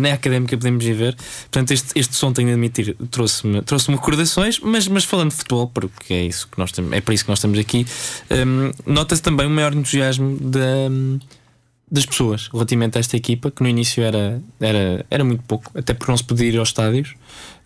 nem 0.00 0.12
académica 0.12 0.56
podemos 0.56 0.84
viver. 0.84 1.16
Portanto, 1.50 1.72
este, 1.72 1.98
este 1.98 2.14
som, 2.14 2.32
tenho 2.32 2.48
de 2.48 2.52
admitir, 2.52 2.96
trouxe-me 3.10 3.62
trouxe 3.62 3.90
recordações, 3.90 4.60
mas, 4.60 4.86
mas 4.86 5.04
falando 5.04 5.30
de 5.30 5.36
futebol, 5.36 5.66
porque 5.66 6.14
é, 6.14 6.24
isso 6.24 6.46
que 6.46 6.58
nós 6.58 6.70
é 6.92 7.00
para 7.00 7.14
isso 7.14 7.24
que 7.24 7.30
nós 7.30 7.38
estamos 7.38 7.58
aqui, 7.58 7.84
um, 8.30 8.70
nota-se 8.86 9.22
também 9.22 9.46
um 9.46 9.50
maior 9.50 9.74
entusiasmo 9.74 10.38
da 10.38 10.88
das 11.90 12.06
pessoas 12.06 12.48
relativamente 12.52 12.96
a 12.96 13.00
esta 13.00 13.16
equipa, 13.16 13.50
que 13.50 13.62
no 13.62 13.68
início 13.68 14.02
era, 14.02 14.42
era, 14.60 15.04
era 15.10 15.24
muito 15.24 15.42
pouco, 15.44 15.70
até 15.74 15.94
porque 15.94 16.10
não 16.10 16.16
se 16.16 16.24
podia 16.24 16.48
ir 16.48 16.58
aos 16.58 16.68
estádios 16.68 17.14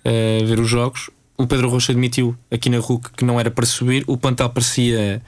uh, 0.04 0.46
ver 0.46 0.58
os 0.58 0.68
jogos. 0.68 1.10
O 1.36 1.46
Pedro 1.46 1.68
Rocha 1.70 1.92
admitiu 1.92 2.36
aqui 2.50 2.68
na 2.68 2.78
RUC 2.78 3.10
que 3.16 3.24
não 3.24 3.38
era 3.38 3.50
para 3.50 3.64
subir, 3.64 4.04
o 4.06 4.16
plantel 4.16 4.50
parecia, 4.50 5.22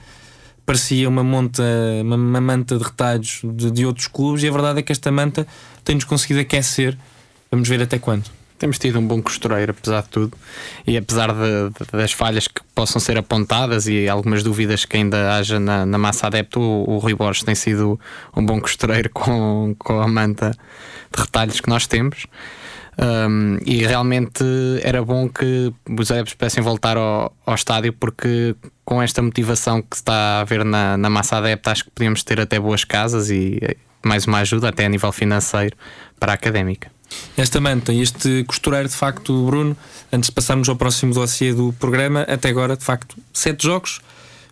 parecia 0.65 1.07
uma, 1.07 1.23
monta, 1.23 1.63
uma, 2.01 2.15
uma 2.15 2.41
manta 2.41 2.77
de 2.77 2.83
retalhos 2.83 3.41
de, 3.43 3.71
de 3.71 3.85
outros 3.85 4.07
clubes, 4.07 4.43
e 4.43 4.47
a 4.47 4.51
verdade 4.51 4.79
é 4.79 4.81
que 4.81 4.91
esta 4.91 5.11
manta 5.11 5.47
tem-nos 5.83 6.03
conseguido 6.03 6.41
aquecer. 6.41 6.97
Vamos 7.49 7.67
ver 7.67 7.81
até 7.81 7.97
quando. 7.97 8.40
Temos 8.61 8.77
tido 8.77 8.99
um 8.99 9.07
bom 9.07 9.19
costureiro, 9.19 9.71
apesar 9.71 10.03
de 10.03 10.09
tudo, 10.09 10.37
e 10.85 10.95
apesar 10.95 11.33
de, 11.33 11.69
de, 11.71 11.91
das 11.93 12.11
falhas 12.11 12.47
que 12.47 12.61
possam 12.75 13.01
ser 13.01 13.17
apontadas 13.17 13.87
e 13.87 14.07
algumas 14.07 14.43
dúvidas 14.43 14.85
que 14.85 14.97
ainda 14.97 15.33
haja 15.35 15.59
na, 15.59 15.83
na 15.83 15.97
massa 15.97 16.27
adepta, 16.27 16.59
o, 16.59 16.87
o 16.87 16.99
Rui 16.99 17.15
Borges 17.15 17.43
tem 17.43 17.55
sido 17.55 17.99
um 18.37 18.45
bom 18.45 18.61
costureiro 18.61 19.09
com, 19.13 19.75
com 19.79 19.99
a 19.99 20.07
manta 20.07 20.51
de 20.51 21.19
retalhos 21.19 21.59
que 21.59 21.67
nós 21.67 21.87
temos. 21.87 22.27
Um, 22.99 23.57
e 23.65 23.83
realmente 23.83 24.43
era 24.83 25.03
bom 25.03 25.27
que 25.27 25.73
os 25.89 26.11
adeptos 26.11 26.35
pudessem 26.35 26.63
voltar 26.63 26.97
ao, 26.97 27.35
ao, 27.43 27.55
estádio, 27.55 27.91
porque 27.93 28.55
com 28.85 29.01
esta 29.01 29.23
motivação 29.23 29.81
que 29.81 29.95
está 29.95 30.41
a 30.41 30.43
ver 30.43 30.63
na, 30.63 30.97
na 30.97 31.09
massa 31.09 31.37
adepta, 31.37 31.71
acho 31.71 31.85
que 31.85 31.89
podíamos 31.89 32.21
ter 32.21 32.39
até 32.39 32.59
boas 32.59 32.83
casas 32.83 33.31
e 33.31 33.59
mais 34.05 34.25
uma 34.25 34.37
ajuda, 34.37 34.69
até 34.69 34.85
a 34.85 34.89
nível 34.89 35.11
financeiro, 35.11 35.75
para 36.19 36.33
a 36.33 36.35
académica. 36.35 36.91
Esta 37.35 37.59
manta 37.59 37.93
e 37.93 38.01
este 38.01 38.43
costureiro, 38.45 38.87
de 38.87 38.95
facto, 38.95 39.45
Bruno, 39.45 39.75
antes 40.11 40.29
de 40.29 40.33
passarmos 40.33 40.69
ao 40.69 40.75
próximo 40.75 41.13
dossiê 41.13 41.53
do 41.53 41.73
programa, 41.73 42.21
até 42.21 42.49
agora, 42.49 42.75
de 42.75 42.83
facto, 42.83 43.15
sete 43.33 43.63
jogos. 43.63 44.01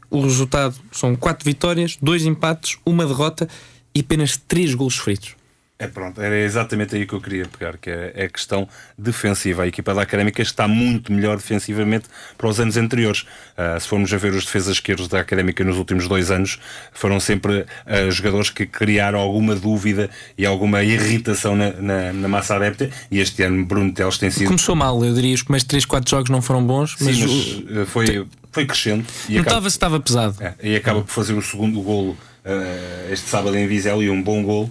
O 0.09 0.21
resultado 0.21 0.75
são 0.91 1.15
quatro 1.15 1.45
vitórias, 1.45 1.97
dois 2.01 2.25
empates, 2.25 2.77
uma 2.85 3.05
derrota 3.05 3.47
e 3.93 3.99
apenas 3.99 4.37
três 4.37 4.73
golos 4.73 4.97
feitos. 4.97 5.38
É 5.81 5.87
pronto, 5.87 6.21
era 6.21 6.37
exatamente 6.37 6.93
aí 6.93 7.05
que 7.05 7.13
eu 7.13 7.21
queria 7.21 7.45
pegar, 7.45 7.77
que 7.77 7.89
é, 7.89 8.11
é 8.13 8.25
a 8.25 8.29
questão 8.29 8.67
defensiva. 8.97 9.63
A 9.63 9.67
equipa 9.67 9.93
da 9.93 10.01
Académica 10.01 10.41
está 10.41 10.67
muito 10.67 11.09
melhor 11.09 11.37
defensivamente 11.37 12.09
para 12.37 12.49
os 12.49 12.59
anos 12.59 12.75
anteriores. 12.75 13.21
Uh, 13.21 13.79
se 13.79 13.87
formos 13.87 14.13
a 14.13 14.17
ver 14.17 14.33
os 14.33 14.43
defesas 14.43 14.73
esquerdos 14.73 15.07
da 15.07 15.21
Académica 15.21 15.63
nos 15.63 15.77
últimos 15.77 16.05
dois 16.05 16.31
anos, 16.31 16.59
foram 16.91 17.17
sempre 17.17 17.61
uh, 17.61 18.11
jogadores 18.11 18.49
que 18.49 18.65
criaram 18.65 19.19
alguma 19.19 19.55
dúvida 19.55 20.09
e 20.37 20.45
alguma 20.45 20.83
irritação 20.83 21.55
na, 21.55 21.71
na, 21.71 22.11
na, 22.11 22.27
massa 22.27 22.57
adepta. 22.57 22.89
E 23.09 23.21
este 23.21 23.41
ano 23.43 23.65
Bruno 23.65 23.93
Teles 23.93 24.17
tem 24.17 24.29
sido. 24.29 24.47
Começou 24.47 24.75
mal, 24.75 25.01
eu 25.05 25.13
diria. 25.13 25.33
Os 25.33 25.43
primeiros 25.43 25.65
3, 25.65 25.85
4 25.85 26.09
jogos 26.11 26.29
não 26.29 26.41
foram 26.41 26.61
bons, 26.61 26.97
mas, 26.99 27.15
Sim, 27.15 27.65
mas 27.69 27.77
o... 27.77 27.85
foi, 27.85 28.27
foi 28.51 28.65
crescendo. 28.65 29.05
E 29.29 29.37
Notava 29.37 29.55
acaba... 29.55 29.69
se 29.69 29.75
estava 29.77 29.99
pesado. 30.01 30.35
É, 30.43 30.55
e 30.61 30.75
acaba 30.75 30.99
por 30.99 31.09
fazer 31.09 31.35
o 31.35 31.41
segundo 31.41 31.79
golo 31.81 32.17
uh, 32.43 33.13
este 33.13 33.29
sábado 33.29 33.55
em 33.55 33.65
Vizela 33.65 34.03
e 34.03 34.09
um 34.09 34.21
bom 34.21 34.43
golo. 34.43 34.69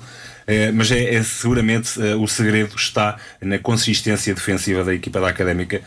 Eh, 0.49 0.73
mas 0.73 0.91
é, 0.91 1.15
é 1.15 1.23
seguramente 1.23 2.01
uh, 2.01 2.21
o 2.23 2.27
segredo 2.27 2.75
está 2.75 3.19
na 3.39 3.59
consistência 3.59 4.35
defensiva 4.35 4.83
da 4.83 4.95
equipa 4.95 5.21
da 5.21 5.29
Académica. 5.29 5.83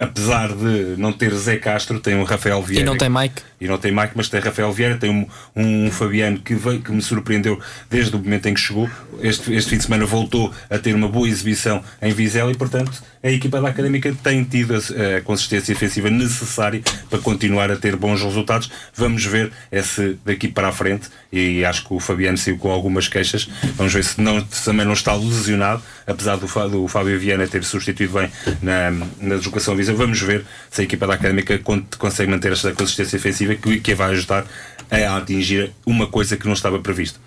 Apesar 0.00 0.48
de 0.48 0.96
não 0.98 1.12
ter 1.12 1.32
Zé 1.32 1.56
Castro, 1.56 2.00
tem 2.00 2.16
um 2.16 2.24
Rafael 2.24 2.60
Vieira. 2.60 2.82
E 2.82 2.84
não 2.84 2.98
tem 2.98 3.08
Mike. 3.08 3.40
E 3.64 3.66
não 3.66 3.78
tem 3.78 3.90
Mike, 3.90 4.12
mas 4.14 4.28
tem 4.28 4.40
Rafael 4.40 4.70
Vieira, 4.70 4.98
tem 4.98 5.08
um, 5.08 5.26
um 5.56 5.90
Fabiano 5.90 6.38
que, 6.38 6.54
veio, 6.54 6.82
que 6.82 6.92
me 6.92 7.00
surpreendeu 7.00 7.58
desde 7.88 8.14
o 8.14 8.18
momento 8.18 8.46
em 8.46 8.52
que 8.52 8.60
chegou. 8.60 8.90
Este, 9.22 9.54
este 9.54 9.70
fim 9.70 9.78
de 9.78 9.84
semana 9.84 10.04
voltou 10.04 10.52
a 10.68 10.78
ter 10.78 10.94
uma 10.94 11.08
boa 11.08 11.26
exibição 11.26 11.82
em 12.02 12.12
Vizela 12.12 12.52
e, 12.52 12.54
portanto, 12.54 13.02
a 13.22 13.30
equipa 13.30 13.62
da 13.62 13.70
Académica 13.70 14.14
tem 14.22 14.44
tido 14.44 14.74
a, 14.74 15.16
a, 15.16 15.22
consistência 15.22 15.72
defensiva 15.72 16.10
necessária 16.10 16.82
para 17.08 17.18
continuar 17.20 17.70
a 17.70 17.76
ter 17.76 17.96
bons 17.96 18.20
resultados. 18.20 18.70
Vamos 18.94 19.24
ver 19.24 19.50
esse 19.72 20.18
daqui 20.26 20.46
para 20.46 20.68
a 20.68 20.72
frente 20.72 21.08
e 21.32 21.64
acho 21.64 21.88
que 21.88 21.94
o 21.94 22.00
Fabiano 22.00 22.36
saiu 22.36 22.58
com 22.58 22.70
algumas 22.70 23.08
queixas. 23.08 23.48
Vamos 23.76 23.94
ver 23.94 24.04
se, 24.04 24.20
não, 24.20 24.46
se 24.46 24.62
também 24.62 24.84
não 24.84 24.92
está 24.92 25.14
lesionado, 25.14 25.82
apesar 26.06 26.36
do, 26.36 26.46
do 26.68 26.86
Fábio 26.86 27.18
Viana 27.18 27.46
ter 27.46 27.64
substituído 27.64 28.12
bem 28.12 28.30
na, 28.60 28.90
na 29.18 29.36
deslocação 29.36 29.74
visa. 29.74 29.94
Vamos 29.94 30.20
ver 30.20 30.44
se 30.70 30.82
a 30.82 30.84
equipa 30.84 31.06
da 31.06 31.14
Académica 31.14 31.58
consegue 31.96 32.30
manter 32.30 32.52
esta 32.52 32.72
consistência 32.72 33.18
defensiva 33.18 33.53
que, 33.56 33.92
a 33.92 33.94
vai 33.94 34.12
ajudar 34.12 34.46
a 34.90 35.16
atingir 35.16 35.72
uma 35.86 36.06
coisa 36.06 36.36
que 36.36 36.46
não 36.46 36.52
estava 36.52 36.78
prevista. 36.78 37.18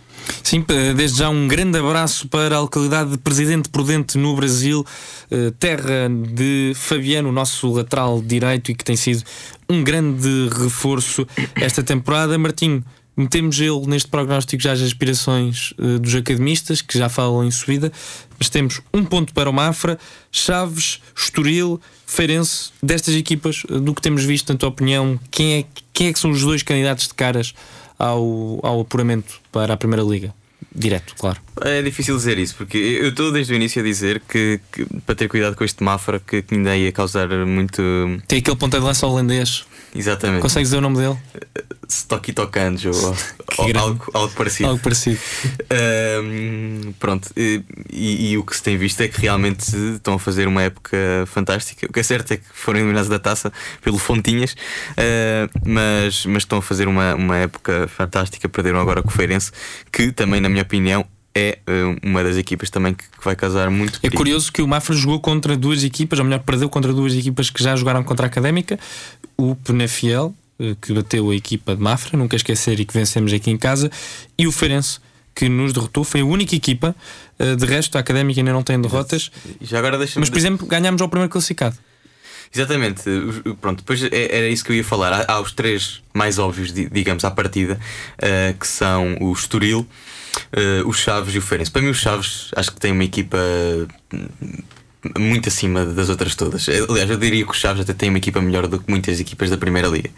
Sim, 0.44 0.66
desde 0.96 1.20
já 1.20 1.30
um 1.30 1.48
grande 1.48 1.78
abraço 1.78 2.28
para 2.28 2.58
a 2.58 2.60
localidade 2.60 3.12
de 3.12 3.18
Presidente 3.18 3.70
Prudente 3.70 4.18
no 4.18 4.36
Brasil, 4.36 4.86
eh, 5.32 5.54
terra 5.58 6.10
de 6.10 6.74
Fabiano, 6.76 7.32
nosso 7.32 7.72
lateral 7.72 8.22
direito 8.22 8.72
e 8.72 8.76
que 8.76 8.84
tem 8.84 8.96
sido 8.96 9.24
um 9.70 9.84
grande 9.84 10.50
reforço 10.50 11.26
esta 11.56 11.82
temporada. 11.82 12.38
Martinho, 12.38 12.84
metemos 13.18 13.60
ele 13.60 13.88
neste 13.88 14.10
prognóstico 14.10 14.62
já 14.62 14.74
as 14.74 14.82
aspirações 14.82 15.74
uh, 15.80 15.98
dos 16.00 16.14
academistas, 16.14 16.82
que 16.82 16.98
já 16.98 17.10
falam 17.10 17.44
em 17.44 17.50
subida, 17.50 17.92
mas 18.38 18.50
temos 18.50 18.82
um 18.94 19.04
ponto 19.04 19.34
para 19.34 19.50
o 19.50 19.54
Mafra, 19.54 19.98
Chaves, 20.32 21.02
Estoril, 21.16 21.80
Feirense, 22.06 22.72
destas 22.82 23.16
equipas, 23.16 23.64
uh, 23.66 23.80
do 23.80 23.94
que 23.94 24.02
temos 24.02 24.24
visto, 24.24 24.52
na 24.52 24.58
tua 24.58 24.70
opinião, 24.70 25.20
quem 25.32 25.60
é, 25.60 25.66
quem 25.94 26.08
é 26.08 26.14
que 26.14 26.20
são 26.20 26.32
os 26.32 26.42
dois 26.42 26.64
candidatos 26.64 27.08
de 27.08 27.14
caras 27.14 27.54
ao, 27.98 28.60
ao 28.64 28.82
apuramento 28.82 29.40
para 29.52 29.74
a 29.74 29.78
Primeira 29.78 30.04
Liga? 30.04 30.34
Direto, 30.74 31.16
claro. 31.18 31.40
É 31.62 31.82
difícil 31.82 32.16
dizer 32.16 32.38
isso, 32.38 32.56
porque 32.56 32.78
eu 32.78 33.10
estou 33.10 33.32
desde 33.32 33.52
o 33.52 33.56
início 33.56 33.82
a 33.82 33.86
dizer 33.86 34.22
que, 34.28 34.60
que 34.72 34.86
para 35.06 35.16
ter 35.16 35.28
cuidado 35.28 35.56
com 35.56 35.64
este 35.64 35.84
Mafra, 35.84 36.20
que, 36.20 36.44
que 36.44 36.54
ainda 36.54 36.76
ia 36.78 36.92
causar 36.92 37.28
muito. 37.48 37.82
Tem 38.28 38.40
aquele 38.40 38.56
ponta 38.56 38.80
de 38.80 38.86
lança 38.86 39.08
holandês. 39.08 39.66
Exatamente. 39.98 40.42
Consegues 40.42 40.70
dizer 40.70 40.78
o 40.78 40.82
nome 40.82 40.98
dele? 40.98 41.18
Stocky 41.90 42.34
Tocanjo 42.34 42.92
ou, 42.92 43.18
ou 43.58 43.78
algo, 43.78 44.12
algo 44.14 44.34
parecido. 44.34 44.70
Algo 44.70 44.82
parecido. 44.82 45.20
Um, 46.22 46.94
pronto, 47.00 47.30
e, 47.36 47.64
e, 47.90 48.32
e, 48.32 48.38
o 48.38 48.44
que 48.44 48.56
se 48.56 48.62
tem 48.62 48.78
visto 48.78 49.02
é 49.02 49.08
que 49.08 49.22
realmente 49.22 49.76
estão 49.96 50.16
a 50.16 50.20
fazer 50.20 50.48
uma 50.48 50.64
época 50.64 50.98
fantástica. 51.28 51.88
O 51.88 51.94
que 51.94 52.00
é 52.00 52.04
certo 52.04 52.34
é 52.34 52.38
que 52.38 52.46
foram 52.52 52.80
eliminados 52.80 53.10
da 53.10 53.20
taça 53.20 53.52
pelo 53.82 53.98
Fontinhas, 53.98 54.54
uh, 54.54 55.50
mas, 55.66 56.26
mas 56.26 56.44
estão 56.44 56.60
a 56.60 56.62
fazer 56.62 56.88
uma, 56.88 57.16
uma 57.16 57.38
época 57.38 57.88
fantástica. 57.88 58.50
Perderam 58.50 58.80
agora 58.80 59.02
com 59.02 59.10
o 59.10 59.12
Feirense, 59.12 59.52
que 59.92 60.12
também, 60.12 60.42
na 60.42 60.50
minha 60.50 60.64
opinião, 60.64 61.06
é 61.38 61.60
uh, 61.68 61.98
uma 62.04 62.24
das 62.24 62.36
equipas 62.36 62.70
também 62.70 62.94
que, 62.94 63.04
vai 63.24 63.36
causar 63.36 63.70
muito. 63.70 64.00
É 64.02 64.10
curioso 64.10 64.52
que 64.52 64.62
o 64.62 64.68
Mafra 64.68 64.96
jogou 64.96 65.20
contra 65.20 65.56
duas 65.56 65.84
equipas, 65.84 66.18
ou 66.18 66.26
melhor, 66.26 66.40
perdeu 66.40 66.70
contra 66.70 66.92
duas 66.92 67.14
equipas 67.14 67.50
que 67.50 67.62
já 67.62 67.76
jogaram 67.76 68.04
contra 68.04 68.26
a 68.26 68.28
Académica, 68.28 68.80
o 69.38 69.56
Penafiel, 69.56 70.34
uh, 70.60 70.76
que 70.82 70.94
bateu 70.94 71.30
a 71.30 71.36
equipa 71.36 71.76
de 71.76 71.82
Mafra, 71.82 72.18
nunca 72.18 72.36
esquecer, 72.36 72.80
e 72.80 72.86
que 72.86 72.94
vencemos 72.94 73.32
aqui 73.32 73.52
em 73.52 73.58
casa, 73.58 73.92
e 74.38 74.48
o 74.48 74.52
Feirense, 74.52 75.00
que 75.36 75.48
nos 75.48 75.74
derrotou, 75.74 76.04
foi 76.04 76.22
a 76.22 76.26
única 76.26 76.56
equipa. 76.56 76.96
Uh, 77.40 77.56
de 77.56 77.66
resto, 77.66 77.96
a 77.98 78.00
Académica 78.00 78.40
ainda 78.40 78.52
não 78.52 78.64
tem 78.64 78.82
derrotas. 78.82 79.30
Já 79.62 79.78
agora 79.78 80.00
Mas, 80.16 80.30
por 80.30 80.38
exemplo, 80.38 80.66
ganhámos 80.66 81.02
ao 81.02 81.10
primeiro 81.10 81.32
classificado. 81.32 81.78
Exatamente, 82.54 83.04
pronto, 83.62 83.80
depois 83.80 84.04
é, 84.04 84.38
era 84.38 84.48
isso 84.48 84.64
que 84.64 84.72
eu 84.72 84.76
ia 84.76 84.84
falar. 84.84 85.26
Há, 85.28 85.40
os 85.40 85.52
três 85.52 86.02
mais 86.14 86.40
óbvios, 86.40 86.74
digamos, 86.74 87.24
à 87.24 87.32
partida, 87.32 87.80
que 88.60 88.68
são 88.68 89.18
o 89.20 89.32
Estoril, 89.34 89.88
uh, 90.54 90.88
os 90.88 90.98
Chaves 90.98 91.34
e 91.36 91.38
o 91.38 91.42
Feirense. 91.42 91.72
Para 91.72 91.82
mim, 91.82 91.90
os 91.90 91.98
Chaves 91.98 92.52
acho 92.56 92.72
que 92.72 92.80
tem 92.80 92.92
uma 92.92 93.04
equipa 93.04 93.38
muito 95.18 95.48
acima 95.50 95.86
das 95.86 96.10
outras 96.10 96.36
todas. 96.36 96.68
Aliás, 96.90 97.10
eu 97.10 97.18
diria 97.18 97.46
que 97.46 97.52
os 97.52 97.58
Chaves 97.58 97.82
até 97.82 97.94
têm 97.94 98.10
uma 98.10 98.18
equipa 98.18 98.42
melhor 98.42 98.68
do 98.68 98.80
que 98.80 98.90
muitas 98.90 99.20
equipas 99.20 99.50
da 99.50 99.58
Primeira 99.58 99.88
Liga. 99.88 100.10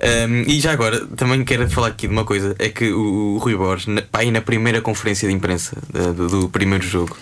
Um, 0.00 0.42
e 0.42 0.60
já 0.60 0.72
agora, 0.72 1.06
também 1.16 1.44
quero 1.44 1.68
falar 1.68 1.88
aqui 1.88 2.06
de 2.06 2.12
uma 2.12 2.24
coisa: 2.24 2.54
é 2.58 2.68
que 2.68 2.90
o, 2.92 3.34
o 3.34 3.38
Rui 3.38 3.56
Borges, 3.56 3.86
na, 3.86 4.02
pá, 4.02 4.24
na 4.24 4.40
primeira 4.40 4.80
conferência 4.80 5.28
de 5.28 5.34
imprensa 5.34 5.76
do, 6.14 6.28
do 6.28 6.48
primeiro 6.48 6.86
jogo 6.86 7.16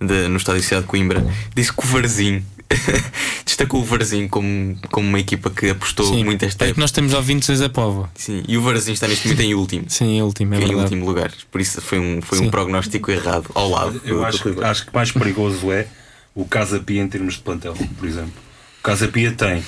de, 0.00 0.28
no 0.28 0.36
Estádio 0.36 0.62
Cidade 0.62 0.82
de 0.82 0.88
Coimbra, 0.88 1.24
disse 1.54 1.72
que 1.72 1.84
o 1.84 1.86
Varzim 1.86 2.42
destacou 3.44 3.80
o 3.80 3.84
Varzim 3.84 4.28
como, 4.28 4.76
como 4.90 5.08
uma 5.08 5.20
equipa 5.20 5.50
que 5.50 5.70
apostou 5.70 6.06
Sim, 6.06 6.24
muito 6.24 6.44
esta 6.44 6.66
é 6.66 6.72
que 6.72 6.78
nós 6.78 6.90
temos 6.90 7.14
ouvintes 7.14 7.60
a 7.60 7.68
Povo. 7.68 8.08
Sim, 8.14 8.42
e 8.46 8.56
o 8.56 8.62
Varzim 8.62 8.92
está 8.92 9.08
neste 9.08 9.26
momento 9.26 9.42
em 9.42 9.54
último. 9.54 9.84
Sim, 9.88 10.16
em 10.16 10.22
último, 10.22 10.54
é 10.54 10.58
em 10.58 10.74
último 10.74 11.06
lugar. 11.06 11.32
Por 11.50 11.60
isso 11.60 11.80
foi 11.80 11.98
um, 11.98 12.20
foi 12.20 12.40
um 12.40 12.50
prognóstico 12.50 13.10
errado 13.10 13.50
ao 13.54 13.68
lado. 13.68 14.00
Eu 14.04 14.18
do, 14.18 14.24
acho, 14.24 14.50
do 14.50 14.64
acho 14.64 14.86
que 14.86 14.94
mais 14.94 15.10
perigoso 15.12 15.72
é 15.72 15.86
o 16.34 16.44
Casa 16.44 16.80
Pia 16.80 17.02
em 17.02 17.08
termos 17.08 17.34
de 17.34 17.40
plantel, 17.40 17.74
por 17.98 18.08
exemplo. 18.08 18.34
O 18.80 18.82
Casa 18.82 19.08
Pia 19.08 19.32
tem 19.32 19.62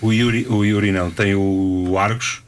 o 0.00 0.12
Yuri, 0.12 0.46
o 0.48 0.64
Yuri 0.64 0.92
não, 0.92 1.10
tem 1.10 1.34
o 1.34 1.96
Argos, 1.98 2.42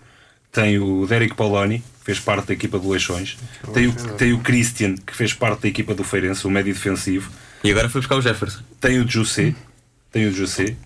tem 0.51 0.79
o 0.79 1.07
Derek 1.07 1.35
Poloni, 1.35 1.79
que 1.79 2.05
fez 2.05 2.20
parte 2.20 2.48
da 2.48 2.55
equipa 2.55 2.79
do 2.79 2.88
Leixões, 2.88 3.38
tem 3.72 3.87
o, 3.87 3.92
tem 4.16 4.33
o 4.33 4.38
Christian, 4.38 4.94
que 4.94 5.16
fez 5.16 5.33
parte 5.33 5.62
da 5.62 5.68
equipa 5.68 5.94
do 5.94 6.05
Feirense, 6.05 6.46
o 6.46 6.51
médio 6.51 6.72
defensivo. 6.72 7.31
E 7.64 7.70
agora 7.70 7.88
foi 7.88 8.01
buscar 8.01 8.16
o 8.16 8.20
Jefferson. 8.20 8.61
Tem 8.81 9.01
o 9.01 9.09
José, 9.09 9.55
tem 10.12 10.27
o 10.27 10.33
José. 10.33 10.77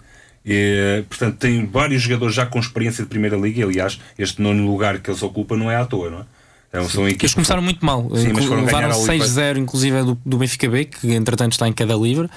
E, 0.44 1.04
portanto, 1.08 1.36
tem 1.38 1.66
vários 1.66 2.02
jogadores 2.02 2.34
já 2.34 2.46
com 2.46 2.60
experiência 2.60 3.02
de 3.02 3.10
Primeira 3.10 3.36
Liga. 3.36 3.60
E, 3.60 3.62
aliás, 3.64 4.00
este 4.16 4.40
nono 4.40 4.64
lugar 4.64 5.00
que 5.00 5.10
eles 5.10 5.22
ocupam 5.22 5.56
não 5.56 5.70
é 5.70 5.76
à 5.76 5.84
toa, 5.84 6.08
não 6.08 6.20
é? 6.20 6.24
Então, 6.68 6.88
são. 6.88 7.08
Eles 7.08 7.34
começaram 7.34 7.62
muito 7.62 7.84
mal. 7.84 8.08
Sim, 8.14 8.32
mas 8.32 8.48
levaram 8.48 8.90
6-0, 8.90 9.58
inclusive, 9.58 10.02
do, 10.02 10.18
do 10.24 10.38
Benfica 10.38 10.68
B, 10.68 10.84
que 10.84 11.12
entretanto 11.12 11.52
está 11.52 11.66
em 11.66 11.72
queda 11.72 11.94
livre, 11.94 12.28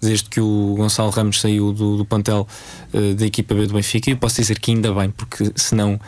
desde 0.00 0.28
que 0.28 0.40
o 0.40 0.74
Gonçalo 0.76 1.10
Ramos 1.10 1.40
saiu 1.40 1.72
do, 1.72 1.98
do 1.98 2.04
plantel 2.04 2.46
uh, 2.92 3.14
da 3.14 3.24
equipa 3.24 3.54
B 3.54 3.66
do 3.66 3.74
Benfica. 3.74 4.10
E 4.10 4.12
eu 4.12 4.16
posso 4.16 4.40
dizer 4.40 4.58
que 4.58 4.70
ainda 4.70 4.92
bem, 4.92 5.10
porque 5.10 5.50
senão, 5.54 5.98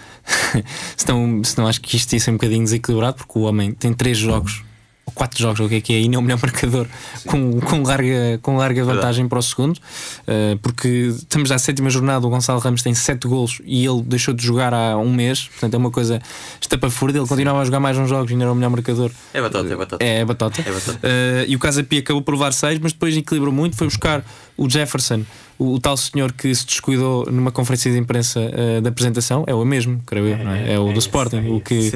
senão, 0.96 1.42
senão 1.44 1.68
acho 1.68 1.80
que 1.80 1.96
isto 1.96 2.12
ia 2.12 2.20
ser 2.20 2.30
um 2.30 2.34
bocadinho 2.34 2.64
desequilibrado, 2.64 3.16
porque 3.16 3.38
o 3.38 3.42
homem 3.42 3.72
tem 3.72 3.92
3 3.92 4.18
jogos 4.18 4.65
ou 5.06 5.12
quatro 5.12 5.40
jogos, 5.40 5.60
o 5.60 5.68
que 5.68 5.76
é 5.76 5.80
que 5.80 5.94
é, 5.94 6.00
e 6.00 6.08
não 6.08 6.18
o 6.18 6.22
melhor 6.22 6.38
marcador, 6.42 6.86
com, 7.26 7.60
com, 7.60 7.82
larga, 7.82 8.38
com 8.42 8.56
larga 8.56 8.84
vantagem 8.84 9.28
para 9.28 9.38
o 9.38 9.42
segundo, 9.42 9.76
uh, 9.76 10.58
porque 10.60 10.88
estamos 11.16 11.52
à 11.52 11.58
sétima 11.58 11.88
jornada, 11.88 12.26
o 12.26 12.30
Gonçalo 12.30 12.58
Ramos 12.58 12.82
tem 12.82 12.92
sete 12.92 13.28
golos 13.28 13.62
e 13.64 13.86
ele 13.86 14.02
deixou 14.02 14.34
de 14.34 14.44
jogar 14.44 14.74
há 14.74 14.98
um 14.98 15.12
mês, 15.12 15.48
portanto 15.48 15.74
é 15.74 15.76
uma 15.76 15.90
coisa 15.90 16.20
estapafúrdia, 16.60 17.20
ele 17.20 17.28
continuava 17.28 17.60
a 17.60 17.64
jogar 17.64 17.78
mais 17.78 17.96
uns 17.96 18.08
jogos 18.08 18.30
e 18.30 18.34
ainda 18.34 18.44
era 18.44 18.52
o 18.52 18.54
melhor 18.56 18.70
marcador. 18.70 19.10
É 19.32 19.40
batata, 19.40 19.72
é 19.72 19.76
batata. 19.76 20.04
É, 20.04 20.18
é 20.18 20.24
batata. 20.24 20.60
É 20.60 20.72
batata. 20.72 20.98
Uh, 20.98 21.44
e 21.46 21.54
o 21.54 21.58
Casa 21.58 21.84
Pia 21.84 22.00
acabou 22.00 22.22
por 22.22 22.34
levar 22.34 22.52
seis, 22.52 22.80
mas 22.80 22.92
depois 22.92 23.16
equilibrou 23.16 23.52
muito, 23.52 23.76
foi 23.76 23.86
buscar 23.86 24.24
o 24.56 24.68
Jefferson, 24.68 25.24
o, 25.58 25.74
o, 25.74 25.80
tal 25.80 25.96
senhor 25.96 26.32
que 26.32 26.54
se 26.54 26.66
descuidou 26.66 27.26
numa 27.30 27.52
conferência 27.52 27.90
de 27.90 27.98
imprensa 27.98 28.40
uh, 28.40 28.80
da 28.80 28.88
apresentação, 28.88 29.44
é 29.46 29.54
o 29.54 29.64
mesmo, 29.64 30.00
creio 30.06 30.28
eu, 30.28 30.38
não 30.38 30.52
é? 30.52 30.74
É 30.74 30.78
o 30.78 30.92
do 30.92 30.98
Sporting, 30.98 31.48
o 31.48 31.60
que, 31.60 31.90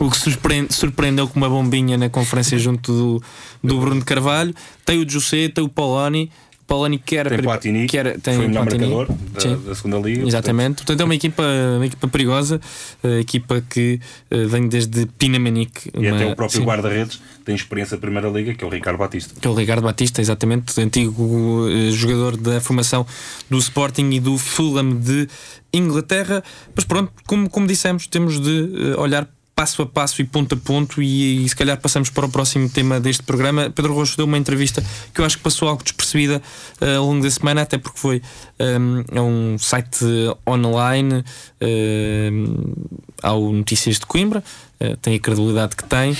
o, 0.00 0.06
o 0.06 0.10
que 0.10 0.16
surpreende, 0.16 0.72
surpreendeu 0.74 1.28
com 1.28 1.36
uma 1.36 1.48
bombinha 1.48 1.96
na 1.96 2.08
conferência 2.08 2.58
junto 2.58 2.92
do, 2.92 3.22
do 3.62 3.80
Bruno 3.80 4.04
Carvalho. 4.04 4.54
Tem 4.84 5.00
o 5.00 5.08
José, 5.08 5.48
tem 5.48 5.62
o 5.62 5.68
Poloni. 5.68 6.30
Poloni 6.66 6.98
que 6.98 7.16
era, 7.16 7.28
tem 7.28 7.42
Platini, 7.42 7.86
que 7.86 7.98
era, 7.98 8.18
tem 8.18 8.36
foi 8.36 8.46
o 8.46 8.48
melhor 8.48 8.66
Platini, 8.66 8.86
marcador 8.86 9.16
da, 9.34 9.68
da, 9.68 9.74
segunda 9.74 9.98
liga. 9.98 10.26
Exatamente, 10.26 10.76
portanto, 10.76 11.00
é 11.00 11.04
uma 11.04 11.14
equipa, 11.14 11.42
uma 11.76 11.86
equipa 11.86 12.08
perigosa, 12.08 12.60
a 13.02 13.20
equipa 13.20 13.62
que 13.68 14.00
uh, 14.30 14.48
vem 14.48 14.66
desde 14.68 15.06
Pinamanique. 15.18 15.90
E 15.94 16.08
uma, 16.08 16.16
até 16.16 16.26
o 16.26 16.36
próprio 16.36 16.64
guarda-redes 16.64 17.20
tem 17.44 17.54
experiência 17.54 17.96
da 17.96 18.00
Primeira 18.00 18.28
Liga, 18.28 18.54
que 18.54 18.64
é 18.64 18.66
o 18.66 18.70
Ricardo 18.70 18.96
Batista. 18.96 19.38
Que 19.38 19.46
é 19.46 19.50
o 19.50 19.54
Ricardo 19.54 19.82
Batista, 19.82 20.20
exatamente, 20.20 20.80
antigo 20.80 21.66
uh, 21.66 21.92
jogador 21.92 22.36
da 22.36 22.60
formação 22.60 23.06
do 23.50 23.58
Sporting 23.58 24.10
e 24.10 24.20
do 24.20 24.38
Fulham 24.38 24.96
de 24.96 25.28
Inglaterra. 25.72 26.42
Mas 26.74 26.84
pronto, 26.84 27.12
como, 27.26 27.50
como 27.50 27.66
dissemos, 27.66 28.06
temos 28.06 28.40
de 28.40 28.94
uh, 28.96 29.00
olhar 29.00 29.28
passo 29.54 29.82
a 29.82 29.86
passo 29.86 30.20
e 30.20 30.24
ponto 30.24 30.54
a 30.54 30.58
ponto 30.58 31.00
e, 31.00 31.44
e, 31.44 31.48
se 31.48 31.54
calhar 31.54 31.80
passamos 31.80 32.10
para 32.10 32.26
o 32.26 32.28
próximo 32.28 32.68
tema 32.68 32.98
deste 32.98 33.22
programa. 33.22 33.70
Pedro 33.70 33.94
Rocha 33.94 34.16
deu 34.16 34.26
uma 34.26 34.36
entrevista 34.36 34.84
que 35.12 35.20
eu 35.20 35.24
acho 35.24 35.36
que 35.38 35.42
passou 35.42 35.68
algo 35.68 35.82
despercebida 35.82 36.42
uh, 36.80 36.98
ao 36.98 37.06
longo 37.06 37.22
da 37.22 37.30
semana, 37.30 37.62
até 37.62 37.78
porque 37.78 37.98
foi 37.98 38.22
um, 38.58 39.18
a 39.18 39.22
um 39.22 39.58
site 39.58 40.04
online 40.46 41.18
uh, 41.18 42.86
ao 43.22 43.52
Notícias 43.52 43.98
de 43.98 44.06
Coimbra. 44.06 44.42
Uh, 44.80 44.96
tem 44.96 45.14
a 45.14 45.20
credibilidade 45.20 45.76
que 45.76 45.84
tem. 45.84 46.16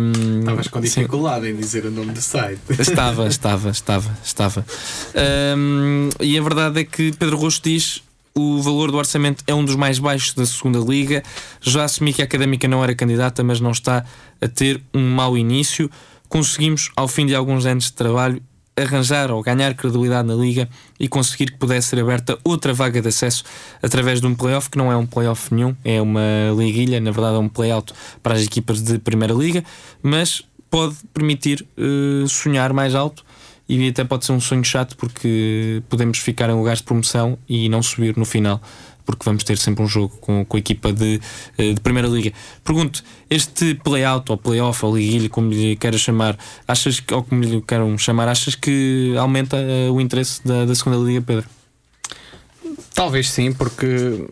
Um, 0.00 0.38
Estavas 0.38 0.68
com 0.68 0.80
dificuldade 0.80 1.46
sim. 1.46 1.52
em 1.52 1.56
dizer 1.56 1.84
o 1.84 1.90
nome 1.90 2.12
do 2.12 2.22
site. 2.22 2.60
Estava, 2.78 3.26
estava, 3.26 3.70
estava, 3.70 4.18
estava. 4.24 4.64
Um, 5.56 6.08
e 6.20 6.38
a 6.38 6.42
verdade 6.42 6.80
é 6.80 6.84
que 6.84 7.12
Pedro 7.12 7.36
Rocha 7.36 7.60
diz 7.62 8.05
o 8.36 8.60
valor 8.60 8.90
do 8.90 8.98
orçamento 8.98 9.42
é 9.46 9.54
um 9.54 9.64
dos 9.64 9.74
mais 9.74 9.98
baixos 9.98 10.34
da 10.34 10.44
segunda 10.44 10.78
liga. 10.78 11.22
Já 11.60 11.84
assumi 11.84 12.12
que 12.12 12.20
a 12.20 12.24
académica 12.26 12.68
não 12.68 12.84
era 12.84 12.94
candidata, 12.94 13.42
mas 13.42 13.60
não 13.60 13.70
está 13.70 14.04
a 14.40 14.46
ter 14.46 14.82
um 14.92 15.08
mau 15.08 15.38
início. 15.38 15.90
Conseguimos, 16.28 16.90
ao 16.94 17.08
fim 17.08 17.24
de 17.24 17.34
alguns 17.34 17.64
anos 17.64 17.84
de 17.84 17.92
trabalho, 17.94 18.42
arranjar 18.76 19.30
ou 19.30 19.42
ganhar 19.42 19.72
credibilidade 19.74 20.28
na 20.28 20.34
liga 20.34 20.68
e 21.00 21.08
conseguir 21.08 21.46
que 21.46 21.56
pudesse 21.56 21.88
ser 21.88 22.00
aberta 22.00 22.38
outra 22.44 22.74
vaga 22.74 23.00
de 23.00 23.08
acesso 23.08 23.42
através 23.82 24.20
de 24.20 24.26
um 24.26 24.34
playoff 24.34 24.68
que 24.68 24.76
não 24.76 24.92
é 24.92 24.96
um 24.96 25.06
playoff 25.06 25.52
nenhum, 25.54 25.74
é 25.82 26.02
uma 26.02 26.20
liguilha, 26.54 27.00
na 27.00 27.10
verdade 27.10 27.36
é 27.36 27.38
um 27.38 27.48
playout 27.48 27.94
para 28.22 28.34
as 28.34 28.42
equipas 28.42 28.82
de 28.82 28.98
primeira 28.98 29.32
liga, 29.32 29.64
mas 30.02 30.42
pode 30.68 30.94
permitir 31.14 31.66
uh, 31.78 32.28
sonhar 32.28 32.74
mais 32.74 32.94
alto 32.94 33.24
e 33.68 33.88
até 33.88 34.04
pode 34.04 34.24
ser 34.24 34.32
um 34.32 34.40
sonho 34.40 34.64
chato 34.64 34.96
porque 34.96 35.82
podemos 35.88 36.18
ficar 36.18 36.48
em 36.48 36.54
lugares 36.54 36.80
de 36.80 36.84
promoção 36.84 37.38
e 37.48 37.68
não 37.68 37.82
subir 37.82 38.16
no 38.16 38.24
final 38.24 38.60
porque 39.06 39.24
vamos 39.24 39.44
ter 39.44 39.56
sempre 39.56 39.84
um 39.84 39.86
jogo 39.86 40.16
com, 40.20 40.44
com 40.44 40.56
a 40.56 40.60
equipa 40.60 40.92
de, 40.92 41.20
eh, 41.56 41.72
de 41.72 41.80
Primeira 41.80 42.08
Liga. 42.08 42.32
Pergunto, 42.64 43.04
este 43.30 43.74
play-out 43.76 44.30
ou 44.30 44.36
play-off 44.36 44.84
ou 44.84 44.96
liguilha, 44.96 45.28
como 45.28 45.50
lhe 45.50 45.76
queiras 45.76 46.00
chamar, 46.00 46.36
achas 46.66 46.98
que, 46.98 47.14
ou 47.14 47.22
como 47.22 47.40
lhe 47.42 47.62
queiram 47.62 47.96
chamar, 47.96 48.26
achas 48.26 48.56
que 48.56 49.14
aumenta 49.16 49.56
uh, 49.56 49.92
o 49.92 50.00
interesse 50.00 50.44
da, 50.44 50.64
da 50.64 50.74
Segunda 50.74 50.98
Liga, 50.98 51.22
Pedro? 51.22 51.46
Talvez 52.92 53.30
sim, 53.30 53.52
porque 53.52 54.26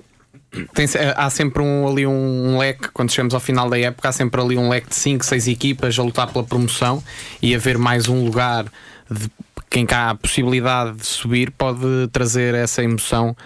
tem, 0.74 0.86
há 1.16 1.30
sempre 1.30 1.62
um, 1.62 1.86
ali 1.86 2.06
um, 2.06 2.58
leque, 2.58 2.88
quando 2.92 3.10
chegamos 3.10 3.34
ao 3.34 3.40
final 3.40 3.68
da 3.70 3.78
época, 3.78 4.08
há 4.08 4.12
sempre 4.12 4.40
ali 4.40 4.56
um 4.56 4.68
leque 4.68 4.88
de 4.88 4.96
5, 4.96 5.24
6 5.24 5.48
equipas 5.48 5.98
a 5.98 6.02
lutar 6.02 6.32
pela 6.32 6.44
promoção 6.44 7.02
e 7.40 7.54
haver 7.54 7.78
mais 7.78 8.08
um 8.08 8.24
lugar 8.24 8.66
de 9.10 9.30
quem 9.70 9.84
cá 9.84 10.10
a 10.10 10.14
possibilidade 10.14 10.98
de 10.98 11.06
subir 11.06 11.50
pode 11.50 12.08
trazer 12.12 12.54
essa 12.54 12.82
emoção 12.82 13.36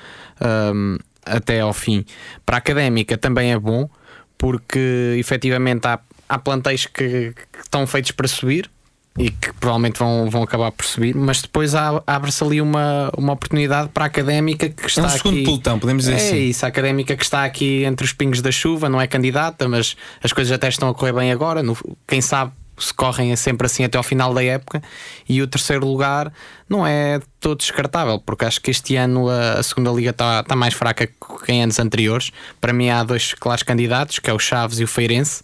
um, 0.75 0.99
até 1.25 1.61
ao 1.61 1.73
fim. 1.73 2.05
Para 2.45 2.57
a 2.57 2.59
académica 2.59 3.17
também 3.17 3.53
é 3.53 3.59
bom, 3.59 3.89
porque 4.37 5.17
efetivamente 5.19 5.87
há, 5.87 5.99
há 6.29 6.39
plantéis 6.39 6.87
que, 6.87 7.33
que 7.33 7.61
estão 7.63 7.87
feitos 7.87 8.11
para 8.13 8.29
subir 8.29 8.71
e 9.19 9.31
que 9.31 9.53
provavelmente 9.55 9.99
vão, 9.99 10.31
vão 10.31 10.43
acabar 10.45 10.71
por 10.71 10.87
subir, 10.87 11.15
mas 11.15 11.43
depois 11.43 11.75
abre-se 11.75 12.45
ali 12.45 12.61
uma, 12.61 13.11
uma 13.17 13.33
oportunidade 13.33 13.89
para 13.89 14.05
a 14.05 14.07
académica 14.07 14.69
que 14.69 14.87
está. 14.87 15.03
É 15.03 15.07
um 15.07 15.09
segundo 15.09 15.35
aqui, 15.35 15.45
pelotão, 15.45 15.79
podemos 15.79 16.05
dizer 16.05 16.15
é 16.15 16.17
assim. 16.17 16.37
É 16.37 16.39
isso, 16.39 16.65
a 16.65 16.69
académica 16.69 17.17
que 17.17 17.25
está 17.25 17.45
aqui 17.45 17.85
entre 17.85 18.07
os 18.07 18.13
pingos 18.13 18.41
da 18.41 18.53
chuva, 18.53 18.89
não 18.89 19.01
é 19.01 19.09
candidata, 19.09 19.69
mas 19.69 19.97
as 20.23 20.33
coisas 20.33 20.53
até 20.53 20.69
estão 20.69 20.89
a 20.89 20.95
correr 20.95 21.13
bem 21.13 21.33
agora. 21.33 21.65
No, 21.65 21.77
quem 22.07 22.21
sabe 22.21 22.53
se 22.79 22.93
correm 22.95 23.35
sempre 23.37 23.67
assim 23.67 23.85
até 23.85 23.99
ao 23.99 24.05
final 24.05 24.33
da 24.33 24.43
época. 24.43 24.83
E 25.29 25.43
o 25.43 25.47
terceiro 25.47 25.87
lugar 25.87 26.33
não 26.69 26.87
é 26.87 27.21
todo 27.41 27.59
descartável, 27.59 28.19
porque 28.19 28.45
acho 28.45 28.61
que 28.61 28.71
este 28.71 28.97
ano 28.97 29.29
a, 29.29 29.55
a 29.55 29.63
segunda 29.63 29.91
liga 29.91 30.11
está 30.11 30.43
tá 30.43 30.55
mais 30.55 30.75
fraca 30.75 31.07
que 31.07 31.53
em 31.53 31.63
anos 31.63 31.79
anteriores. 31.79 32.31
Para 32.61 32.73
mim 32.73 32.89
há 32.89 33.03
dois 33.03 33.35
claros 33.35 33.63
candidatos, 33.63 34.19
que 34.19 34.31
é 34.31 34.33
o 34.33 34.39
Chaves 34.39 34.79
e 34.79 34.85
o 34.85 34.89
Feirense, 34.89 35.43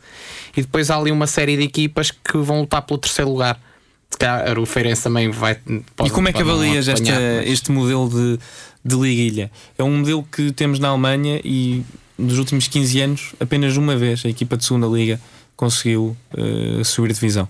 e 0.57 0.63
depois 0.63 0.91
há 0.91 0.97
ali 0.97 1.11
uma 1.11 1.27
série 1.27 1.57
de 1.57 1.63
equipas 1.63 2.11
que 2.11 2.37
vão 2.39 2.61
lutar 2.61 2.83
pelo 2.83 2.99
terceiro 2.99 3.31
lugar. 3.31 3.61
Se 4.11 4.19
calhar 4.19 4.59
o 4.59 4.67
Feirense 4.67 5.03
também 5.03 5.31
vai. 5.31 5.57
Pode, 5.97 6.09
e 6.09 6.13
como 6.13 6.29
é 6.29 6.33
que 6.33 6.41
avalias 6.43 6.87
esta, 6.87 7.11
mas... 7.11 7.49
este 7.49 7.73
modelo 7.73 8.09
de, 8.09 8.39
de 8.85 8.97
liguilha? 8.97 9.51
É 9.77 9.83
um 9.83 9.99
modelo 9.99 10.23
que 10.23 10.53
temos 10.53 10.79
na 10.79 10.89
Alemanha 10.89 11.41
e 11.45 11.85
nos 12.17 12.39
últimos 12.39 12.69
15 12.69 13.01
anos, 13.01 13.35
apenas 13.41 13.77
uma 13.77 13.97
vez 13.97 14.25
a 14.25 14.29
equipa 14.29 14.57
de 14.57 14.65
segunda 14.65 14.87
liga 14.87 15.21
conseguiu 15.57 16.17
uh, 16.37 16.85
subir 16.85 17.13
divisão. 17.13 17.49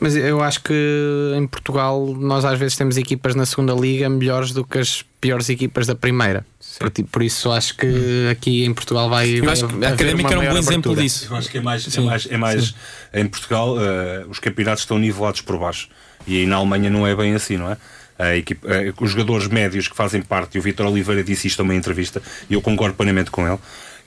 Mas 0.00 0.14
eu 0.14 0.42
acho 0.42 0.62
que 0.62 1.34
em 1.36 1.46
Portugal 1.46 2.06
nós 2.18 2.44
às 2.44 2.58
vezes 2.58 2.76
temos 2.76 2.96
equipas 2.96 3.34
na 3.34 3.46
segunda 3.46 3.72
liga 3.72 4.08
melhores 4.08 4.52
do 4.52 4.64
que 4.64 4.78
as 4.78 5.02
piores 5.20 5.48
equipas 5.48 5.86
da 5.86 5.94
primeira. 5.94 6.44
Por, 6.78 6.90
por, 6.90 7.22
isso 7.22 7.50
acho 7.50 7.76
que 7.76 8.28
aqui 8.30 8.64
em 8.64 8.74
Portugal 8.74 9.08
vai. 9.08 9.28
Eu 9.30 9.50
acho 9.50 9.66
que 9.66 9.84
a 9.84 9.88
Académica 9.88 10.30
era 10.30 10.40
um 10.40 10.52
bom 10.52 10.58
exemplo 10.58 10.94
disso. 10.94 11.26
Eu 11.30 11.36
acho 11.36 11.50
que 11.50 11.58
é 11.58 11.60
mais, 11.60 11.96
é 11.96 12.00
mais, 12.00 12.28
é 12.30 12.36
mais 12.36 12.74
em 13.12 13.26
Portugal 13.26 13.76
uh, 13.76 14.28
os 14.28 14.38
campeonatos 14.38 14.82
estão 14.82 14.98
nivelados 14.98 15.40
por 15.40 15.58
baixo 15.58 15.88
e 16.26 16.38
aí 16.38 16.46
na 16.46 16.56
Alemanha 16.56 16.90
não 16.90 17.06
é 17.06 17.14
bem 17.14 17.34
assim, 17.34 17.56
não 17.56 17.70
é? 17.70 17.76
A 18.18 18.36
equipe, 18.36 18.66
uh, 18.66 18.94
os 19.02 19.10
jogadores 19.10 19.48
médios 19.48 19.88
que 19.88 19.96
fazem 19.96 20.20
parte, 20.20 20.56
e 20.56 20.58
o 20.58 20.62
Vitor 20.62 20.86
Oliveira 20.86 21.24
disse 21.24 21.48
isto 21.48 21.62
numa 21.62 21.74
entrevista, 21.74 22.22
e 22.50 22.54
eu 22.54 22.60
concordo 22.60 22.94
plenamente 22.94 23.30
com 23.30 23.48
ele, 23.48 23.58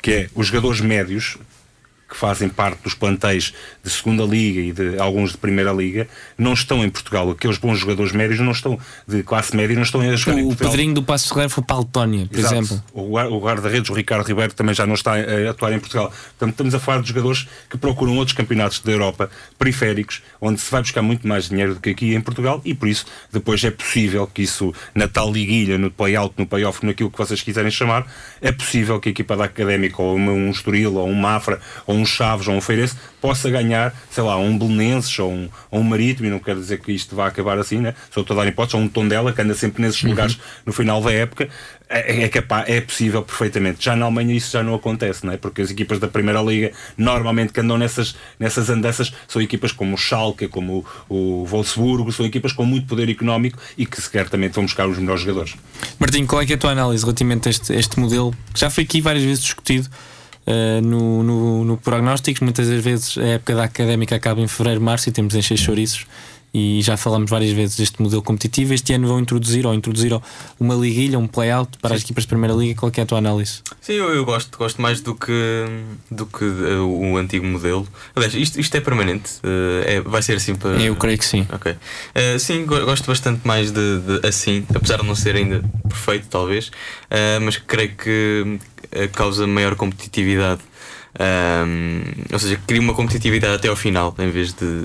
que 0.01 0.11
é 0.11 0.29
os 0.36 0.47
jogadores 0.47 0.81
médios 0.81 1.38
que 2.14 2.20
fazem 2.20 2.47
parte 2.47 2.84
dos 2.84 2.93
plantéis 2.93 3.53
de 3.84 3.89
segunda 3.89 4.24
liga 4.24 4.61
e 4.61 4.72
de 4.72 4.99
alguns 4.99 5.32
de 5.32 5.38
primeira 5.38 5.74
liga 5.74 6.07
não 6.38 6.53
estão 6.53 6.86
em 6.86 6.89
Portugal. 6.89 7.32
Aqueles 7.32 7.57
bons 7.57 7.80
jogadores 7.80 8.11
médios 8.11 8.39
não 8.39 8.51
estão 8.51 8.78
de 9.07 9.24
classe 9.24 9.55
média 9.55 9.76
não 9.76 9.82
estão 9.82 9.99
a 9.99 10.16
jogar 10.16 10.38
o 10.38 10.39
em 10.39 10.45
Portugal. 10.45 10.68
O 10.68 10.72
Pedrinho 10.72 10.93
do 10.93 11.01
Passo 11.01 11.30
Ferreira 11.30 11.49
foi 11.49 11.64
para 11.64 11.78
a 11.78 11.80
Letónia, 11.80 12.28
por 12.28 12.38
Exato. 12.38 12.55
exemplo. 12.55 12.84
O 12.93 13.39
guarda-redes, 13.39 13.89
o 13.89 13.93
Ricardo 13.93 14.28
Ribeiro, 14.28 14.53
também 14.53 14.76
já 14.76 14.86
não 14.86 14.93
está 14.93 15.14
a 15.14 15.49
atuar 15.49 15.74
em 15.74 15.80
Portugal. 15.80 16.14
Portanto, 16.38 16.51
estamos 16.51 16.76
a 16.76 16.80
falar 16.80 17.01
de 17.01 17.07
jogadores 17.07 17.47
que 17.68 17.78
procuram 17.78 18.16
outros 18.16 18.38
campeonatos 18.38 18.80
da 18.80 18.91
Europa 18.91 19.32
periféricos, 19.57 20.22
onde 20.39 20.61
se 20.61 20.70
vai 20.70 20.82
buscar 20.82 21.01
muito 21.01 21.28
mais 21.28 21.49
dinheiro 21.49 21.74
do 21.74 21.82
que 21.82 21.89
aqui 21.89 22.14
em 22.14 22.22
Portugal 22.22 22.61
e 22.64 22.76
por 22.76 22.88
isso 22.88 23.07
depois 23.32 23.64
é 23.64 23.72
possível 23.72 24.28
que 24.28 24.43
isso, 24.43 24.72
na 24.93 25.07
tal 25.07 25.32
liguilha, 25.32 25.80
no 25.80 25.89
play-out, 25.89 26.36
no 26.38 26.45
play-off, 26.45 26.86
naquilo 26.86 27.09
que 27.09 27.18
vocês 27.18 27.41
quiserem 27.41 27.72
chamar, 27.72 28.05
é 28.39 28.51
possível 28.51 28.99
que 28.99 29.09
a 29.09 29.11
equipa 29.11 29.36
da 29.36 29.45
Académica 29.45 29.99
ou 29.99 30.16
um 30.16 30.51
Estoril 30.51 30.95
ou 30.95 31.07
um 31.07 31.16
Mafra 31.16 31.59
ou 31.88 31.95
um 31.95 32.03
Chaves 32.06 32.47
ou 32.47 32.56
um 32.56 32.62
Feirense 32.62 32.95
possa 33.22 33.49
ganhar, 33.49 33.95
sei 34.12 34.24
lá, 34.24 34.38
um 34.38 34.58
Belenenses 34.58 35.18
ou 35.20 35.32
um, 35.32 35.49
ou 35.72 35.80
um 35.80 35.84
Marítimo, 35.84 36.28
e 36.28 36.30
não 36.30 36.39
quero 36.39 36.60
dizer 36.60 36.80
que 36.80 36.91
isto 36.91 37.16
vá 37.16 37.28
acabar 37.28 37.58
assim, 37.58 37.78
né? 37.78 37.95
só 38.12 38.22
estou 38.22 38.38
a 38.38 38.43
dar 38.43 38.49
hipóteses, 38.49 38.76
ou 38.76 38.82
um 38.82 38.88
Tondela, 38.88 39.32
que 39.32 39.41
anda 39.41 39.54
sempre 39.54 39.82
nesses 39.82 40.04
uhum. 40.04 40.10
lugares 40.10 40.38
no 40.66 40.74
final 40.74 41.01
da 41.01 41.12
época, 41.12 41.49
é, 41.89 42.24
é, 42.24 42.30
capaz, 42.30 42.68
é 42.68 42.82
possível 42.82 43.22
perfeitamente. 43.22 43.86
Já 43.86 43.95
na 43.95 44.06
Alemanha 44.06 44.34
isso 44.34 44.51
já 44.51 44.64
não 44.64 44.74
acontece, 44.74 45.26
não 45.26 45.32
é? 45.32 45.38
porque 45.38 45.62
as 45.62 45.70
equipas 45.70 45.99
da 45.99 46.08
Primeira 46.08 46.41
Liga, 46.41 46.72
normalmente 46.97 47.54
que 47.54 47.60
andam 47.60 47.78
nessas, 47.78 48.16
nessas 48.39 48.70
andanças, 48.70 49.14
são 49.28 49.41
equipas 49.41 49.72
como 49.72 49.93
o 49.93 49.97
Schalke, 49.97 50.47
como 50.47 50.86
o, 51.08 51.43
o 51.43 51.45
Wolfsburgo, 51.45 52.12
são 52.12 52.26
equipas 52.26 52.51
com 52.51 52.66
muito 52.66 52.88
poder 52.88 53.10
económico 53.10 53.60
e 53.78 53.86
que 53.86 54.01
certamente 54.01 54.54
vão 54.54 54.66
buscar 54.66 54.88
os 54.88 54.97
melhores 54.97 55.22
jogadores. 55.22 55.56
Martim, 55.99 56.26
qual 56.26 56.41
é, 56.41 56.45
é 56.45 56.54
a 56.54 56.58
tua 56.58 56.72
análise 56.72 57.04
relativamente 57.04 57.47
a 57.47 57.51
este, 57.51 57.74
este 57.74 57.99
modelo, 57.99 58.34
que 58.54 58.60
já 58.60 58.70
foi 58.70 58.84
aqui 58.84 58.99
várias 58.99 59.24
vezes 59.24 59.43
discutido, 59.43 59.89
uh, 60.48 60.82
no, 60.82 61.24
no, 61.24 61.66
no 61.66 61.78
prognósticos. 61.78 62.41
Muitas 62.41 62.68
das 62.68 62.84
vezes 62.84 63.18
a 63.18 63.26
época 63.26 63.56
da 63.56 63.64
académica 63.64 64.16
acaba 64.16 64.41
em 64.41 64.48
fevereiro, 64.48 64.82
março 64.82 65.10
e 65.10 65.12
temos 65.12 65.36
encher 65.36 65.58
chouriços 65.58 66.06
e 66.54 66.82
já 66.84 66.95
falamos 66.95 67.32
várias 67.32 67.51
vezes 67.51 67.76
deste 67.76 68.01
modelo 68.01 68.22
competitivo. 68.22 68.74
Este 68.74 68.93
ano 68.93 69.08
vão 69.08 69.20
introduzir 69.20 69.66
ou 69.66 69.74
introduziram 69.74 70.22
uma 70.60 70.76
liguilha, 70.76 71.18
um 71.18 71.28
play-out 71.28 71.78
para 71.82 71.95
as 71.95 72.01
equipas 72.01 72.24
de 72.24 72.28
primeira 72.28 72.54
liga. 72.54 72.80
Qual 72.80 72.91
é 72.95 73.01
a 73.01 73.06
tua 73.06 73.18
análise? 73.18 73.62
Sim, 73.82 73.93
eu, 73.93 74.14
eu 74.14 74.24
gosto, 74.24 74.56
gosto 74.58 74.82
mais 74.82 75.01
do 75.01 75.16
que, 75.16 75.66
do 76.12 76.26
que 76.28 76.45
uh, 76.45 76.86
o 76.86 77.18
antigo 77.18 77.45
modelo. 77.45 77.88
Aliás, 78.16 78.36
isto, 78.36 78.60
isto 78.60 78.76
é 78.76 78.82
permanente? 78.82 79.32
Uh, 79.43 79.84
é, 79.86 80.01
vai 80.01 80.22
ser 80.22 80.36
assim 80.36 80.54
para. 80.54 80.72
Eu 80.80 80.95
creio 80.95 81.18
que 81.18 81.26
sim. 81.26 81.47
Ok. 81.51 81.72
Uh, 81.72 82.38
sim, 82.38 82.66
gosto 82.66 83.08
bastante 83.08 83.41
mais 83.47 83.72
de, 83.72 83.99
de, 83.99 84.28
assim, 84.28 84.66
apesar 84.76 84.97
de 84.97 85.08
não 85.08 85.16
ser 85.16 85.36
ainda 85.36 85.64
perfeito, 85.88 86.28
talvez, 86.30 86.70
mas 87.41 87.58
creio 87.58 87.95
que 87.95 88.60
causa 89.14 89.47
maior 89.47 89.76
competitividade 89.76 90.62
um, 91.20 92.01
ou 92.32 92.39
seja, 92.39 92.59
cria 92.66 92.82
uma 92.82 92.93
competitividade 92.95 93.53
até 93.53 93.68
ao 93.68 93.76
final, 93.76 94.16
em 94.18 94.30
vez 94.32 94.51
de. 94.51 94.84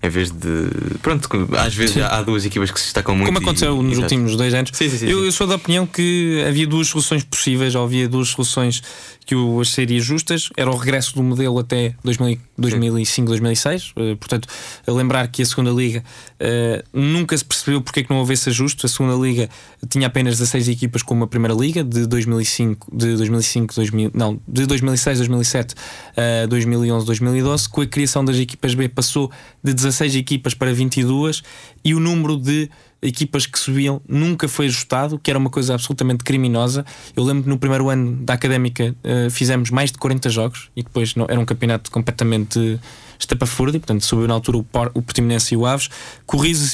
Em 0.00 0.08
vez 0.08 0.30
de. 0.30 0.70
Pronto, 1.02 1.28
às 1.58 1.74
vezes 1.74 1.94
sim. 1.94 2.00
há 2.00 2.22
duas 2.22 2.46
equipas 2.46 2.70
que 2.70 2.78
se 2.78 2.86
destacam 2.86 3.16
muito. 3.16 3.26
Como 3.26 3.38
aconteceu 3.38 3.76
e, 3.80 3.82
nos 3.82 3.98
últimos 3.98 4.36
dois 4.36 4.54
anos. 4.54 4.70
Sim, 4.72 4.88
sim, 4.88 5.06
eu, 5.06 5.24
eu, 5.24 5.32
sou 5.32 5.48
da 5.48 5.56
opinião 5.56 5.84
que 5.84 6.44
havia 6.46 6.66
duas 6.66 6.86
soluções 6.86 7.24
possíveis, 7.24 7.74
ou 7.74 7.84
havia 7.84 8.08
duas 8.08 8.28
soluções 8.28 8.82
que 9.26 9.34
eu 9.34 9.60
acharia 9.60 10.00
justas. 10.00 10.48
Era 10.56 10.70
o 10.70 10.76
regresso 10.76 11.16
do 11.16 11.22
modelo 11.24 11.58
até 11.58 11.94
2005, 12.04 13.28
2006. 13.28 13.90
Uh, 13.90 14.16
portanto, 14.16 14.48
lembrar 14.86 15.26
que 15.26 15.42
a 15.42 15.46
segunda 15.46 15.70
Liga 15.70 16.04
uh, 16.40 16.84
nunca 16.92 17.36
se 17.36 17.44
percebeu 17.44 17.82
porque 17.82 18.00
é 18.00 18.02
que 18.04 18.10
não 18.10 18.18
houvesse 18.18 18.48
ajuste. 18.48 18.86
A 18.86 18.88
segunda 18.88 19.16
Liga 19.16 19.50
tinha 19.88 20.06
apenas 20.06 20.38
16 20.38 20.68
equipas 20.68 21.02
como 21.02 21.24
a 21.24 21.26
primeira 21.26 21.54
Liga, 21.54 21.82
de 21.82 22.06
2005, 22.06 22.96
de 22.96 23.16
2005 23.16 23.74
2000, 23.74 24.10
não, 24.14 24.40
de 24.46 24.64
2006, 24.66 25.18
2007 25.18 25.47
a 25.56 26.46
2011, 26.46 27.06
2012. 27.06 27.68
Com 27.68 27.80
a 27.80 27.86
criação 27.86 28.24
das 28.24 28.36
equipas 28.36 28.74
B, 28.74 28.88
passou 28.88 29.30
de 29.62 29.72
16 29.72 30.16
equipas 30.16 30.54
para 30.54 30.72
22 30.72 31.42
e 31.84 31.94
o 31.94 32.00
número 32.00 32.36
de 32.36 32.68
equipas 33.00 33.46
que 33.46 33.58
subiam 33.58 34.02
nunca 34.08 34.48
foi 34.48 34.66
ajustado, 34.66 35.18
que 35.18 35.30
era 35.30 35.38
uma 35.38 35.50
coisa 35.50 35.74
absolutamente 35.74 36.24
criminosa. 36.24 36.84
Eu 37.16 37.22
lembro 37.22 37.44
que 37.44 37.48
no 37.48 37.58
primeiro 37.58 37.88
ano 37.88 38.16
da 38.24 38.34
académica 38.34 38.94
uh, 39.04 39.30
fizemos 39.30 39.70
mais 39.70 39.92
de 39.92 39.98
40 39.98 40.28
jogos 40.30 40.70
e 40.74 40.82
depois 40.82 41.14
era 41.28 41.38
um 41.38 41.44
campeonato 41.44 41.90
completamente 41.90 42.80
estapafúrdio, 43.18 43.80
portanto 43.80 44.04
subiu 44.04 44.28
na 44.28 44.34
altura 44.34 44.58
o, 44.58 44.66
o 44.94 45.02
Portimonense 45.02 45.54
e 45.54 45.56
o 45.56 45.66
Aves, 45.66 45.88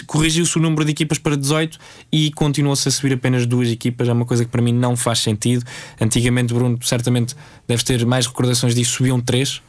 corrigiu-se 0.06 0.58
o 0.58 0.60
número 0.60 0.84
de 0.84 0.90
equipas 0.90 1.18
para 1.18 1.36
18 1.36 1.78
e 2.12 2.30
continuou-se 2.32 2.88
a 2.88 2.90
subir 2.90 3.14
apenas 3.14 3.46
duas 3.46 3.68
equipas, 3.68 4.08
é 4.08 4.12
uma 4.12 4.24
coisa 4.24 4.44
que 4.44 4.50
para 4.50 4.62
mim 4.62 4.72
não 4.72 4.96
faz 4.96 5.20
sentido. 5.20 5.64
Antigamente, 6.00 6.52
Bruno, 6.52 6.78
certamente 6.82 7.34
deves 7.66 7.84
ter 7.84 8.04
mais 8.04 8.26
recordações 8.26 8.74
disso, 8.74 8.92
subiam 8.92 9.20
três 9.20 9.62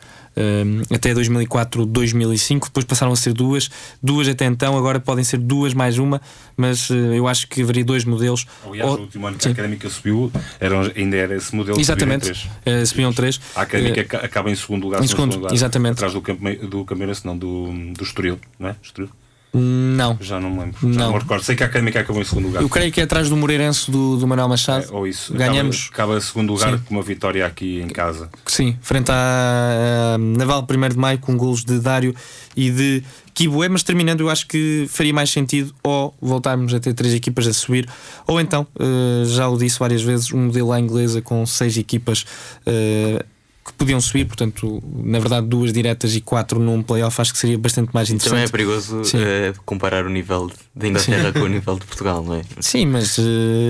até 0.93 1.13
2004, 1.13 1.85
2005, 1.85 2.67
depois 2.67 2.85
passaram 2.85 3.11
a 3.11 3.15
ser 3.15 3.33
duas, 3.33 3.69
duas 4.01 4.27
até 4.27 4.45
então, 4.45 4.77
agora 4.77 4.99
podem 4.99 5.23
ser 5.23 5.37
duas 5.37 5.73
mais 5.73 5.97
uma, 5.97 6.21
mas 6.57 6.89
uh, 6.89 6.95
eu 6.95 7.27
acho 7.27 7.47
que 7.47 7.61
haveria 7.61 7.83
dois 7.83 8.03
modelos. 8.05 8.45
Aliás, 8.65 8.91
o 8.91 9.01
último 9.01 9.27
ano 9.27 9.37
que 9.37 9.43
Sim. 9.43 9.49
a 9.49 9.51
Académica 9.53 9.89
subiu 9.89 10.31
eram, 10.59 10.91
ainda 10.95 11.15
era 11.15 11.35
esse 11.35 11.55
modelo. 11.55 11.79
Exatamente, 11.79 12.31
uh, 12.31 12.85
subiam 12.85 13.13
três. 13.13 13.39
A 13.55 13.61
Académica 13.61 14.17
uh, 14.17 14.25
acaba 14.25 14.51
em 14.51 14.55
segundo 14.55 14.83
lugar, 14.83 15.03
em 15.03 15.07
segundo, 15.07 15.31
segundo 15.31 15.43
lugar, 15.43 15.53
exatamente. 15.53 15.93
atrás 15.93 16.13
do, 16.13 16.21
do 16.67 16.85
Campeonato, 16.85 17.21
não, 17.25 17.37
do, 17.37 17.71
do 17.93 18.03
Estoril, 18.03 18.39
não 18.59 18.69
é? 18.69 18.75
Estoril. 18.81 19.09
Não. 19.57 20.17
Já 20.19 20.39
não 20.39 20.49
me 20.49 20.59
lembro. 20.59 20.93
Já 20.93 20.99
não. 20.99 21.13
me 21.13 21.19
recordo. 21.19 21.43
Sei 21.43 21.55
que 21.55 21.63
a 21.63 21.65
Académica 21.65 22.01
acabou 22.01 22.21
em 22.21 22.25
segundo 22.25 22.47
lugar. 22.47 22.61
Eu 22.61 22.67
creio 22.67 22.91
que 22.91 22.99
é 22.99 23.03
atrás 23.05 23.29
do 23.29 23.37
Moreirense 23.37 23.89
do, 23.89 24.17
do 24.17 24.27
Manuel 24.27 24.49
Machado. 24.49 24.85
É, 24.85 24.91
ou 24.91 25.07
isso. 25.07 25.33
Ganhamos. 25.33 25.89
Acaba, 25.91 26.13
acaba 26.13 26.21
segundo 26.21 26.53
lugar 26.53 26.73
Sim. 26.73 26.83
com 26.85 26.95
uma 26.95 27.03
vitória 27.03 27.45
aqui 27.45 27.79
em 27.79 27.87
casa. 27.87 28.29
Sim, 28.45 28.77
frente 28.81 29.09
à 29.11 30.15
uh, 30.15 30.37
Naval 30.37 30.67
1 30.69 30.89
de 30.89 30.97
Maio 30.97 31.19
com 31.19 31.37
golos 31.37 31.63
de 31.63 31.79
Dário 31.79 32.13
e 32.55 32.69
de 32.69 33.03
Kibué, 33.33 33.69
mas 33.69 33.83
terminando, 33.83 34.21
eu 34.21 34.29
acho 34.29 34.47
que 34.47 34.85
faria 34.89 35.13
mais 35.13 35.29
sentido 35.29 35.73
ou 35.83 36.13
voltarmos 36.21 36.73
a 36.73 36.79
ter 36.79 36.93
três 36.93 37.13
equipas 37.13 37.47
a 37.47 37.53
subir, 37.53 37.87
ou 38.25 38.39
então, 38.39 38.65
uh, 38.75 39.25
já 39.25 39.47
o 39.47 39.57
disse 39.57 39.77
várias 39.79 40.01
vezes, 40.01 40.31
um 40.31 40.45
modelo 40.45 40.71
à 40.71 40.79
inglesa 40.79 41.21
com 41.21 41.45
seis 41.45 41.77
equipas. 41.77 42.25
Uh, 42.65 43.34
que 43.65 43.73
podiam 43.73 43.99
subir, 43.99 44.25
portanto, 44.25 44.81
na 44.95 45.17
verdade, 45.17 45.47
duas 45.47 45.73
diretas 45.73 46.15
e 46.15 46.21
quatro 46.21 46.59
num 46.59 46.83
playoff 46.83 47.19
acho 47.19 47.33
que 47.33 47.39
seria 47.39 47.57
bastante 47.57 47.89
mais 47.95 48.11
interessante. 48.11 48.29
Também 48.29 48.43
é 48.45 48.47
perigoso 48.47 49.01
uh, 49.01 49.61
comparar 49.65 50.05
o 50.05 50.09
nível 50.09 50.51
da 50.75 50.87
Inglaterra 50.87 51.33
Sim. 51.33 51.39
com 51.39 51.45
o 51.45 51.49
nível 51.49 51.79
de 51.79 51.85
Portugal, 51.85 52.23
não 52.23 52.35
é? 52.35 52.41
Sim, 52.59 52.85
mas 52.85 53.17
uh, 53.17 53.21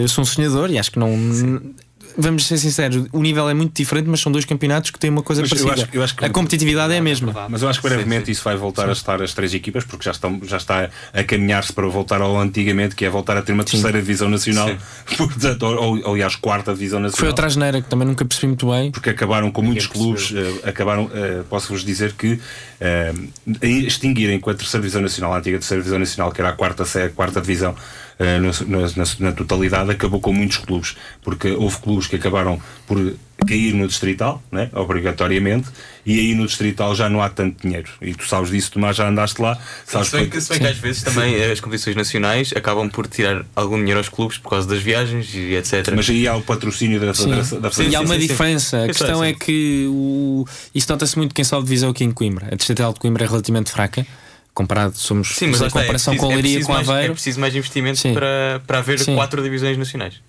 eu 0.02 0.08
sou 0.10 0.24
um 0.24 0.26
sonhador 0.26 0.70
e 0.70 0.78
acho 0.78 0.92
que 0.92 1.00
não. 1.00 1.10
Vamos 2.18 2.48
ser 2.48 2.58
sinceros, 2.58 3.06
o 3.12 3.22
nível 3.22 3.50
é 3.50 3.54
muito 3.54 3.74
diferente, 3.76 4.08
mas 4.08 4.22
são 4.22 4.32
dois 4.32 4.46
campeonatos 4.46 4.90
que 4.90 4.98
têm 4.98 5.10
uma 5.10 5.22
coisa 5.22 5.42
mas 5.42 5.50
parecida. 5.50 5.72
Eu 5.72 5.84
acho, 5.84 5.90
eu 5.94 6.04
acho 6.04 6.16
que, 6.16 6.26
a 6.26 6.30
competitividade 6.30 6.94
é 6.94 6.98
a 6.98 7.02
mesma. 7.02 7.48
Mas 7.50 7.62
eu 7.62 7.70
acho 7.70 7.82
que 7.82 7.88
brevemente 7.88 8.22
sim, 8.22 8.26
sim. 8.28 8.32
isso 8.32 8.44
vai 8.44 8.56
voltar 8.56 8.84
sim. 8.84 8.90
a 8.90 8.94
estar 8.94 9.22
as 9.22 9.34
três 9.34 9.54
equipas, 9.54 9.84
porque 9.84 10.06
já, 10.06 10.12
estão, 10.12 10.40
já 10.44 10.58
está 10.58 10.90
a 11.14 11.24
caminhar-se 11.24 11.74
para 11.74 11.88
voltar 11.88 12.22
ao 12.22 12.40
antigamente, 12.40 12.96
que 12.96 13.06
é 13.06 13.10
voltar 13.10 13.38
a 13.38 13.42
ter 13.42 13.52
uma 13.52 13.64
terceira 13.64 14.00
divisão 14.00 14.30
nacional, 14.30 14.70
portanto, 15.18 15.64
ou, 15.64 16.00
ou, 16.00 16.14
aliás, 16.14 16.36
quarta 16.36 16.74
divisão 16.74 17.00
nacional. 17.00 17.20
Foi 17.20 17.28
outra 17.28 17.48
asneira 17.48 17.82
que 17.82 17.90
também 17.90 18.08
nunca 18.08 18.24
percebi 18.24 18.48
muito 18.48 18.70
bem. 18.70 18.92
Porque 18.92 19.10
acabaram 19.10 19.52
com 19.52 19.62
muitos 19.62 19.88
clubes, 19.88 20.32
uh, 20.32 20.36
acabaram, 20.64 21.06
uh, 21.06 21.44
posso-vos 21.50 21.84
dizer 21.84 22.14
que 22.14 22.34
uh, 22.34 23.30
extinguirem 23.62 24.40
com 24.40 24.50
a 24.50 24.54
terceira 24.54 24.82
divisão 24.82 25.02
nacional, 25.02 25.34
a 25.34 25.38
antiga 25.38 25.58
terceira 25.58 25.82
divisão 25.82 26.00
nacional, 26.00 26.32
que 26.32 26.40
era 26.40 26.50
a 26.50 26.54
quarta, 26.54 26.84
a 26.84 27.10
quarta 27.10 27.42
divisão, 27.42 27.76
na, 28.18 28.78
na, 28.78 29.06
na, 29.20 29.32
totalidade, 29.34 29.92
acabou 29.92 30.20
com 30.20 30.32
muitos 30.32 30.58
clubes, 30.58 30.96
porque 31.22 31.52
houve 31.52 31.78
clubes 31.78 32.08
que 32.08 32.16
acabaram 32.16 32.62
por 32.88 33.14
cair 33.46 33.74
no 33.74 33.88
distrital, 33.88 34.42
né, 34.50 34.70
obrigatoriamente, 34.74 35.68
e 36.06 36.20
aí 36.20 36.34
no 36.34 36.48
distrital 36.48 36.96
já 36.96 37.10
não 37.10 37.22
há 37.22 37.30
tanto 37.30 37.62
dinheiro. 37.62 37.90
E 38.02 38.14
tu 38.14 38.26
sabes 38.26 38.50
disso, 38.50 38.72
Tomás, 38.72 38.96
já 38.96 39.10
andaste 39.10 39.42
lá. 39.42 39.58
Sabes 39.86 40.08
se 40.08 40.18
bem, 40.18 40.30
que, 40.30 40.40
se 40.40 40.50
bem 40.50 40.60
que 40.60 40.68
às 40.68 40.78
vezes 40.78 41.04
também 41.04 41.44
as 41.44 41.60
competições 41.60 41.96
nacionais 41.96 42.54
acabam 42.56 42.90
por 42.90 43.08
tirar 43.08 43.46
algum 43.56 43.78
dinheiro 43.78 44.00
aos 44.00 44.08
clubes 44.08 44.38
por 44.38 44.50
causa 44.50 44.68
das 44.68 44.82
viagens 44.82 45.34
e 45.34 45.56
etc. 45.56 45.92
Mas 45.94 46.10
aí 46.10 46.28
há 46.28 46.36
o 46.36 46.42
patrocínio 46.42 47.00
da 47.00 47.14
Federação. 47.14 47.60
Da 47.60 47.72
sim, 47.72 47.90
e 47.90 47.96
há 47.96 48.02
uma 48.02 48.16
sim, 48.16 48.22
diferença. 48.22 48.78
Sim. 48.78 48.84
A 48.84 48.88
questão 48.88 49.24
é 49.24 49.34
que 49.34 49.86
o... 49.90 50.46
isso 50.74 50.88
nota-se 50.90 51.18
muito 51.18 51.36
quem 51.36 51.44
sobe 51.44 51.66
divisão 51.66 51.90
aqui 51.90 52.04
em 52.04 52.12
Coimbra. 52.12 52.48
A 52.52 52.56
distrital 52.56 52.94
de 52.94 53.00
Coimbra 53.00 53.26
é 53.26 53.28
relativamente 53.28 53.72
fraca 53.72 54.06
comparado, 54.56 54.98
somos 54.98 55.36
Sim, 55.36 55.48
mas 55.48 55.62
a 55.62 55.70
comparação 55.70 56.14
é 56.14 56.18
preciso, 56.18 56.28
com 56.28 56.32
a 56.32 56.36
Leiria 56.36 56.60
é 56.60 56.64
com 56.64 56.74
a 56.74 56.80
Aveiro. 56.80 57.12
É 57.12 57.14
preciso 57.14 57.40
mais 57.40 57.56
investimento 57.56 58.02
para, 58.14 58.62
para 58.66 58.80
haver 58.80 59.00
Sim. 59.00 59.14
quatro 59.14 59.44
divisões 59.44 59.78
nacionais. 59.78 60.22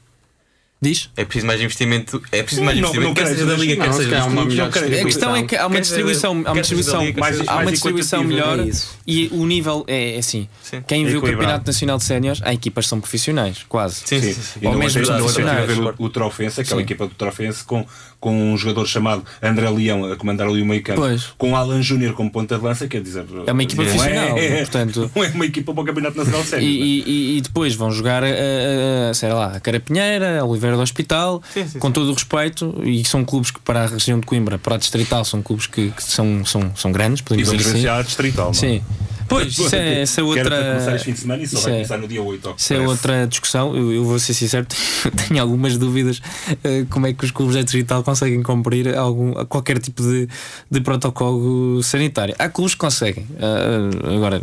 Diz? 0.78 1.10
É 1.16 1.24
preciso 1.24 1.46
mais 1.46 1.62
investimento. 1.62 2.22
É 2.30 2.42
preciso 2.42 2.62
mais 2.62 2.78
não, 2.78 2.90
investimento. 2.90 3.08
Não, 3.08 3.14
quer 3.14 3.26
seja 3.28 3.46
da 3.46 3.54
Liga, 3.54 3.82
quer 3.82 3.92
seja 3.94 4.24
uma 4.24 4.44
melhor 4.44 4.68
A 4.68 5.04
questão 5.04 5.34
é 5.34 5.42
que 5.42 5.56
há 5.56 5.66
uma 5.66 5.80
distribuição, 5.80 6.42
há 6.44 6.52
uma 6.52 6.60
distribuição, 6.60 7.00
há 7.46 7.56
uma 7.60 7.72
distribuição 7.72 8.24
melhor 8.24 8.58
e 9.06 9.28
o 9.32 9.46
nível 9.46 9.84
é 9.86 10.18
assim. 10.18 10.46
Quem 10.86 11.06
vê 11.06 11.16
o 11.16 11.22
Campeonato 11.22 11.66
Nacional 11.66 11.96
de 11.96 12.04
Séniores, 12.04 12.42
há 12.44 12.52
equipas 12.52 12.84
que 12.84 12.90
são 12.90 13.00
profissionais, 13.00 13.64
quase. 13.68 14.02
Sim, 14.04 14.20
sim. 14.20 14.66
Ou 14.66 14.74
mesmo 14.74 15.02
profissionais. 15.02 15.70
O 15.98 16.10
Trofense, 16.10 16.60
aquela 16.60 16.82
equipa 16.82 17.06
do 17.06 17.14
Trofense, 17.14 17.64
com 17.64 17.86
com 18.26 18.52
um 18.52 18.56
jogador 18.56 18.84
chamado 18.88 19.24
André 19.40 19.70
Leão 19.70 20.10
a 20.10 20.16
comandar 20.16 20.48
ali 20.48 20.60
o 20.60 20.66
meio 20.66 20.82
campo, 20.82 21.02
pois. 21.02 21.26
com 21.38 21.54
Alan 21.54 21.80
Júnior 21.80 22.12
como 22.12 22.28
ponta 22.28 22.58
de 22.58 22.64
lança, 22.64 22.88
quer 22.88 23.00
dizer, 23.00 23.24
é 23.46 23.52
uma 23.52 23.62
equipa 23.62 23.84
profissional, 23.84 24.36
é, 24.36 24.56
portanto, 24.66 25.08
não 25.14 25.22
é 25.22 25.28
uma 25.28 25.46
equipa 25.46 25.72
para 25.72 25.80
o 25.80 25.86
Campeonato 25.86 26.16
Nacional 26.18 26.42
Sério. 26.42 26.66
E, 26.66 27.02
e, 27.06 27.38
e, 27.38 27.40
depois 27.40 27.76
vão 27.76 27.92
jogar, 27.92 28.24
a, 28.24 28.26
a, 28.26 29.14
sei 29.14 29.32
lá, 29.32 29.54
a 29.54 29.60
Carapinheira, 29.60 30.40
a 30.40 30.44
Oliveira 30.44 30.74
do 30.74 30.82
Hospital, 30.82 31.40
sim, 31.54 31.68
sim, 31.68 31.78
com 31.78 31.92
todo 31.92 32.10
o 32.10 32.14
respeito, 32.14 32.74
e 32.82 33.04
são 33.04 33.24
clubes 33.24 33.52
que 33.52 33.60
para 33.60 33.84
a 33.84 33.86
região 33.86 34.18
de 34.18 34.26
Coimbra, 34.26 34.58
para 34.58 34.74
a 34.74 34.78
Distrital, 34.78 35.24
são 35.24 35.40
clubes 35.40 35.68
que, 35.68 35.92
que 35.92 36.02
são, 36.02 36.44
são, 36.44 36.72
são 36.74 36.90
grandes, 36.90 37.20
podemos 37.20 37.48
dizer 37.48 37.76
assim. 37.76 37.86
a 37.86 38.02
Distrital, 38.02 38.46
não? 38.46 38.54
Sim. 38.54 38.82
Pois, 39.28 39.58
isso 39.58 39.74
é, 39.74 40.02
essa 40.02 40.20
é 40.20 40.24
outra. 40.24 40.80
Quero 40.84 40.98
fim 41.00 41.12
de 41.12 41.18
semana 41.20 41.42
e 41.42 41.46
só 41.46 41.60
vai 41.60 41.72
é, 41.72 41.74
começar 41.76 41.98
no 41.98 42.08
dia 42.08 42.22
8. 42.22 42.54
Isso 42.56 42.74
é 42.74 42.80
outra 42.80 43.26
discussão. 43.26 43.76
Eu, 43.76 43.92
eu, 43.92 44.04
vou 44.04 44.18
ser 44.18 44.34
sincero, 44.34 44.66
tenho 45.28 45.40
algumas 45.40 45.76
dúvidas 45.76 46.18
uh, 46.18 46.86
como 46.90 47.06
é 47.06 47.12
que 47.12 47.24
os 47.24 47.30
clubes 47.30 47.56
de 47.56 47.64
digital 47.64 48.02
conseguem 48.02 48.42
cumprir 48.42 48.94
algum, 48.96 49.32
qualquer 49.46 49.78
tipo 49.78 50.02
de, 50.02 50.28
de 50.70 50.80
protocolo 50.80 51.82
sanitário. 51.82 52.34
Há 52.38 52.48
clubes 52.48 52.74
que 52.74 52.80
conseguem. 52.80 53.24
Uh, 53.24 54.14
agora, 54.16 54.42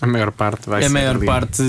a 0.00 0.06
maior 0.06 0.32
parte 0.32 0.68
vai 0.68 0.84
A 0.84 0.88
maior 0.88 1.16
ali. 1.16 1.26
parte 1.26 1.62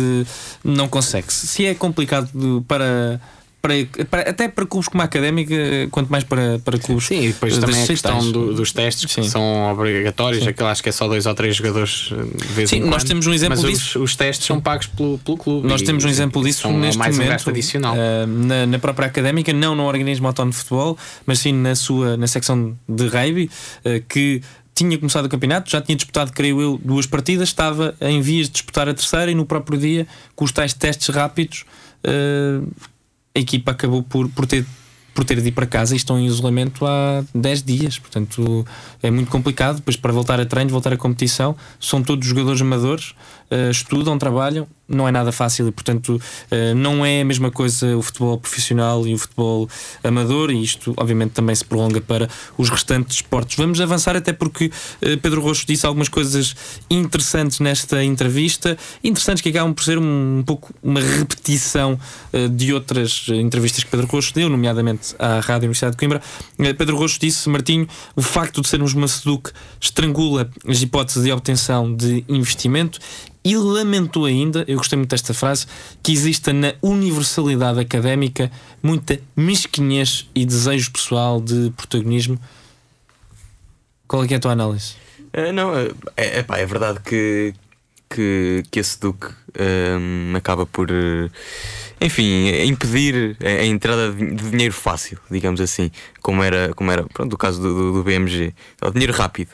não 0.64 0.88
consegue. 0.88 1.32
Se 1.34 1.66
é 1.66 1.76
complicado 1.76 2.64
para 2.68 3.20
para, 3.64 4.06
para, 4.10 4.30
até 4.30 4.50
para 4.50 4.66
clubes 4.66 4.90
como 4.90 5.02
a 5.02 5.06
académica, 5.06 5.56
quanto 5.90 6.10
mais 6.10 6.26
para, 6.26 6.60
para 6.60 6.78
clubes. 6.78 7.06
Sim, 7.06 7.22
e 7.22 7.28
depois 7.28 7.58
também 7.58 7.82
a 7.82 7.88
questão 7.88 8.30
do, 8.30 8.54
dos 8.54 8.74
testes 8.74 9.06
que 9.06 9.14
Sim. 9.14 9.30
são 9.30 9.72
obrigatórios, 9.72 10.46
aquele 10.46 10.68
acho 10.68 10.84
que 10.84 10.90
é 10.90 10.92
só 10.92 11.08
dois 11.08 11.26
ou 11.26 11.34
três 11.34 11.56
jogadores 11.56 12.10
eh, 12.12 12.46
de 12.46 12.54
vez 12.54 12.70
Sim, 12.70 12.76
em 12.76 12.80
quando. 12.82 12.92
nós 12.92 13.06
temos 13.06 13.26
um 13.26 13.34
exemplo 13.34 13.56
mas 13.62 13.72
disso. 13.72 14.00
Os, 14.00 14.12
os 14.12 14.16
testes 14.18 14.46
são 14.46 14.60
pagos 14.60 14.88
pelo, 14.88 15.18
pelo 15.20 15.38
clube. 15.38 15.66
Nós 15.66 15.82
temos 15.82 16.04
um 16.04 16.10
exemplo 16.10 16.44
disso 16.44 16.70
neste 16.74 16.98
mais 16.98 17.18
momento. 17.18 17.48
Um 17.48 17.50
adicional. 17.52 17.96
Uh, 17.96 18.28
na, 18.28 18.66
na 18.66 18.80
própria 18.80 19.08
académica, 19.08 19.54
não 19.54 19.74
no 19.76 19.84
organismo 19.84 20.28
autónomo 20.28 20.52
de 20.52 20.58
futebol, 20.58 20.98
mas 21.26 21.40
sim 21.40 21.54
na 21.54 21.74
sua 21.74 22.18
na 22.18 22.28
secção 22.28 22.78
de 22.90 23.08
rugby, 23.08 23.50
uh, 23.86 24.04
que 24.10 24.42
tinha 24.76 24.98
começado 24.98 25.26
o 25.26 25.30
campeonato, 25.30 25.72
já 25.72 25.80
tinha 25.80 25.96
disputado, 25.96 26.34
creio 26.34 26.60
eu, 26.60 26.82
duas 26.84 27.06
partidas, 27.06 27.48
estava 27.48 27.96
em 28.02 28.20
vias 28.20 28.48
de 28.48 28.54
disputar 28.54 28.90
a 28.90 28.94
terceira 28.94 29.32
e 29.32 29.36
no 29.36 29.46
próprio 29.46 29.80
dia, 29.80 30.06
com 30.36 30.44
os 30.44 30.52
tais 30.52 30.74
testes 30.74 31.08
rápidos, 31.08 31.64
uh, 32.06 32.68
a 33.36 33.40
equipa 33.40 33.72
acabou 33.72 34.04
por, 34.04 34.30
por 34.30 34.46
ter 34.46 34.66
por 35.14 35.24
ter 35.24 35.40
de 35.40 35.50
ir 35.50 35.52
para 35.52 35.66
casa 35.66 35.94
e 35.94 35.98
estão 35.98 36.20
em 36.20 36.26
isolamento 36.26 36.86
há 36.86 37.24
10 37.36 37.64
dias. 37.64 38.00
Portanto, 38.00 38.66
é 39.02 39.12
muito 39.12 39.30
complicado. 39.30 39.76
Depois, 39.76 39.96
para 39.96 40.12
voltar 40.12 40.40
a 40.40 40.46
treinos, 40.46 40.72
voltar 40.72 40.92
à 40.92 40.98
competição, 40.98 41.56
são 41.80 42.02
todos 42.02 42.28
jogadores 42.28 42.62
amadores. 42.62 43.14
Uh, 43.52 43.70
estudam, 43.70 44.18
trabalham, 44.18 44.68
não 44.88 45.08
é 45.08 45.12
nada 45.12 45.32
fácil 45.32 45.68
e, 45.68 45.72
portanto, 45.72 46.22
uh, 46.52 46.76
não 46.76 47.06
é 47.06 47.22
a 47.22 47.26
mesma 47.26 47.50
coisa 47.50 47.98
o 47.98 48.02
futebol 48.02 48.38
profissional 48.38 49.08
e 49.08 49.14
o 49.14 49.18
futebol 49.18 49.70
amador, 50.04 50.52
e 50.52 50.62
isto, 50.62 50.94
obviamente, 50.98 51.32
também 51.32 51.56
se 51.56 51.64
prolonga 51.66 52.02
para 52.02 52.30
os 52.58 52.70
restantes 52.70 53.18
esportes. 53.18 53.58
Vamos 53.58 53.80
avançar, 53.80 54.16
até 54.16 54.34
porque 54.34 54.66
uh, 54.66 55.18
Pedro 55.22 55.42
Rocho 55.42 55.66
disse 55.66 55.86
algumas 55.86 56.10
coisas 56.10 56.56
interessantes 56.90 57.60
nesta 57.60 58.04
entrevista, 58.04 58.78
interessantes 59.04 59.42
que 59.42 59.50
acabam 59.50 59.74
por 59.74 59.84
ser 59.84 59.98
um, 59.98 60.40
um 60.40 60.44
pouco 60.44 60.74
uma 60.82 61.00
repetição 61.00 62.00
de 62.52 62.74
outras 62.74 63.26
entrevistas 63.30 63.84
que 63.84 63.90
Pedro 63.90 64.08
Rocho 64.08 64.34
deu, 64.34 64.50
nomeadamente 64.50 65.16
à 65.20 65.40
Rádio 65.40 65.68
Universidade 65.68 65.94
de 65.94 65.98
Coimbra. 65.98 66.22
Pedro 66.78 66.98
Rocho 66.98 67.20
disse, 67.20 67.48
Martinho, 67.50 67.88
o 68.16 68.22
facto 68.22 68.62
de 68.62 68.68
sermos 68.68 68.94
uma 68.94 69.08
SEDUC 69.08 69.52
estrangula 69.80 70.50
as 70.68 70.82
hipóteses 70.82 71.24
de 71.24 71.32
obtenção 71.32 71.94
de 71.96 72.24
investimento 72.28 73.00
e 73.44 73.58
lamentou 73.58 74.26
ainda, 74.26 74.64
eu 74.68 74.78
gostei 74.78 74.98
muito 74.98 75.10
desta 75.10 75.34
frase, 75.34 75.66
que 76.02 76.14
exista 76.14 76.54
na 76.54 76.74
universalidade 76.82 77.80
académica 77.80 78.50
muita 78.82 79.20
mesquinhez 79.36 80.30
e 80.34 80.46
desejo 80.46 80.92
pessoal 80.92 81.42
de 81.42 81.72
protagonismo. 81.76 82.40
Qual 84.08 84.24
é, 84.24 84.28
é 84.32 84.36
a 84.36 84.40
tua 84.40 84.52
análise? 84.52 84.94
Uh, 85.36 85.52
não, 85.52 85.76
é, 85.76 85.90
é, 86.16 86.44
pá, 86.44 86.58
é 86.58 86.66
verdade 86.66 87.00
que, 87.02 87.54
que, 88.10 88.64
que 88.72 88.80
esse 88.80 89.00
Duque 89.00 89.28
um, 89.60 90.34
acaba 90.36 90.66
por. 90.66 90.90
Uh, 90.92 91.30
enfim, 92.04 92.50
impedir 92.66 93.38
a, 93.42 93.64
entrada 93.64 94.12
de 94.12 94.50
dinheiro 94.50 94.74
fácil, 94.74 95.18
digamos 95.32 95.62
assim, 95.62 95.90
como 96.22 96.44
era, 96.44 96.74
como 96.74 96.92
era 96.92 97.04
pronto, 97.04 97.34
o 97.34 97.38
caso 97.38 97.62
do, 97.62 97.94
do 97.94 98.04
BMG, 98.04 98.54
o 98.82 98.92
dinheiro 98.92 99.14
rápido. 99.14 99.52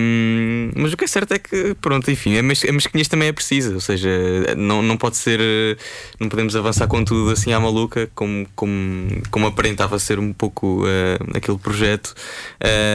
Um, 0.00 0.70
mas 0.74 0.94
o 0.94 0.96
que 0.96 1.04
é 1.04 1.06
certo 1.06 1.32
é 1.32 1.38
que, 1.38 1.74
pronto, 1.74 2.10
enfim, 2.10 2.38
a 2.38 2.42
mesquinhez 2.42 3.08
também 3.08 3.28
é 3.28 3.32
precisa, 3.32 3.74
ou 3.74 3.80
seja, 3.80 4.08
não, 4.56 4.80
não 4.80 4.96
pode 4.96 5.18
ser, 5.18 5.40
não 6.18 6.28
podemos 6.30 6.56
avançar 6.56 6.86
com 6.86 7.04
tudo 7.04 7.30
assim 7.30 7.52
à 7.52 7.60
maluca, 7.60 8.08
como, 8.14 8.46
como, 8.56 9.22
como 9.30 9.46
aparentava 9.46 9.98
ser 9.98 10.18
um 10.18 10.32
pouco 10.32 10.84
uh, 10.84 11.36
aquele 11.36 11.58
projeto. 11.58 12.14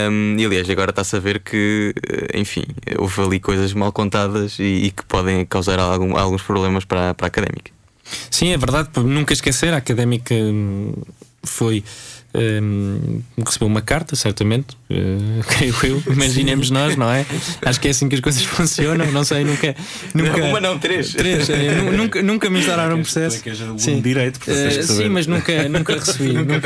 Um, 0.10 0.36
e 0.40 0.46
aliás, 0.46 0.68
agora 0.68 0.90
está-se 0.90 1.16
a 1.16 1.20
ver 1.20 1.40
que, 1.42 1.94
eh, 2.10 2.40
enfim, 2.40 2.64
houve 2.98 3.22
ali 3.22 3.40
coisas 3.40 3.72
mal 3.74 3.92
contadas 3.92 4.58
e, 4.58 4.86
e 4.86 4.92
que 4.92 5.04
podem 5.06 5.46
causar 5.46 5.78
algum, 5.80 6.13
alguns 6.18 6.42
problemas 6.42 6.86
para, 6.86 7.14
para 7.14 7.28
a 7.28 7.30
académica. 7.30 7.72
Sim, 8.30 8.50
é 8.52 8.58
verdade, 8.58 8.90
nunca 8.98 9.34
esquecer, 9.34 9.74
a 9.74 9.78
académica 9.78 10.36
hum, 10.36 10.94
foi 11.44 11.84
um, 12.36 13.22
recebeu 13.46 13.68
uma 13.68 13.82
carta, 13.82 14.16
certamente, 14.16 14.76
uh, 14.90 15.44
creio 15.48 15.76
eu, 15.84 16.04
imaginemos 16.12 16.72
nós, 16.72 16.96
não 16.96 17.10
é? 17.10 17.26
Acho 17.64 17.80
que 17.80 17.88
é 17.88 17.92
assim 17.92 18.10
que 18.10 18.16
as 18.16 18.22
coisas 18.22 18.42
funcionam, 18.46 19.12
não 19.12 19.24
sei, 19.24 19.44
nunca. 19.44 19.76
nunca 20.14 20.44
uma 20.44 20.60
não, 20.60 20.80
três. 20.80 21.14
Três, 21.14 21.50
é, 21.50 21.82
nunca, 21.92 22.22
nunca 22.24 22.50
me 22.50 22.60
instalaram 22.60 22.98
um 22.98 23.02
processo. 23.02 23.44
Sim, 23.78 24.02
direito, 24.02 24.38
uh, 24.38 24.84
sim, 24.84 25.10
mas 25.10 25.28
nunca, 25.28 25.70
nunca 25.70 25.94
recebi, 25.94 26.34
nunca, 26.34 26.58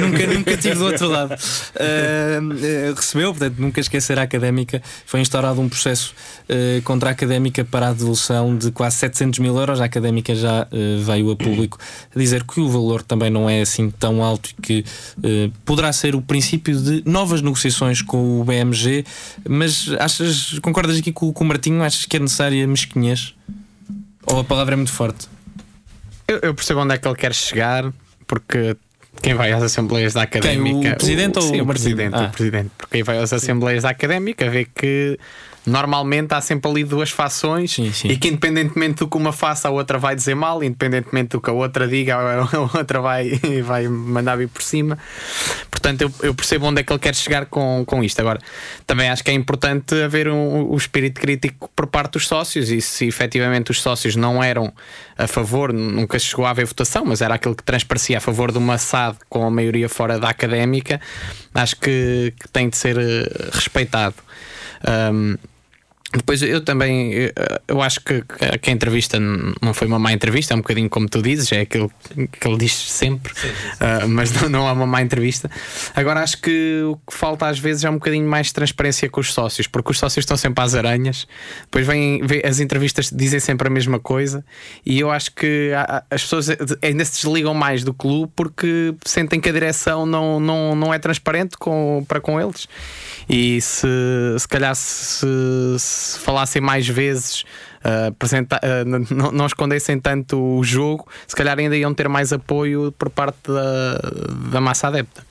nunca, 0.00 0.26
nunca 0.26 0.56
tive 0.56 0.74
do 0.74 0.86
outro 0.86 1.08
lado. 1.08 1.34
Uh, 1.34 2.94
recebeu, 2.94 3.30
portanto, 3.32 3.58
nunca 3.58 3.80
esquecer 3.80 4.18
a 4.18 4.22
académica. 4.22 4.82
Foi 5.06 5.20
instaurado 5.20 5.60
um 5.60 5.68
processo 5.68 6.14
contra 6.84 7.10
a 7.10 7.12
académica 7.12 7.64
para 7.64 7.88
a 7.88 7.92
devolução 7.92 8.56
de 8.56 8.70
quase 8.70 8.96
700 8.96 9.38
mil 9.38 9.56
euros. 9.56 9.80
A 9.80 9.84
académica 9.84 10.34
já 10.34 10.66
veio 11.04 11.30
a 11.30 11.36
público 11.36 11.78
dizer 12.14 12.44
que 12.44 12.60
o 12.60 12.68
valor 12.68 13.02
também 13.02 13.30
não 13.30 13.48
é 13.48 13.60
assim 13.60 13.90
tão 13.90 14.22
alto 14.22 14.50
e 14.50 14.62
que 14.62 14.84
poderá 15.64 15.92
ser 15.92 16.14
o 16.14 16.22
princípio 16.22 16.76
de 16.76 17.02
novas 17.04 17.42
negociações 17.42 18.02
com 18.02 18.40
o 18.40 18.44
BMG, 18.44 19.04
mas 19.48 19.90
achas, 19.98 20.58
concordas 20.60 20.98
aqui 20.98 21.12
com, 21.12 21.32
com 21.32 21.44
o 21.44 21.46
Martinho? 21.46 21.82
Achas 21.82 22.06
que 22.06 22.16
é 22.16 22.20
necessária 22.20 22.66
mesquinhez? 22.66 23.34
Ou 24.26 24.40
a 24.40 24.44
palavra 24.44 24.74
é 24.74 24.76
muito 24.76 24.92
forte? 24.92 25.28
Eu, 26.26 26.38
eu 26.42 26.54
percebo 26.54 26.80
onde 26.80 26.94
é 26.94 26.98
que 26.98 27.06
ele 27.06 27.16
quer 27.16 27.34
chegar, 27.34 27.92
porque 28.26 28.76
quem 29.20 29.34
vai 29.34 29.52
às 29.52 29.62
Assembleias 29.62 30.14
da 30.14 30.22
Académica. 30.22 30.80
Quem, 30.80 30.92
o 30.92 30.96
Presidente 30.96 31.38
o, 31.38 31.42
ou 31.42 31.48
sim, 31.48 31.60
o, 31.60 31.64
o 31.64 31.66
Presidente? 31.66 32.14
Ah. 32.14 32.26
O 32.26 32.30
Presidente. 32.30 32.70
Porque 32.76 32.92
quem 32.92 33.02
vai 33.02 33.18
às 33.18 33.32
Assembleias 33.32 33.82
da 33.82 33.90
Académica 33.90 34.48
vê 34.48 34.64
que 34.64 35.18
normalmente 35.64 36.34
há 36.34 36.40
sempre 36.40 36.70
ali 36.70 36.84
duas 36.84 37.10
fações 37.10 37.72
sim, 37.72 37.92
sim. 37.92 38.08
e 38.08 38.16
que 38.16 38.28
independentemente 38.28 38.96
do 38.96 39.08
que 39.08 39.16
uma 39.16 39.32
faça, 39.32 39.68
a 39.68 39.70
outra 39.70 39.98
vai 39.98 40.14
dizer 40.14 40.34
mal, 40.34 40.62
independentemente 40.62 41.30
do 41.30 41.40
que 41.40 41.48
a 41.48 41.52
outra 41.52 41.86
diga, 41.86 42.16
a 42.52 42.78
outra 42.78 43.00
vai, 43.00 43.40
vai 43.62 43.86
mandar 43.88 44.36
vir 44.36 44.48
por 44.48 44.62
cima. 44.62 44.98
Portanto, 45.70 46.02
eu, 46.02 46.12
eu, 46.22 46.34
percebo 46.34 46.66
onde 46.66 46.80
é 46.80 46.84
que 46.84 46.92
ele 46.92 46.98
quer 46.98 47.14
chegar 47.14 47.46
com, 47.46 47.84
com 47.86 48.02
isto. 48.02 48.20
Agora, 48.20 48.40
também 48.86 49.08
acho 49.08 49.22
que 49.22 49.30
é 49.30 49.34
importante 49.34 49.94
haver 50.02 50.28
um, 50.28 50.72
um 50.72 50.76
espírito 50.76 51.20
crítico 51.20 51.70
por 51.74 51.86
parte 51.86 52.12
dos 52.12 52.26
sócios 52.26 52.70
e 52.70 52.80
se 52.80 53.06
efetivamente 53.06 53.70
os 53.70 53.80
sócios 53.80 54.16
não 54.16 54.42
eram 54.42 54.72
a 55.16 55.26
favor, 55.26 55.72
nunca 55.72 56.18
chegou 56.18 56.44
a 56.46 56.50
haver 56.50 56.66
votação, 56.66 57.04
mas 57.04 57.20
era 57.20 57.34
aquilo 57.34 57.54
que 57.54 57.62
transparecia 57.62 58.18
a 58.18 58.20
favor 58.20 58.50
de 58.50 58.58
uma 58.58 58.78
SAD 58.78 59.16
com 59.28 59.46
a 59.46 59.50
maioria 59.50 59.88
fora 59.88 60.18
da 60.18 60.28
académica, 60.28 61.00
acho 61.54 61.76
que, 61.76 62.32
que 62.38 62.48
tem 62.48 62.68
de 62.68 62.76
ser 62.76 62.98
eh, 62.98 63.50
respeitado. 63.52 64.14
Um, 65.12 65.36
depois 66.14 66.42
eu 66.42 66.62
também 66.62 67.12
eu 67.66 67.80
acho 67.80 68.00
que, 68.00 68.22
que 68.60 68.70
a 68.70 68.72
entrevista 68.72 69.18
não 69.18 69.72
foi 69.72 69.86
uma 69.86 69.98
má 69.98 70.12
entrevista, 70.12 70.52
é 70.52 70.56
um 70.56 70.60
bocadinho 70.60 70.88
como 70.90 71.08
tu 71.08 71.22
dizes, 71.22 71.50
é 71.52 71.60
aquilo 71.60 71.90
que 72.30 72.46
ele 72.46 72.58
diz 72.58 72.72
sempre, 72.72 73.32
sim, 73.34 73.48
sim. 73.48 74.04
Uh, 74.04 74.08
mas 74.08 74.32
não, 74.32 74.48
não 74.48 74.68
é 74.68 74.72
uma 74.72 74.86
má 74.86 75.00
entrevista. 75.00 75.50
Agora 75.94 76.20
acho 76.20 76.40
que 76.40 76.82
o 76.84 76.96
que 76.96 77.16
falta 77.16 77.46
às 77.46 77.58
vezes 77.58 77.84
é 77.84 77.90
um 77.90 77.94
bocadinho 77.94 78.28
mais 78.28 78.48
de 78.48 78.54
transparência 78.54 79.08
com 79.08 79.20
os 79.20 79.32
sócios, 79.32 79.66
porque 79.66 79.90
os 79.90 79.98
sócios 79.98 80.22
estão 80.22 80.36
sempre 80.36 80.62
às 80.62 80.74
aranhas, 80.74 81.26
depois 81.62 81.86
vêm, 81.86 82.20
as 82.44 82.60
entrevistas 82.60 83.10
dizem 83.10 83.40
sempre 83.40 83.68
a 83.68 83.70
mesma 83.70 83.98
coisa, 83.98 84.44
e 84.84 85.00
eu 85.00 85.10
acho 85.10 85.32
que 85.32 85.70
as 86.10 86.22
pessoas 86.22 86.48
ainda 86.82 87.04
se 87.04 87.22
desligam 87.22 87.54
mais 87.54 87.84
do 87.84 87.94
clube 87.94 88.32
porque 88.36 88.94
sentem 89.04 89.40
que 89.40 89.48
a 89.48 89.52
direção 89.52 90.04
não, 90.04 90.38
não, 90.38 90.74
não 90.74 90.92
é 90.92 90.98
transparente 90.98 91.56
com, 91.56 92.04
para 92.06 92.20
com 92.20 92.40
eles. 92.40 92.68
E 93.28 93.60
se, 93.60 93.86
se 94.38 94.48
calhar 94.48 94.74
se, 94.74 95.26
se 95.78 96.01
falassem 96.18 96.60
mais 96.60 96.86
vezes, 96.88 97.44
uh, 97.84 99.14
não, 99.14 99.32
não 99.32 99.46
escondessem 99.46 99.98
tanto 99.98 100.38
o 100.38 100.62
jogo, 100.64 101.06
se 101.26 101.34
calhar 101.34 101.58
ainda 101.58 101.76
iam 101.76 101.92
ter 101.94 102.08
mais 102.08 102.32
apoio 102.32 102.92
por 102.92 103.10
parte 103.10 103.50
da, 103.50 104.50
da 104.50 104.60
massa 104.60 104.88
adepta. 104.88 105.24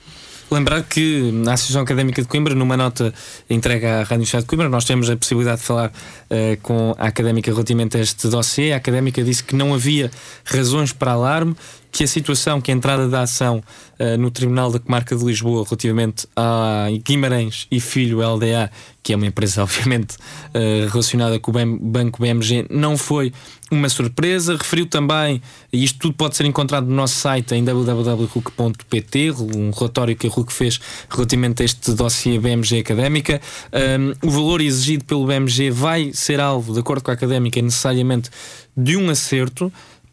Lembrar 0.52 0.82
que 0.82 1.32
na 1.32 1.54
Associação 1.54 1.80
Académica 1.80 2.20
de 2.20 2.28
Coimbra, 2.28 2.54
numa 2.54 2.76
nota 2.76 3.14
entregue 3.48 3.86
à 3.86 4.00
Rádio 4.00 4.16
Universidade 4.16 4.44
de 4.44 4.48
Coimbra, 4.48 4.68
nós 4.68 4.84
temos 4.84 5.08
a 5.08 5.16
possibilidade 5.16 5.62
de 5.62 5.66
falar 5.66 5.88
uh, 5.88 6.60
com 6.60 6.94
a 6.98 7.06
Académica 7.06 7.50
relativamente 7.50 7.96
a 7.96 8.00
este 8.00 8.28
dossiê. 8.28 8.74
A 8.74 8.76
Académica 8.76 9.22
disse 9.24 9.42
que 9.42 9.56
não 9.56 9.72
havia 9.72 10.10
razões 10.44 10.92
para 10.92 11.12
alarme 11.12 11.56
que 11.92 12.04
a 12.04 12.06
situação, 12.06 12.58
que 12.58 12.70
a 12.70 12.74
entrada 12.74 13.06
da 13.06 13.20
ação 13.20 13.62
uh, 14.00 14.16
no 14.16 14.30
Tribunal 14.30 14.72
da 14.72 14.78
Comarca 14.78 15.14
de 15.14 15.22
Lisboa 15.22 15.62
relativamente 15.62 16.26
a 16.34 16.86
Guimarães 17.04 17.66
e 17.70 17.78
Filho 17.78 18.26
LDA, 18.26 18.70
que 19.02 19.12
é 19.12 19.16
uma 19.16 19.26
empresa 19.26 19.62
obviamente 19.62 20.16
uh, 20.16 20.88
relacionada 20.90 21.38
com 21.38 21.50
o 21.50 21.54
BM, 21.54 21.78
Banco 21.78 22.22
BMG, 22.22 22.66
não 22.70 22.96
foi 22.96 23.30
uma 23.70 23.90
surpresa. 23.90 24.56
Referiu 24.56 24.86
também, 24.86 25.42
e 25.70 25.84
isto 25.84 25.98
tudo 25.98 26.14
pode 26.14 26.34
ser 26.34 26.46
encontrado 26.46 26.86
no 26.86 26.94
nosso 26.94 27.16
site 27.16 27.54
em 27.54 27.62
www.ruc.pt, 27.62 29.30
um 29.54 29.70
relatório 29.70 30.16
que 30.16 30.26
a 30.26 30.30
RUC 30.30 30.50
fez 30.50 30.80
relativamente 31.10 31.60
a 31.60 31.64
este 31.64 31.92
dossiê 31.92 32.38
BMG 32.38 32.80
Académica. 32.80 33.40
Um, 33.72 34.26
o 34.26 34.30
valor 34.30 34.62
exigido 34.62 35.04
pelo 35.04 35.26
BMG 35.26 35.70
vai 35.70 36.10
ser 36.14 36.40
alvo, 36.40 36.72
de 36.72 36.80
acordo 36.80 37.02
com 37.02 37.10
a 37.10 37.14
Académica, 37.14 37.60
necessariamente 37.60 38.30
de 38.74 38.96
um 38.96 39.10
acerto 39.10 39.70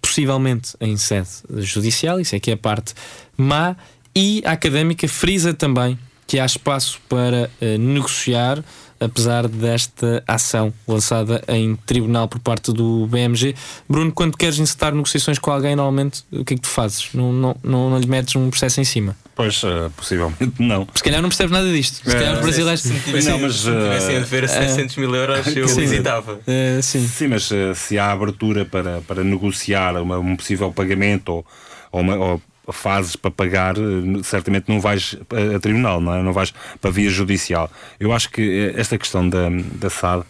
possivelmente 0.10 0.76
em 0.82 0.98
sede 0.98 1.30
judicial, 1.58 2.20
isso 2.20 2.36
é 2.36 2.40
que 2.40 2.50
é 2.50 2.56
a 2.56 2.58
parte 2.58 2.96
má, 3.38 3.76
e 4.16 4.42
a 4.44 4.54
académica 4.54 5.08
frisa 5.08 5.54
também 5.54 5.98
que 6.26 6.40
há 6.40 6.46
espaço 6.46 7.00
para 7.08 7.50
uh, 7.62 7.78
negociar, 7.78 8.64
apesar 9.00 9.48
desta 9.48 10.24
ação 10.28 10.74
lançada 10.88 11.42
em 11.48 11.76
tribunal 11.76 12.28
por 12.28 12.40
parte 12.40 12.72
do 12.72 13.08
BMG. 13.08 13.56
Bruno, 13.88 14.12
quando 14.12 14.38
queres 14.38 14.60
incitar 14.60 14.94
negociações 14.94 15.40
com 15.40 15.52
alguém, 15.52 15.76
normalmente 15.76 16.24
o 16.32 16.44
que 16.44 16.54
é 16.54 16.58
que 16.58 16.64
tu 16.64 16.70
fazes? 16.70 17.10
Não, 17.14 17.32
não, 17.32 17.56
não, 17.64 17.90
não 17.90 18.00
lhe 18.00 18.08
metes 18.08 18.36
um 18.36 18.50
processo 18.50 18.82
em 18.82 18.84
cima? 18.84 19.16
Pois, 19.36 19.64
uh, 19.64 19.90
possivelmente 19.96 20.54
não. 20.60 20.86
Se 20.94 21.02
calhar 21.02 21.22
não 21.22 21.30
percebes 21.30 21.52
nada 21.52 21.72
disto. 21.72 21.96
Se 22.04 22.14
calhar 22.14 22.34
os 22.36 22.42
brasileiros. 22.42 22.82
Se, 22.82 23.00
se, 23.00 23.30
não, 23.30 23.40
mas, 23.40 23.56
se 23.56 23.72
tivessem 23.72 24.18
a 24.18 24.20
dever 24.20 24.50
700 24.50 24.96
mil 24.98 25.16
euros, 25.16 25.48
eu 25.56 25.68
sim, 25.68 25.80
visitava. 25.80 26.34
Uh, 26.34 26.82
sim. 26.82 27.08
sim, 27.08 27.28
mas 27.28 27.50
uh, 27.52 27.74
se 27.74 27.98
há 27.98 28.12
abertura 28.12 28.66
para, 28.66 29.00
para 29.02 29.24
negociar 29.24 29.96
uma, 30.02 30.20
um 30.20 30.36
possível 30.36 30.74
pagamento 30.74 31.30
ou, 31.30 31.46
ou, 31.90 32.02
uma, 32.02 32.16
ou 32.18 32.42
fases 32.72 33.16
para 33.16 33.32
pagar, 33.32 33.76
certamente 34.24 34.70
não 34.70 34.80
vais 34.80 35.16
a, 35.56 35.60
tribunal, 35.60 36.00
não, 36.00 36.16
é? 36.16 36.22
não 36.22 36.34
vais 36.34 36.54
para 36.80 36.92
via 36.92 37.10
judicial. 37.10 37.72
Eu 38.00 38.14
acho 38.14 38.30
que 38.30 38.74
esta 38.76 38.98
questão 38.98 39.28
da, 39.28 39.50
da 39.50 39.90
SAD 39.90 40.26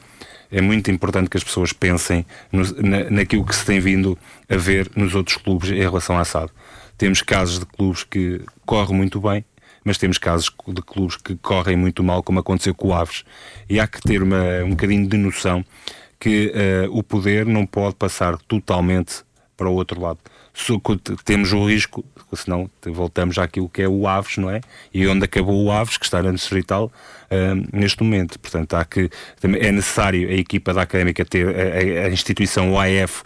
é 0.51 0.61
muito 0.61 0.89
importante 0.89 1.29
que 1.29 1.37
as 1.37 1.43
pessoas 1.43 1.73
pensem 1.73 2.25
no, 2.51 2.63
na, 2.81 3.09
naquilo 3.09 3.45
que 3.45 3.55
se 3.55 3.65
tem 3.65 3.79
vindo 3.79 4.17
a 4.49 4.55
ver 4.55 4.89
nos 4.95 5.15
outros 5.15 5.37
clubes 5.37 5.69
em 5.69 5.79
relação 5.79 6.17
à 6.17 6.25
SAD. 6.25 6.51
Temos 6.97 7.21
casos 7.21 7.59
de 7.59 7.65
clubes 7.65 8.03
que 8.03 8.41
correm 8.65 8.95
muito 8.95 9.21
bem, 9.21 9.45
mas 9.83 9.97
temos 9.97 10.17
casos 10.17 10.51
de 10.67 10.81
clubes 10.81 11.15
que 11.15 11.35
correm 11.37 11.77
muito 11.77 12.03
mal, 12.03 12.21
como 12.21 12.39
aconteceu 12.39 12.73
com 12.75 12.89
o 12.89 12.93
Aves. 12.93 13.23
E 13.69 13.79
há 13.79 13.87
que 13.87 14.01
ter 14.01 14.21
uma, 14.21 14.63
um 14.65 14.71
bocadinho 14.71 15.07
de 15.07 15.17
noção 15.17 15.63
que 16.19 16.51
uh, 16.51 16.97
o 16.97 17.01
poder 17.01 17.45
não 17.45 17.65
pode 17.65 17.95
passar 17.95 18.37
totalmente 18.39 19.23
para 19.55 19.69
o 19.69 19.73
outro 19.73 20.01
lado. 20.01 20.19
Temos 21.23 21.53
o 21.53 21.65
risco, 21.65 22.03
senão 22.33 22.69
voltamos 22.85 23.37
àquilo 23.37 23.69
que 23.69 23.81
é 23.81 23.87
o 23.87 24.07
Aves, 24.07 24.37
não 24.37 24.49
é? 24.49 24.61
E 24.93 25.07
onde 25.07 25.25
acabou 25.25 25.63
o 25.63 25.71
Aves, 25.71 25.97
que 25.97 26.05
está 26.05 26.21
na 26.21 26.31
Distrital 26.31 26.91
uh, 27.31 27.77
neste 27.77 28.03
momento. 28.03 28.39
Portanto, 28.39 28.73
há 28.75 28.85
que, 28.85 29.09
é 29.43 29.71
necessário 29.71 30.29
a 30.29 30.33
equipa 30.33 30.73
da 30.73 30.81
Académica 30.81 31.23
ter, 31.25 31.47
a, 31.47 32.05
a 32.05 32.09
instituição 32.09 32.73
OAF 32.73 33.23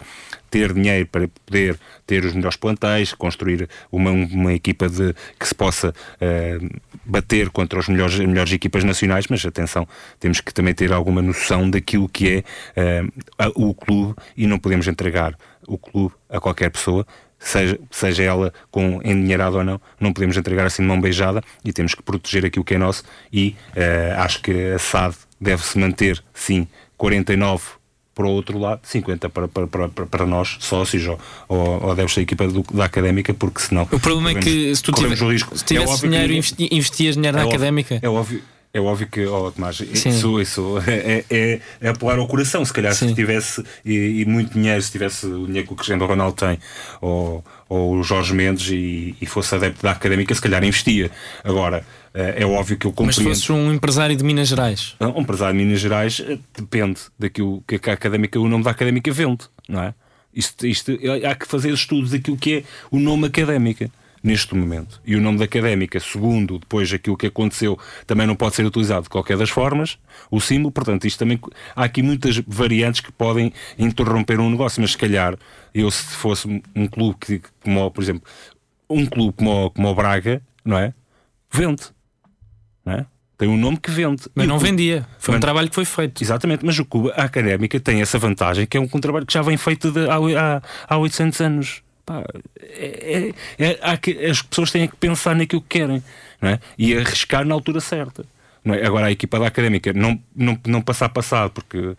ter 0.54 0.72
dinheiro 0.72 1.08
para 1.08 1.26
poder 1.26 1.76
ter 2.06 2.24
os 2.24 2.32
melhores 2.32 2.56
plantéis, 2.56 3.12
construir 3.12 3.68
uma, 3.90 4.12
uma 4.12 4.52
equipa 4.52 4.88
de, 4.88 5.12
que 5.36 5.48
se 5.48 5.52
possa 5.52 5.88
uh, 5.88 6.80
bater 7.04 7.50
contra 7.50 7.76
os 7.80 7.88
melhores, 7.88 8.14
as 8.14 8.24
melhores 8.24 8.52
equipas 8.52 8.84
nacionais, 8.84 9.26
mas 9.28 9.44
atenção, 9.44 9.84
temos 10.20 10.40
que 10.40 10.54
também 10.54 10.72
ter 10.72 10.92
alguma 10.92 11.20
noção 11.20 11.68
daquilo 11.68 12.08
que 12.08 12.44
é 12.76 13.04
uh, 13.48 13.52
o 13.56 13.74
clube 13.74 14.14
e 14.36 14.46
não 14.46 14.60
podemos 14.60 14.86
entregar 14.86 15.36
o 15.66 15.78
clube 15.78 16.14
a 16.28 16.40
qualquer 16.40 16.70
pessoa, 16.70 17.06
seja, 17.38 17.78
seja 17.90 18.22
ela 18.22 18.52
com 18.70 19.00
endinheirado 19.04 19.58
ou 19.58 19.64
não, 19.64 19.80
não 20.00 20.12
podemos 20.12 20.36
entregar 20.36 20.66
assim 20.66 20.82
de 20.82 20.88
mão 20.88 21.00
beijada 21.00 21.42
e 21.64 21.72
temos 21.72 21.94
que 21.94 22.02
proteger 22.02 22.44
aquilo 22.46 22.64
que 22.64 22.74
é 22.74 22.78
nosso 22.78 23.04
e 23.32 23.56
uh, 23.76 24.20
acho 24.20 24.40
que 24.40 24.72
a 24.72 24.78
SAD 24.78 25.14
deve-se 25.40 25.78
manter, 25.78 26.22
sim, 26.32 26.66
49 26.96 27.62
para 28.14 28.26
o 28.26 28.30
outro 28.30 28.58
lado, 28.58 28.80
50 28.84 29.28
para, 29.28 29.48
para, 29.48 29.66
para, 29.66 29.88
para 30.06 30.26
nós, 30.26 30.56
sócios, 30.60 31.04
ou, 31.06 31.18
ou, 31.48 31.88
ou 31.88 31.94
deve 31.96 32.12
ser 32.12 32.20
a 32.20 32.22
equipa 32.22 32.46
do, 32.46 32.62
da 32.72 32.84
académica, 32.84 33.34
porque 33.34 33.60
senão. 33.60 33.82
O 33.90 33.98
problema 33.98 34.30
é 34.30 34.40
que 34.40 34.74
se 34.74 34.82
tu 34.82 34.92
tiver, 34.92 35.18
risco. 35.18 35.58
se 35.58 35.64
tivesse 35.64 36.06
é 36.06 36.08
dinheiro, 36.08 36.46
que, 36.56 36.68
investias 36.70 37.16
dinheiro 37.16 37.36
é 37.36 37.42
na 37.42 37.48
académica. 37.48 37.98
É 38.00 38.08
óbvio. 38.08 38.40
É 38.74 38.80
óbvio 38.80 39.06
que, 39.06 39.24
oh, 39.24 39.52
Tomás, 39.52 39.78
isso, 39.78 40.40
isso 40.40 40.78
é, 40.84 41.24
é, 41.30 41.60
é 41.80 41.88
apelar 41.88 42.18
ao 42.18 42.26
coração. 42.26 42.64
Se 42.64 42.72
calhar, 42.72 42.92
Sim. 42.92 43.10
se 43.10 43.14
tivesse 43.14 43.64
e, 43.84 44.22
e, 44.22 44.24
muito 44.24 44.52
dinheiro, 44.52 44.82
se 44.82 44.90
tivesse 44.90 45.26
o 45.26 45.46
dinheiro 45.46 45.68
que 45.68 45.72
o 45.72 45.76
Cristiano 45.76 46.04
Ronaldo 46.04 46.34
tem, 46.34 46.58
ou, 47.00 47.44
ou 47.68 47.94
o 47.94 48.02
Jorge 48.02 48.34
Mendes, 48.34 48.68
e, 48.72 49.14
e 49.20 49.26
fosse 49.26 49.54
adepto 49.54 49.80
da 49.80 49.92
académica, 49.92 50.34
se 50.34 50.40
calhar 50.40 50.64
investia. 50.64 51.08
Agora, 51.44 51.86
eh, 52.12 52.42
é 52.42 52.44
óbvio 52.44 52.76
que 52.76 52.84
eu 52.84 52.90
compreendo. 52.90 53.28
Mas 53.28 53.38
se 53.38 53.46
fosses 53.46 53.50
um 53.50 53.72
empresário 53.72 54.16
de 54.16 54.24
Minas 54.24 54.48
Gerais? 54.48 54.96
Um 55.00 55.20
empresário 55.20 55.56
de 55.56 55.64
Minas 55.64 55.80
Gerais 55.80 56.20
eh, 56.26 56.36
depende 56.58 57.00
daquilo 57.16 57.62
que 57.68 57.88
a 57.88 57.92
académica, 57.92 58.40
o 58.40 58.48
nome 58.48 58.64
da 58.64 58.72
académica 58.72 59.12
vende, 59.12 59.44
não 59.68 59.84
é? 59.84 59.94
Isto, 60.34 60.66
isto, 60.66 60.98
há 61.30 61.34
que 61.36 61.46
fazer 61.46 61.72
estudos 61.72 62.10
daquilo 62.10 62.36
que 62.36 62.54
é 62.54 62.64
o 62.90 62.98
nome 62.98 63.28
académica 63.28 63.88
neste 64.24 64.54
momento. 64.54 65.00
E 65.04 65.14
o 65.14 65.20
nome 65.20 65.38
da 65.38 65.44
académica, 65.44 66.00
segundo 66.00 66.58
depois 66.58 66.92
aquilo 66.92 67.16
que 67.16 67.26
aconteceu, 67.26 67.78
também 68.06 68.26
não 68.26 68.34
pode 68.34 68.56
ser 68.56 68.64
utilizado 68.64 69.02
de 69.02 69.10
qualquer 69.10 69.36
das 69.36 69.50
formas. 69.50 69.98
O 70.30 70.40
símbolo, 70.40 70.72
portanto, 70.72 71.06
isto 71.06 71.18
também 71.18 71.38
há 71.76 71.84
aqui 71.84 72.02
muitas 72.02 72.38
variantes 72.38 73.02
que 73.02 73.12
podem 73.12 73.52
interromper 73.78 74.40
um 74.40 74.50
negócio, 74.50 74.80
mas 74.80 74.92
se 74.92 74.98
calhar 74.98 75.36
eu 75.74 75.90
se 75.90 76.16
fosse 76.16 76.62
um 76.74 76.86
clube 76.86 77.16
que, 77.20 77.42
como, 77.62 77.90
por 77.90 78.02
exemplo, 78.02 78.22
um 78.88 79.04
clube 79.06 79.34
como, 79.36 79.70
como 79.70 79.88
o 79.88 79.94
Braga, 79.94 80.42
não 80.64 80.78
é? 80.78 80.94
Vende 81.52 81.94
é? 82.86 83.06
Tem 83.36 83.48
um 83.48 83.56
nome 83.56 83.78
que 83.78 83.90
vende. 83.90 84.22
Mas 84.34 84.46
não 84.46 84.58
vendia. 84.58 85.06
Foi 85.18 85.36
um 85.36 85.40
trabalho 85.40 85.68
que 85.68 85.74
foi 85.74 85.84
feito. 85.84 86.22
Exatamente, 86.22 86.64
mas 86.64 86.78
o 86.78 86.84
Cuba, 86.84 87.12
a 87.16 87.24
académica, 87.24 87.80
tem 87.80 88.00
essa 88.00 88.18
vantagem 88.18 88.66
que 88.66 88.76
é 88.76 88.80
um, 88.80 88.84
um 88.84 89.00
trabalho 89.00 89.26
que 89.26 89.32
já 89.32 89.42
vem 89.42 89.56
feito 89.56 89.90
de, 89.90 90.08
há, 90.08 90.16
há, 90.16 90.62
há 90.94 90.98
800 90.98 91.40
anos. 91.40 91.83
Pá, 92.04 92.24
é, 92.60 93.32
é, 93.58 93.66
é, 93.66 94.30
as 94.30 94.42
pessoas 94.42 94.70
têm 94.70 94.86
que 94.86 94.96
pensar 94.96 95.34
naquilo 95.34 95.62
que 95.62 95.78
querem 95.78 96.02
é? 96.42 96.58
e 96.76 96.96
arriscar 96.96 97.44
na 97.44 97.54
altura 97.54 97.80
certa. 97.80 98.24
É? 98.66 98.86
Agora, 98.86 99.06
a 99.06 99.12
equipa 99.12 99.38
da 99.38 99.46
académica 99.46 99.92
não, 99.92 100.18
não, 100.34 100.58
não 100.66 100.80
passar 100.80 101.10
passado, 101.10 101.50
porque 101.50 101.78
uh, 101.78 101.96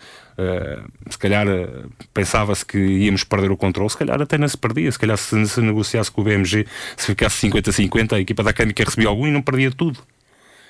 se 1.10 1.18
calhar 1.18 1.48
uh, 1.48 1.92
pensava-se 2.12 2.66
que 2.66 2.78
íamos 2.78 3.24
perder 3.24 3.52
o 3.52 3.58
controle, 3.58 3.90
se 3.90 3.98
calhar 3.98 4.20
até 4.20 4.36
não 4.38 4.48
se 4.48 4.58
perdia. 4.58 4.92
Se 4.92 4.98
calhar 4.98 5.18
se, 5.18 5.48
se 5.48 5.62
negociasse 5.62 6.12
com 6.12 6.22
o 6.22 6.24
BMG, 6.24 6.66
se 6.98 7.06
ficasse 7.06 7.48
50-50, 7.48 8.14
a 8.14 8.20
equipa 8.20 8.42
da 8.42 8.50
académica 8.50 8.84
recebia 8.84 9.08
algum 9.08 9.28
e 9.28 9.32
não 9.32 9.44
perdia 9.44 9.70
tudo. 9.72 10.00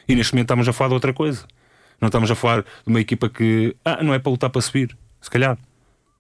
E 0.07 0.15
neste 0.15 0.33
momento 0.33 0.47
estamos 0.47 0.67
a 0.67 0.73
falar 0.73 0.89
de 0.89 0.93
outra 0.95 1.13
coisa. 1.13 1.45
Não 2.01 2.07
estamos 2.07 2.29
a 2.29 2.35
falar 2.35 2.63
de 2.63 2.67
uma 2.87 2.99
equipa 2.99 3.29
que 3.29 3.75
ah, 3.85 4.03
não 4.03 4.13
é 4.13 4.19
para 4.19 4.31
lutar 4.31 4.49
para 4.49 4.61
subir, 4.61 4.97
se 5.21 5.29
calhar. 5.29 5.57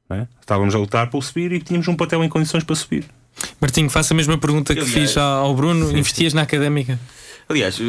É? 0.09 0.27
Estávamos 0.39 0.75
a 0.75 0.77
lutar 0.77 1.09
para 1.09 1.21
subir 1.21 1.51
e 1.51 1.59
tínhamos 1.59 1.87
um 1.87 1.95
papel 1.95 2.23
em 2.23 2.29
condições 2.29 2.63
para 2.63 2.75
subir. 2.75 3.05
Martinho, 3.59 3.89
faço 3.89 4.13
a 4.13 4.15
mesma 4.15 4.37
pergunta 4.37 4.73
que 4.73 4.81
Aliás, 4.81 4.93
fiz 4.93 5.17
ao 5.17 5.53
Bruno: 5.55 5.89
sim, 5.89 5.97
investias 5.97 6.31
sim. 6.31 6.35
na 6.35 6.43
académica? 6.43 6.99
Aliás, 7.47 7.79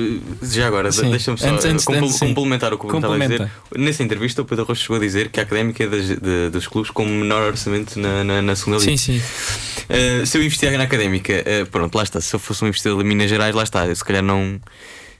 já 0.43 0.67
agora, 0.67 0.91
deixa-me 0.91 1.39
só 1.39 1.49
antes, 1.49 1.64
antes, 1.64 2.19
complementar 2.19 2.75
o 2.75 2.79
que 2.79 2.85
eu 2.85 2.95
estava 2.95 3.14
a 3.14 3.19
dizer. 3.19 3.51
Nessa 3.75 4.03
entrevista, 4.03 4.43
o 4.43 4.45
Pedro 4.45 4.67
Rocha 4.67 4.83
chegou 4.83 4.99
a 4.99 5.01
dizer 5.01 5.31
que 5.31 5.41
a 5.41 5.45
académica 5.45 5.83
é 5.83 5.87
das, 5.87 6.09
de, 6.09 6.51
dos 6.51 6.67
clubes 6.67 6.91
com 6.91 7.07
menor 7.07 7.43
orçamento 7.43 7.99
na, 7.99 8.23
na, 8.23 8.43
na 8.43 8.55
segunda 8.55 8.79
liga. 8.79 8.95
Sim, 8.99 9.19
sim. 9.19 9.19
Uh, 9.19 10.27
se 10.27 10.37
eu 10.37 10.43
investir 10.43 10.71
na 10.77 10.85
académica, 10.85 11.33
uh, 11.33 11.67
pronto, 11.71 11.95
lá 11.95 12.03
está. 12.03 12.21
Se 12.21 12.37
eu 12.37 12.41
fosse 12.41 12.62
um 12.64 12.69
investidor 12.69 13.03
de 13.03 13.09
Minas 13.09 13.31
Gerais, 13.31 13.55
lá 13.55 13.62
está. 13.62 13.87
Eu 13.87 13.97
se 13.97 14.05
calhar 14.05 14.23
não 14.23 14.61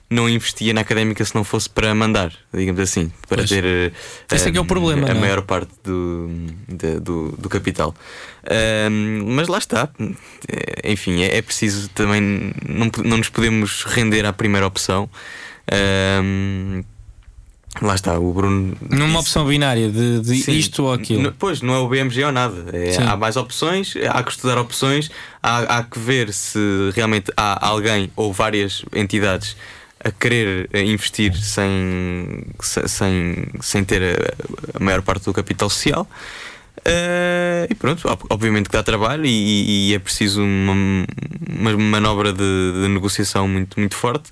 não 0.09 0.29
investia 0.29 0.73
na 0.73 0.81
académica 0.81 1.23
se 1.25 1.35
não 1.35 1.43
fosse 1.43 1.69
para 1.69 1.93
mandar, 1.93 2.31
digamos 2.53 2.79
assim, 2.79 3.11
para 3.27 3.37
pois. 3.37 3.49
ter 3.49 3.93
Esse 4.31 4.49
é 4.49 4.55
é 4.55 4.59
o 4.59 4.65
problema, 4.65 5.07
a, 5.07 5.11
é? 5.11 5.13
maior 5.13 5.41
parte 5.41 5.71
do, 5.83 6.29
de, 6.67 6.99
do, 6.99 7.31
do, 7.33 7.49
capital. 7.49 7.93
mas 9.25 9.47
lá 9.49 9.57
está, 9.57 9.89
eh, 10.47 10.91
enfim, 10.91 11.21
é, 11.21 11.37
é, 11.37 11.41
preciso 11.41 11.89
também, 11.89 12.53
não, 12.67 12.89
não 13.03 13.17
nos 13.17 13.29
podemos 13.29 13.83
render 13.83 14.25
à 14.25 14.31
primeira 14.31 14.65
opção. 14.65 15.09
Lá 17.81 17.93
está, 17.93 18.17
o 18.17 18.33
Bruno. 18.33 18.75
Numa 18.89 19.05
disse... 19.05 19.17
opção 19.17 19.45
binária 19.45 19.89
de, 19.89 20.21
de 20.21 20.35
Sim, 20.37 20.53
isto 20.53 20.83
ou 20.83 20.93
aquilo. 20.93 21.33
Pois, 21.37 21.61
não 21.61 21.75
é 21.75 21.77
o 21.77 21.87
BMG 21.87 22.23
ou 22.23 22.31
nada. 22.31 22.65
É, 22.75 22.97
há 23.03 23.15
mais 23.15 23.35
opções, 23.35 23.93
há 24.09 24.23
que 24.23 24.31
estudar 24.31 24.57
opções, 24.57 25.11
há, 25.43 25.77
há 25.77 25.83
que 25.83 25.99
ver 25.99 26.33
se 26.33 26.59
realmente 26.95 27.31
há 27.37 27.67
alguém 27.67 28.09
ou 28.15 28.33
várias 28.33 28.83
entidades 28.95 29.55
a 30.03 30.11
querer 30.11 30.69
investir 30.75 31.35
sem, 31.35 32.43
sem, 32.61 33.47
sem 33.61 33.83
ter 33.83 34.35
a, 34.73 34.79
maior 34.79 35.01
parte 35.01 35.25
do 35.25 35.33
capital 35.33 35.69
social. 35.69 36.07
Uh, 36.79 37.67
e 37.69 37.75
pronto, 37.75 38.07
obviamente 38.29 38.69
que 38.69 38.71
dá 38.71 38.83
trabalho 38.83 39.25
e, 39.25 39.89
e 39.89 39.95
é 39.95 39.99
preciso 39.99 40.41
uma, 40.41 40.73
uma 41.49 41.77
manobra 41.77 42.31
de, 42.31 42.37
de, 42.37 42.87
negociação 42.87 43.47
muito, 43.47 43.77
muito 43.79 43.95
forte, 43.95 44.31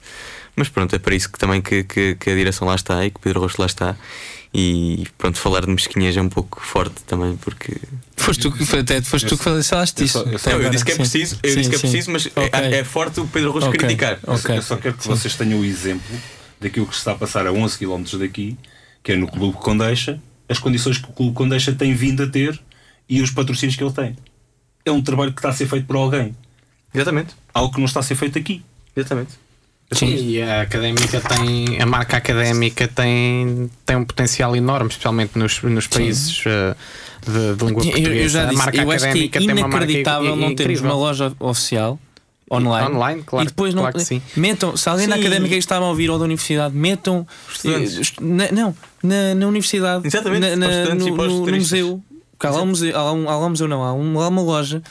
mas 0.56 0.70
pronto, 0.70 0.96
é 0.96 1.00
para 1.00 1.16
isso 1.16 1.30
que 1.30 1.38
também 1.38 1.62
que, 1.62 1.84
que, 1.84 2.16
que 2.16 2.30
a 2.30 2.36
direção 2.36 2.68
lá 2.68 2.76
está 2.76 3.04
e 3.04 3.10
que 3.10 3.18
o 3.18 3.20
Pedro 3.20 3.42
Rosto 3.42 3.60
lá 3.60 3.66
está 3.66 3.98
e 4.58 5.06
pronto, 5.18 5.38
falar 5.38 5.66
de 5.66 5.68
mesquinhas 5.68 6.16
é 6.16 6.22
um 6.22 6.30
pouco 6.30 6.62
forte 6.62 7.04
também, 7.04 7.36
porque. 7.36 7.76
Foste 8.16 8.44
tu 8.44 8.52
que, 8.54 8.64
até, 8.78 9.02
foste 9.02 9.28
tu 9.28 9.38
que 9.38 9.44
falaste 9.44 9.98
disso. 9.98 10.20
Eu, 10.20 10.40
só, 10.40 10.52
eu, 10.52 10.62
eu 10.62 10.70
disse 10.70 10.86
que 10.86 10.94
é 10.94 10.96
preciso, 10.96 11.38
eu 11.44 11.50
sim, 11.50 11.58
disse 11.58 11.70
que 11.70 11.76
é 11.76 11.80
preciso, 11.80 12.12
mas 12.12 12.26
okay. 12.28 12.50
é, 12.54 12.78
é, 12.78 12.84
forte 12.86 13.20
o 13.20 13.28
Pedro 13.28 13.52
Rocha 13.52 13.68
okay. 13.68 13.80
criticar. 13.80 14.18
Okay. 14.26 14.58
Eu 14.58 14.62
só 14.62 14.78
quero 14.78 14.96
que 14.96 15.06
vocês 15.06 15.36
tenham 15.36 15.60
o 15.60 15.66
exemplo 15.66 16.18
daquilo 16.62 16.88
que 16.88 16.94
se 16.94 17.00
está 17.00 17.12
a 17.12 17.16
passar 17.16 17.46
a 17.46 17.52
11 17.52 17.78
km 17.78 18.18
daqui, 18.18 18.58
que 19.04 19.12
é 19.12 19.18
no 19.18 19.28
Clube 19.28 19.58
Condeixa, 19.58 20.22
as 20.48 20.58
condições 20.58 21.00
que 21.00 21.10
o 21.10 21.12
Clube 21.12 21.34
Condeixa 21.34 21.74
tem 21.74 21.94
vindo 21.94 22.24
a 22.24 22.28
ter 22.28 22.58
e 23.10 23.22
os 23.22 23.32
patrocínios 23.32 23.76
que 23.76 23.84
ele 23.84 23.92
tem. 23.92 24.16
É 24.86 24.92
um 24.92 25.02
trabalho 25.02 25.34
que 25.34 25.40
está 25.40 25.50
a 25.50 25.54
ser 25.54 25.68
feito 25.68 25.86
por 25.86 25.98
alguém. 25.98 26.34
Exatamente. 26.94 27.36
Algo 27.54 27.74
que 27.74 27.80
não 27.80 27.88
está 27.88 28.00
a 28.00 28.04
ser 28.04 28.16
feito 28.16 28.40
aqui. 28.40 28.64
Exatamente. 28.96 29.34
Sim, 29.92 30.16
e 30.16 30.42
a 30.42 30.62
académica 30.62 31.22
tem, 31.22 31.80
a 31.80 31.86
marca 31.86 32.18
académica 32.18 32.88
tem, 32.88 33.70
tem 33.86 33.96
um 33.96 34.04
potencial 34.04 34.56
enorme, 34.56 34.90
especialmente 34.90 35.38
nos, 35.38 35.62
nos 35.62 35.86
países 35.88 36.44
uh, 36.46 36.76
de, 37.26 37.56
de 37.56 37.66
língua 37.66 37.84
portuguesa. 37.84 38.14
Eu, 38.14 38.30
já 38.30 38.46
disse, 38.46 38.56
a 38.56 38.64
marca 38.64 38.78
eu 38.78 38.92
académica 38.92 39.40
acho 39.40 39.46
que 39.46 39.52
é 39.52 39.54
inacreditável 39.54 40.36
não 40.36 40.56
termos 40.56 40.82
uma 40.82 40.96
loja 40.96 41.32
oficial 41.40 42.00
online. 42.52 42.96
Online, 42.96 43.24
claro. 43.24 43.46
E 43.46 43.48
depois 43.48 43.74
claro 43.74 43.98
não, 43.98 44.04
sim. 44.04 44.22
metam, 44.36 44.76
se 44.76 44.90
alguém 44.90 45.06
Sim. 45.06 45.12
da 45.12 45.16
académica 45.18 45.54
que 45.54 45.60
estava 45.60 45.86
a 45.86 45.90
ouvir 45.90 46.10
ou 46.10 46.18
da 46.18 46.26
universidade, 46.26 46.76
metam 46.76 47.28
na, 48.22 48.52
não, 48.52 48.76
na, 49.04 49.36
na 49.36 49.48
universidade, 49.48 50.08
Exatamente, 50.08 50.56
na, 50.56 50.68
na, 50.68 50.96
no, 50.96 51.06
no, 51.16 51.46
no 51.46 51.56
museu, 51.56 52.04
há 52.40 52.50
lá 52.50 52.62
um 52.62 52.68
museu, 52.68 52.98
há 52.98 53.04
lá 53.04 53.14
um, 53.14 53.30
há 53.30 53.38
lá 53.38 53.46
um 53.46 53.50
museu, 53.50 53.68
não, 53.68 53.84
há, 53.84 53.94
um, 53.94 54.20
há 54.20 54.28
uma 54.28 54.42
loja 54.42 54.82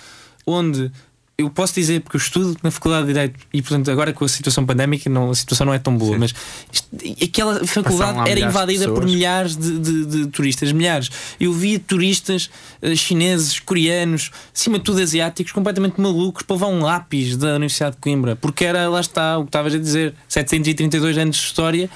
onde 0.46 0.90
eu 1.36 1.50
posso 1.50 1.74
dizer, 1.74 2.00
porque 2.00 2.16
eu 2.16 2.20
estudo 2.20 2.56
na 2.62 2.70
Faculdade 2.70 3.06
de 3.06 3.12
Direito 3.12 3.40
e, 3.52 3.60
portanto, 3.60 3.90
agora 3.90 4.12
com 4.12 4.24
a 4.24 4.28
situação 4.28 4.64
pandémica, 4.64 5.10
não, 5.10 5.30
a 5.30 5.34
situação 5.34 5.66
não 5.66 5.74
é 5.74 5.78
tão 5.80 5.96
boa, 5.96 6.12
Sim. 6.12 6.18
mas 6.18 6.34
isto, 6.72 6.88
aquela 7.24 7.66
faculdade 7.66 8.30
era 8.30 8.38
invadida 8.38 8.88
por 8.92 9.04
milhares 9.04 9.56
de, 9.56 9.78
de, 9.78 10.04
de, 10.06 10.26
turistas, 10.28 10.70
milhares. 10.70 11.10
Eu 11.40 11.52
via 11.52 11.78
turistas 11.80 12.50
uh, 12.80 12.94
chineses, 12.94 13.58
coreanos, 13.58 14.30
acima 14.54 14.78
de 14.78 14.84
tudo 14.84 15.00
asiáticos, 15.00 15.52
completamente 15.52 16.00
malucos, 16.00 16.44
para 16.44 16.54
levar 16.54 16.68
um 16.68 16.82
lápis 16.82 17.36
da 17.36 17.56
Universidade 17.56 17.96
de 17.96 18.00
Coimbra, 18.00 18.36
porque 18.36 18.64
era, 18.64 18.88
lá 18.88 19.00
está, 19.00 19.36
o 19.38 19.42
que 19.42 19.48
estavas 19.48 19.74
a 19.74 19.78
dizer, 19.78 20.14
732 20.28 21.18
anos 21.18 21.36
de 21.36 21.42
história 21.42 21.90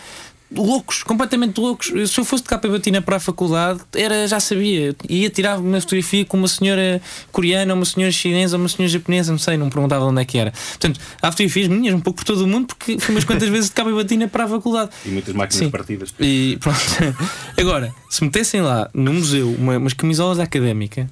loucos, 0.55 1.03
completamente 1.03 1.59
loucos. 1.61 1.93
Se 2.11 2.19
eu 2.19 2.25
fosse 2.25 2.43
de 2.43 2.49
capa 2.49 2.69
batina 2.69 3.03
para 3.03 3.17
a 3.17 3.21
faculdade, 3.21 3.81
era, 3.95 4.27
já 4.27 4.41
sabia. 4.41 4.95
Ia 5.09 5.31
tirar 5.31 5.59
uma 5.59 5.81
fotografia 5.81 6.25
com 6.25 6.37
uma 6.37 6.49
senhora 6.49 7.01
coreana, 7.31 7.75
uma 7.75 7.85
senhora 7.85 8.11
chinesa, 8.13 8.57
uma 8.57 8.69
senhora 8.69 8.91
japonesa, 8.91 9.33
não 9.33 9.39
sei, 9.39 9.57
não 9.57 9.69
perguntava 9.69 10.05
onde 10.05 10.23
é 10.23 10.25
que 10.25 10.39
era. 10.39 10.51
Portanto, 10.51 11.01
há 11.21 11.31
fotografias 11.31 11.69
minhas 11.69 11.95
um 11.95 12.01
pouco 12.01 12.19
por 12.19 12.25
todo 12.25 12.43
o 12.43 12.47
mundo, 12.47 12.67
porque 12.67 12.99
fui 12.99 13.15
umas 13.15 13.25
quantas 13.25 13.49
vezes 13.51 13.69
de 13.69 13.75
capa 13.75 13.91
batina 13.91 14.29
para 14.29 14.45
a 14.45 14.49
faculdade. 14.49 14.91
E 15.05 15.09
muitas 15.09 15.35
máquinas 15.35 15.65
Sim. 15.65 15.71
partidas. 15.71 16.15
E 16.21 16.59
pronto. 16.61 16.79
Agora, 17.57 17.95
se 18.09 18.25
metessem 18.25 18.61
lá 18.61 18.91
no 18.95 19.13
museu 19.13 19.51
uma, 19.53 19.77
umas 19.77 19.93
camisolas 19.93 20.39
da 20.39 20.45
académica. 20.45 21.09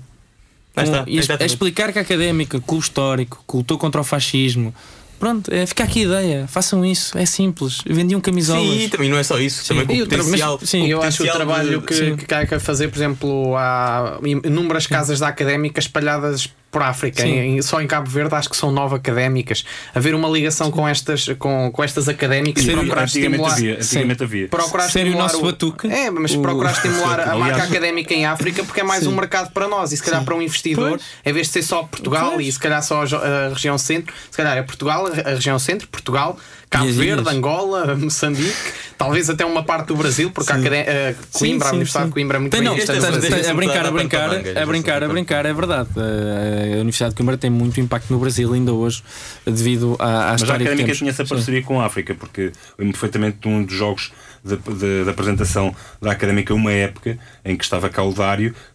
Aí 0.76 1.16
está, 1.16 1.39
a 1.41 1.47
explicar 1.47 1.91
que 1.91 1.99
a 1.99 2.03
académica, 2.03 2.61
clube 2.61 2.82
histórico, 2.82 3.43
que 3.49 3.57
lutou 3.57 3.78
contra 3.78 3.99
o 3.99 4.05
fascismo. 4.05 4.74
Pronto, 5.19 5.53
é, 5.53 5.64
fica 5.67 5.83
aqui 5.85 6.01
a 6.01 6.05
ideia, 6.05 6.47
façam 6.47 6.85
isso, 6.85 7.17
é 7.17 7.25
simples. 7.25 7.81
Vendiam 7.87 8.21
camisolas. 8.21 8.62
Sim, 8.83 8.89
também 8.89 9.09
não 9.09 9.17
é 9.19 9.23
só 9.23 9.39
isso, 9.39 9.67
também 9.67 9.87
com 9.87 9.93
o 9.95 10.07
tra- 10.07 10.19
mas, 10.19 10.25
potencial. 10.27 10.61
sim, 10.62 10.87
eu 10.89 11.03
acho 11.03 11.17
que 11.19 11.23
o 11.23 11.27
potencial 11.27 11.37
trabalho 11.47 11.81
de- 11.81 11.87
que, 11.87 11.95
sim. 11.95 12.17
que 12.17 12.35
há 12.35 12.47
que 12.47 12.59
fazer, 12.59 12.89
por 12.89 12.99
exemplo, 12.99 13.57
há 13.57 14.19
inúmeras 14.45 14.87
casas 14.87 15.19
da 15.21 15.29
académica 15.29 15.81
espalhadas 15.81 16.49
por 16.77 16.83
África, 16.83 17.27
em- 17.27 17.62
só 17.62 17.81
em 17.81 17.87
Cabo 17.87 18.11
Verde 18.11 18.35
acho 18.35 18.51
que 18.51 18.57
são 18.57 18.70
nove 18.70 18.97
académicas. 18.97 19.64
Haver 19.95 20.14
uma 20.14 20.29
ligação 20.29 20.70
com 20.70 20.87
estas, 20.87 21.27
com, 21.39 21.70
com 21.72 21.83
estas 21.83 22.07
académicas 22.07 22.62
e 22.64 22.66
Sério, 22.66 22.81
procurar 22.83 23.05
estimular. 23.07 23.53
havia. 23.53 23.74
Antigamente 23.77 24.22
havia. 24.22 24.49
Procurar 24.49 24.83
Sério, 24.91 25.12
o 25.12 25.14
estimular 25.14 25.33
nosso 25.33 25.43
batuque? 25.43 25.91
É, 25.91 26.11
mas 26.11 26.35
O- 26.35 26.43
procurar 26.43 26.72
estimular 26.77 27.20
a 27.20 27.35
marca 27.35 27.62
académica 27.62 28.12
em 28.12 28.27
África 28.27 28.62
porque 28.62 28.81
é 28.81 28.85
mais 28.85 29.07
um 29.07 29.12
mercado 29.14 29.53
para 29.55 29.66
nós 29.66 29.91
e 29.93 29.97
se 29.97 30.03
calhar 30.03 30.22
para 30.22 30.35
um 30.35 30.43
investidor, 30.43 30.91
Pois. 30.91 31.03
em 31.24 31.33
vez 31.33 31.47
de 31.47 31.55
ser 31.55 31.62
só 31.62 31.83
Portugal 31.85 32.33
Pois. 32.35 32.47
e 32.47 32.53
se 32.53 32.59
calhar 32.59 32.83
só 32.83 33.05
a 33.05 33.47
a 33.47 33.49
região 33.55 33.79
centro, 33.79 34.12
se 34.31 34.37
calhar 34.37 34.55
é 34.59 34.62
Portugal, 34.62 35.07
a 35.07 35.31
região 35.31 35.59
centro, 35.59 35.89
Portugal, 35.89 36.39
Cabo 36.69 36.87
Verde, 36.93 37.23
ilhas. 37.23 37.27
Angola, 37.35 37.95
Moçambique, 37.97 38.53
talvez 38.99 39.31
até 39.31 39.45
uma 39.45 39.62
parte 39.62 39.87
do 39.89 39.97
Brasil, 39.97 40.31
porque 40.31 40.53
a, 40.53 40.57
acadé- 40.57 40.81
a 41.11 41.39
Coimbra, 41.39 41.69
a 41.69 41.71
sim, 41.71 41.77
Universidade 41.77 42.05
sim. 42.05 42.09
de 42.09 42.14
Coimbra 42.14 42.37
é 42.37 42.41
muito 42.41 42.53
Tem, 42.53 42.61
bem 42.61 42.69
não, 42.69 42.77
Deixa-me 42.77 42.99
a 42.99 43.55
brincar, 43.55 43.85
a 43.85 43.89
a 43.89 43.93
brincar, 43.93 44.25
a 44.25 44.67
brincar, 44.67 45.03
a 45.03 45.07
a 45.07 45.09
brincar, 45.09 45.47
é 45.47 45.53
verdade. 45.53 45.89
Eh, 45.97 46.73
A 46.75 46.81
Universidade 46.81 47.11
de 47.12 47.17
Coimbra 47.17 47.37
tem 47.39 47.51
muito 47.51 47.81
impacto 47.81 48.12
no 48.12 48.19
Brasil 48.19 48.53
ainda 48.53 48.73
hoje, 48.73 49.03
devido 49.47 49.97
à, 49.99 50.05
à 50.05 50.09
Mas 50.09 50.33
a 50.33 50.35
história 50.37 50.57
que 50.59 50.62
Académica 50.64 50.85
temos. 50.87 50.99
tinha 50.99 51.11
essa 51.11 51.25
parceria 51.25 51.62
com 51.62 51.81
a 51.81 51.87
África, 51.87 52.14
porque 52.14 52.53
lembro 52.79 52.93
perfeitamente 52.95 53.39
de 53.41 53.49
um 53.49 53.62
dos 53.64 53.75
jogos 53.75 54.12
de 54.47 55.09
apresentação 55.09 55.74
da 56.01 56.12
Académica, 56.12 56.55
uma 56.55 56.72
época 56.72 57.18
em 57.44 57.57
que 57.57 57.64
estava 57.64 57.88
cá 57.88 58.03
o 58.03 58.14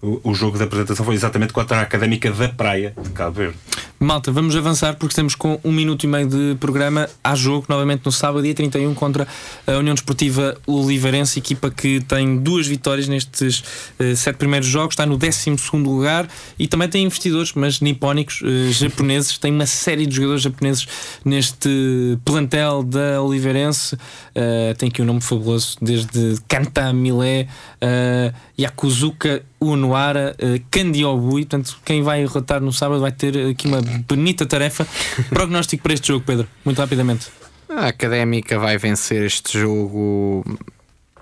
o, 0.02 0.34
jogo 0.34 0.58
de 0.58 0.64
apresentação 0.64 1.06
foi 1.06 1.16
exatamente 1.16 1.54
contra 1.54 1.78
a 1.78 1.82
Académica 1.82 2.32
da 2.32 2.50
Praia 2.50 2.94
de 3.02 3.10
Cabo 3.10 3.36
Verde. 3.36 3.58
Malta, 4.00 4.32
vamos 4.32 4.56
avançar 4.56 4.96
porque 4.96 5.12
estamos 5.12 5.36
com 5.36 5.60
um 5.64 5.72
minuto 5.72 6.06
e 6.06 6.08
meio 6.08 6.28
de 6.28 6.56
programa. 6.60 7.08
Há 7.24 7.36
jogo 7.36 7.68
novamente 7.70 8.02
no 8.04 8.12
sábado, 8.12 8.42
dia 8.42 8.54
31, 8.54 8.96
contra 8.96 9.28
a 9.68 9.74
União 9.74 9.94
Desportiva 9.94 10.58
Oliveirense, 10.66 11.38
equipa 11.38 11.70
que 11.70 12.00
tem 12.02 12.38
duas 12.38 12.66
vitórias 12.66 13.08
nestes 13.08 13.64
eh, 14.00 14.16
sete 14.16 14.38
primeiros 14.38 14.68
jogos, 14.68 14.94
está 14.94 15.06
no 15.06 15.18
12 15.18 15.52
lugar 15.84 16.28
e 16.58 16.68
também 16.68 16.90
tem 16.90 17.04
investidores, 17.04 17.54
mas 17.54 17.80
nipónicos, 17.80 18.42
eh, 18.44 18.72
japoneses. 18.72 19.38
Tem 19.38 19.52
uma 19.52 19.68
série 19.68 20.08
de 20.08 20.16
jogadores 20.16 20.42
japoneses 20.42 20.88
neste 21.24 22.18
plantel 22.26 22.82
da 22.82 23.22
Oliveirense. 23.22 23.96
Eh, 24.34 24.74
tem 24.80 24.90
aqui 24.90 25.02
um 25.02 25.06
nome 25.06 25.22
fabuloso, 25.22 25.61
desde 25.82 26.38
Kanta 26.48 26.92
Milé, 26.94 27.48
eh, 27.80 28.34
Yakuzuka 28.58 29.44
Unuara, 29.60 30.36
uh, 30.42 30.62
Candiobui. 30.70 31.46
Portanto, 31.46 31.78
quem 31.86 32.02
vai 32.02 32.22
derrotar 32.22 32.62
no 32.62 32.74
sábado 32.74 33.02
vai 33.02 33.12
ter 33.12 33.52
aqui 33.52 33.68
uma 33.68 33.82
bonita 33.82 34.46
tarefa. 34.46 34.88
Prognóstico 35.30 35.84
para 35.84 35.94
este 35.94 36.08
jogo, 36.08 36.26
Pedro, 36.26 36.48
muito 36.66 36.80
rapidamente. 36.80 37.28
A 37.70 37.88
académica 37.88 38.58
vai 38.60 38.78
vencer 38.78 39.26
este 39.26 39.60
jogo 39.60 40.44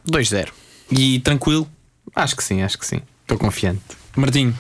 2-0. 0.10 0.50
E 0.92 1.20
tranquilo, 1.20 1.68
Acho 2.16 2.36
que 2.36 2.44
sim, 2.44 2.62
acho 2.62 2.78
que 2.78 2.86
sim. 2.86 3.02
Estou 3.22 3.38
confiante. 3.38 3.82
Martinho. 4.16 4.54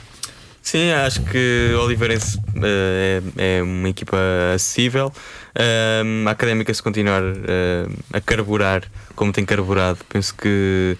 Sim, 0.62 0.92
acho 0.92 1.22
que 1.24 1.72
o 1.74 1.84
Oliveirense 1.84 2.40
eh, 2.62 3.22
é, 3.38 3.58
é 3.58 3.64
uma 3.64 3.90
equipa 3.90 4.18
acessível. 4.54 5.12
Ahm, 5.56 6.28
a 6.28 6.32
académica, 6.32 6.74
se 6.74 6.84
continuar 6.84 7.24
eh, 7.24 7.88
a 8.14 8.22
carburar 8.22 8.84
como 9.16 9.32
tem 9.32 9.46
carburado, 9.46 10.00
penso 10.08 10.36
que 10.36 10.98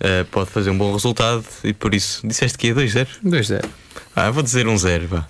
eh, 0.00 0.24
pode 0.30 0.50
fazer 0.50 0.70
um 0.70 0.78
bom 0.78 0.92
resultado 0.92 1.44
e 1.62 1.72
por 1.72 1.94
isso 1.94 2.26
disseste 2.26 2.58
que 2.58 2.68
ia 2.68 2.74
2-0. 2.74 3.06
2-0. 3.24 3.64
Ah, 4.16 4.30
vou 4.30 4.42
dizer 4.42 4.66
um 4.66 4.76
0. 4.76 5.06
vá. 5.08 5.28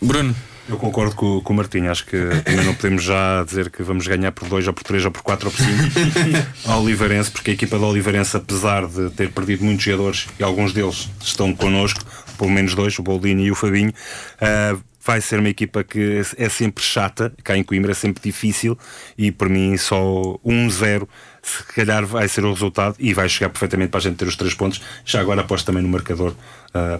Bruno. 0.00 0.34
Eu 0.68 0.76
concordo 0.78 1.14
com, 1.14 1.40
com 1.42 1.52
o 1.52 1.56
Martinho, 1.56 1.88
acho 1.92 2.04
que 2.04 2.18
também 2.44 2.64
não 2.64 2.74
podemos 2.74 3.04
já 3.04 3.44
dizer 3.44 3.70
que 3.70 3.84
vamos 3.84 4.04
ganhar 4.04 4.32
por 4.32 4.48
2 4.48 4.66
ou 4.66 4.72
por 4.72 4.82
3 4.82 5.04
ou 5.04 5.10
por 5.12 5.22
4 5.22 5.46
ou 5.46 5.52
por 5.52 5.64
5 5.64 5.72
ao 6.66 6.82
Oliveirense, 6.82 7.30
porque 7.30 7.52
a 7.52 7.54
equipa 7.54 7.78
da 7.78 7.86
Oliveirense, 7.86 8.36
apesar 8.36 8.84
de 8.88 9.10
ter 9.10 9.30
perdido 9.30 9.64
muitos 9.64 9.84
jogadores 9.84 10.26
e 10.40 10.42
alguns 10.42 10.72
deles 10.72 11.08
estão 11.22 11.54
connosco, 11.54 12.04
pelo 12.36 12.50
menos 12.50 12.74
dois, 12.74 12.98
o 12.98 13.02
Boldini 13.02 13.46
e 13.46 13.50
o 13.50 13.54
Fabinho, 13.54 13.92
ah, 14.40 14.76
vai 15.06 15.20
ser 15.20 15.38
uma 15.38 15.48
equipa 15.48 15.84
que 15.84 16.20
é 16.36 16.48
sempre 16.48 16.82
chata, 16.82 17.32
cá 17.44 17.56
em 17.56 17.62
Coimbra 17.62 17.92
é 17.92 17.94
sempre 17.94 18.20
difícil 18.22 18.76
e 19.16 19.30
por 19.30 19.48
mim 19.48 19.76
só 19.76 20.02
1-0 20.44 21.06
se 21.46 21.62
calhar 21.74 22.04
vai 22.04 22.28
ser 22.28 22.44
o 22.44 22.52
resultado 22.52 22.96
e 22.98 23.14
vai 23.14 23.28
chegar 23.28 23.50
perfeitamente 23.50 23.90
para 23.90 23.98
a 23.98 24.02
gente 24.02 24.16
ter 24.16 24.26
os 24.26 24.34
três 24.34 24.52
pontos. 24.52 24.80
Já 25.04 25.20
agora 25.20 25.42
aposto 25.42 25.64
também 25.64 25.82
no 25.82 25.88
marcador. 25.88 26.34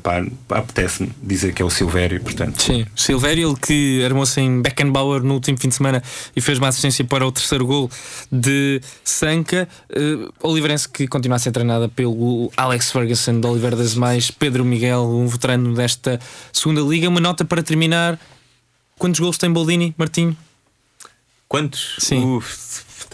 pá, 0.02 0.24
apetece-me 0.50 1.10
dizer 1.20 1.52
que 1.52 1.60
é 1.60 1.64
o 1.64 1.70
Silvério, 1.70 2.20
portanto. 2.20 2.62
Sim, 2.62 2.86
Silvério, 2.94 3.48
ele 3.48 3.58
que 3.58 4.04
armou-se 4.04 4.40
em 4.40 4.62
Beckenbauer 4.62 5.22
no 5.22 5.34
último 5.34 5.58
fim 5.58 5.68
de 5.68 5.74
semana 5.74 6.02
e 6.34 6.40
fez 6.40 6.58
uma 6.58 6.68
assistência 6.68 7.04
para 7.04 7.26
o 7.26 7.32
terceiro 7.32 7.66
gol 7.66 7.90
de 8.30 8.80
Sanca. 9.02 9.68
Uh, 9.90 10.32
Oliveirense 10.40 10.88
que 10.88 11.08
continua 11.08 11.36
a 11.36 11.38
ser 11.40 11.50
treinada 11.50 11.88
pelo 11.88 12.52
Alex 12.56 12.92
Ferguson 12.92 13.40
de 13.40 13.46
Oliveira 13.48 13.74
das 13.74 13.94
Mais, 13.94 14.30
Pedro 14.30 14.64
Miguel, 14.64 15.02
um 15.02 15.26
veterano 15.26 15.74
desta 15.74 16.20
segunda 16.52 16.80
liga. 16.82 17.08
Uma 17.08 17.20
nota 17.20 17.44
para 17.44 17.62
terminar. 17.62 18.18
Quantos 18.96 19.20
gols 19.20 19.36
tem 19.36 19.52
Boldini, 19.52 19.92
Martinho? 19.98 20.36
Quantos? 21.48 21.96
Sim. 21.98 22.40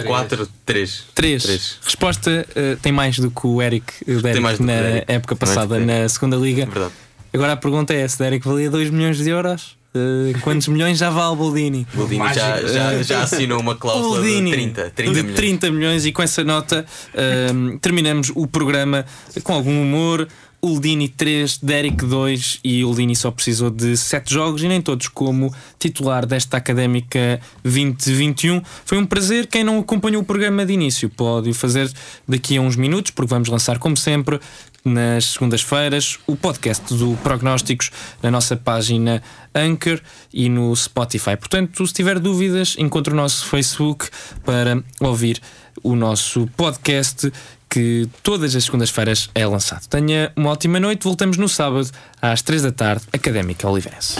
4, 0.04 0.48
3. 0.64 1.04
Três. 1.14 1.78
Resposta: 1.82 2.46
uh, 2.50 2.76
tem 2.80 2.92
mais 2.92 3.18
do 3.18 3.30
que 3.30 3.46
o 3.46 3.60
Eric, 3.60 3.84
o 4.06 4.20
Derek 4.22 4.60
o 4.60 4.64
na 4.64 4.72
Derek. 4.72 5.12
época 5.12 5.36
passada 5.36 5.78
na 5.78 6.08
segunda 6.08 6.36
liga. 6.36 6.66
Verdade. 6.66 6.92
Agora 7.32 7.52
a 7.52 7.56
pergunta 7.56 7.94
é: 7.94 8.06
se 8.06 8.18
Derek 8.18 8.46
valia 8.46 8.70
2 8.70 8.90
milhões 8.90 9.16
de 9.18 9.28
euros, 9.30 9.76
uh, 9.94 10.38
quantos 10.40 10.68
milhões 10.68 10.98
já 10.98 11.10
vale 11.10 11.36
Boldini? 11.36 11.86
O 11.94 11.96
Boldini 11.98 12.34
já, 12.34 12.60
já, 12.62 13.02
já 13.02 13.22
assinou 13.22 13.60
uma 13.60 13.74
cláusula 13.74 14.20
Boldini, 14.20 14.50
de 14.50 14.56
30, 14.56 14.90
30 14.90 15.12
de 15.12 15.22
milhões. 15.22 15.36
30 15.36 15.70
milhões 15.70 16.06
e 16.06 16.12
com 16.12 16.22
essa 16.22 16.44
nota 16.44 16.84
ahm, 17.14 17.78
terminamos 17.78 18.30
o 18.34 18.46
programa 18.46 19.04
com 19.42 19.52
algum 19.52 19.82
humor. 19.82 20.28
Uldini 20.64 21.08
3, 21.08 21.58
Derek 21.58 22.06
2 22.06 22.60
e 22.62 22.84
Uldini 22.84 23.16
só 23.16 23.32
precisou 23.32 23.68
de 23.68 23.96
7 23.96 24.32
jogos 24.32 24.62
e 24.62 24.68
nem 24.68 24.80
todos 24.80 25.08
como 25.08 25.52
titular 25.76 26.24
desta 26.24 26.56
Académica 26.56 27.40
2021. 27.64 28.62
Foi 28.84 28.96
um 28.96 29.04
prazer. 29.04 29.48
Quem 29.48 29.64
não 29.64 29.80
acompanhou 29.80 30.22
o 30.22 30.24
programa 30.24 30.64
de 30.64 30.72
início 30.72 31.10
pode 31.10 31.50
o 31.50 31.54
fazer 31.54 31.92
daqui 32.28 32.56
a 32.56 32.60
uns 32.60 32.76
minutos, 32.76 33.10
porque 33.10 33.28
vamos 33.28 33.48
lançar, 33.48 33.80
como 33.80 33.96
sempre, 33.96 34.38
nas 34.84 35.24
segundas-feiras, 35.24 36.20
o 36.28 36.36
podcast 36.36 36.94
do 36.94 37.16
Prognósticos 37.24 37.90
na 38.22 38.30
nossa 38.30 38.56
página 38.56 39.20
Anchor 39.52 40.00
e 40.32 40.48
no 40.48 40.74
Spotify. 40.76 41.36
Portanto, 41.36 41.84
se 41.84 41.92
tiver 41.92 42.20
dúvidas, 42.20 42.76
encontre 42.78 43.12
o 43.12 43.16
nosso 43.16 43.46
Facebook 43.46 44.08
para 44.44 44.80
ouvir 45.00 45.40
o 45.82 45.96
nosso 45.96 46.48
podcast 46.56 47.32
que 47.72 48.06
todas 48.22 48.54
as 48.54 48.64
segundas-feiras 48.64 49.30
é 49.34 49.46
lançado. 49.46 49.86
Tenha 49.88 50.30
uma 50.36 50.50
ótima 50.50 50.78
noite, 50.78 51.04
voltamos 51.04 51.38
no 51.38 51.48
sábado 51.48 51.88
às 52.20 52.42
3 52.42 52.64
da 52.64 52.72
tarde, 52.72 53.04
Académica 53.10 53.66
Oliveirense. 53.66 54.16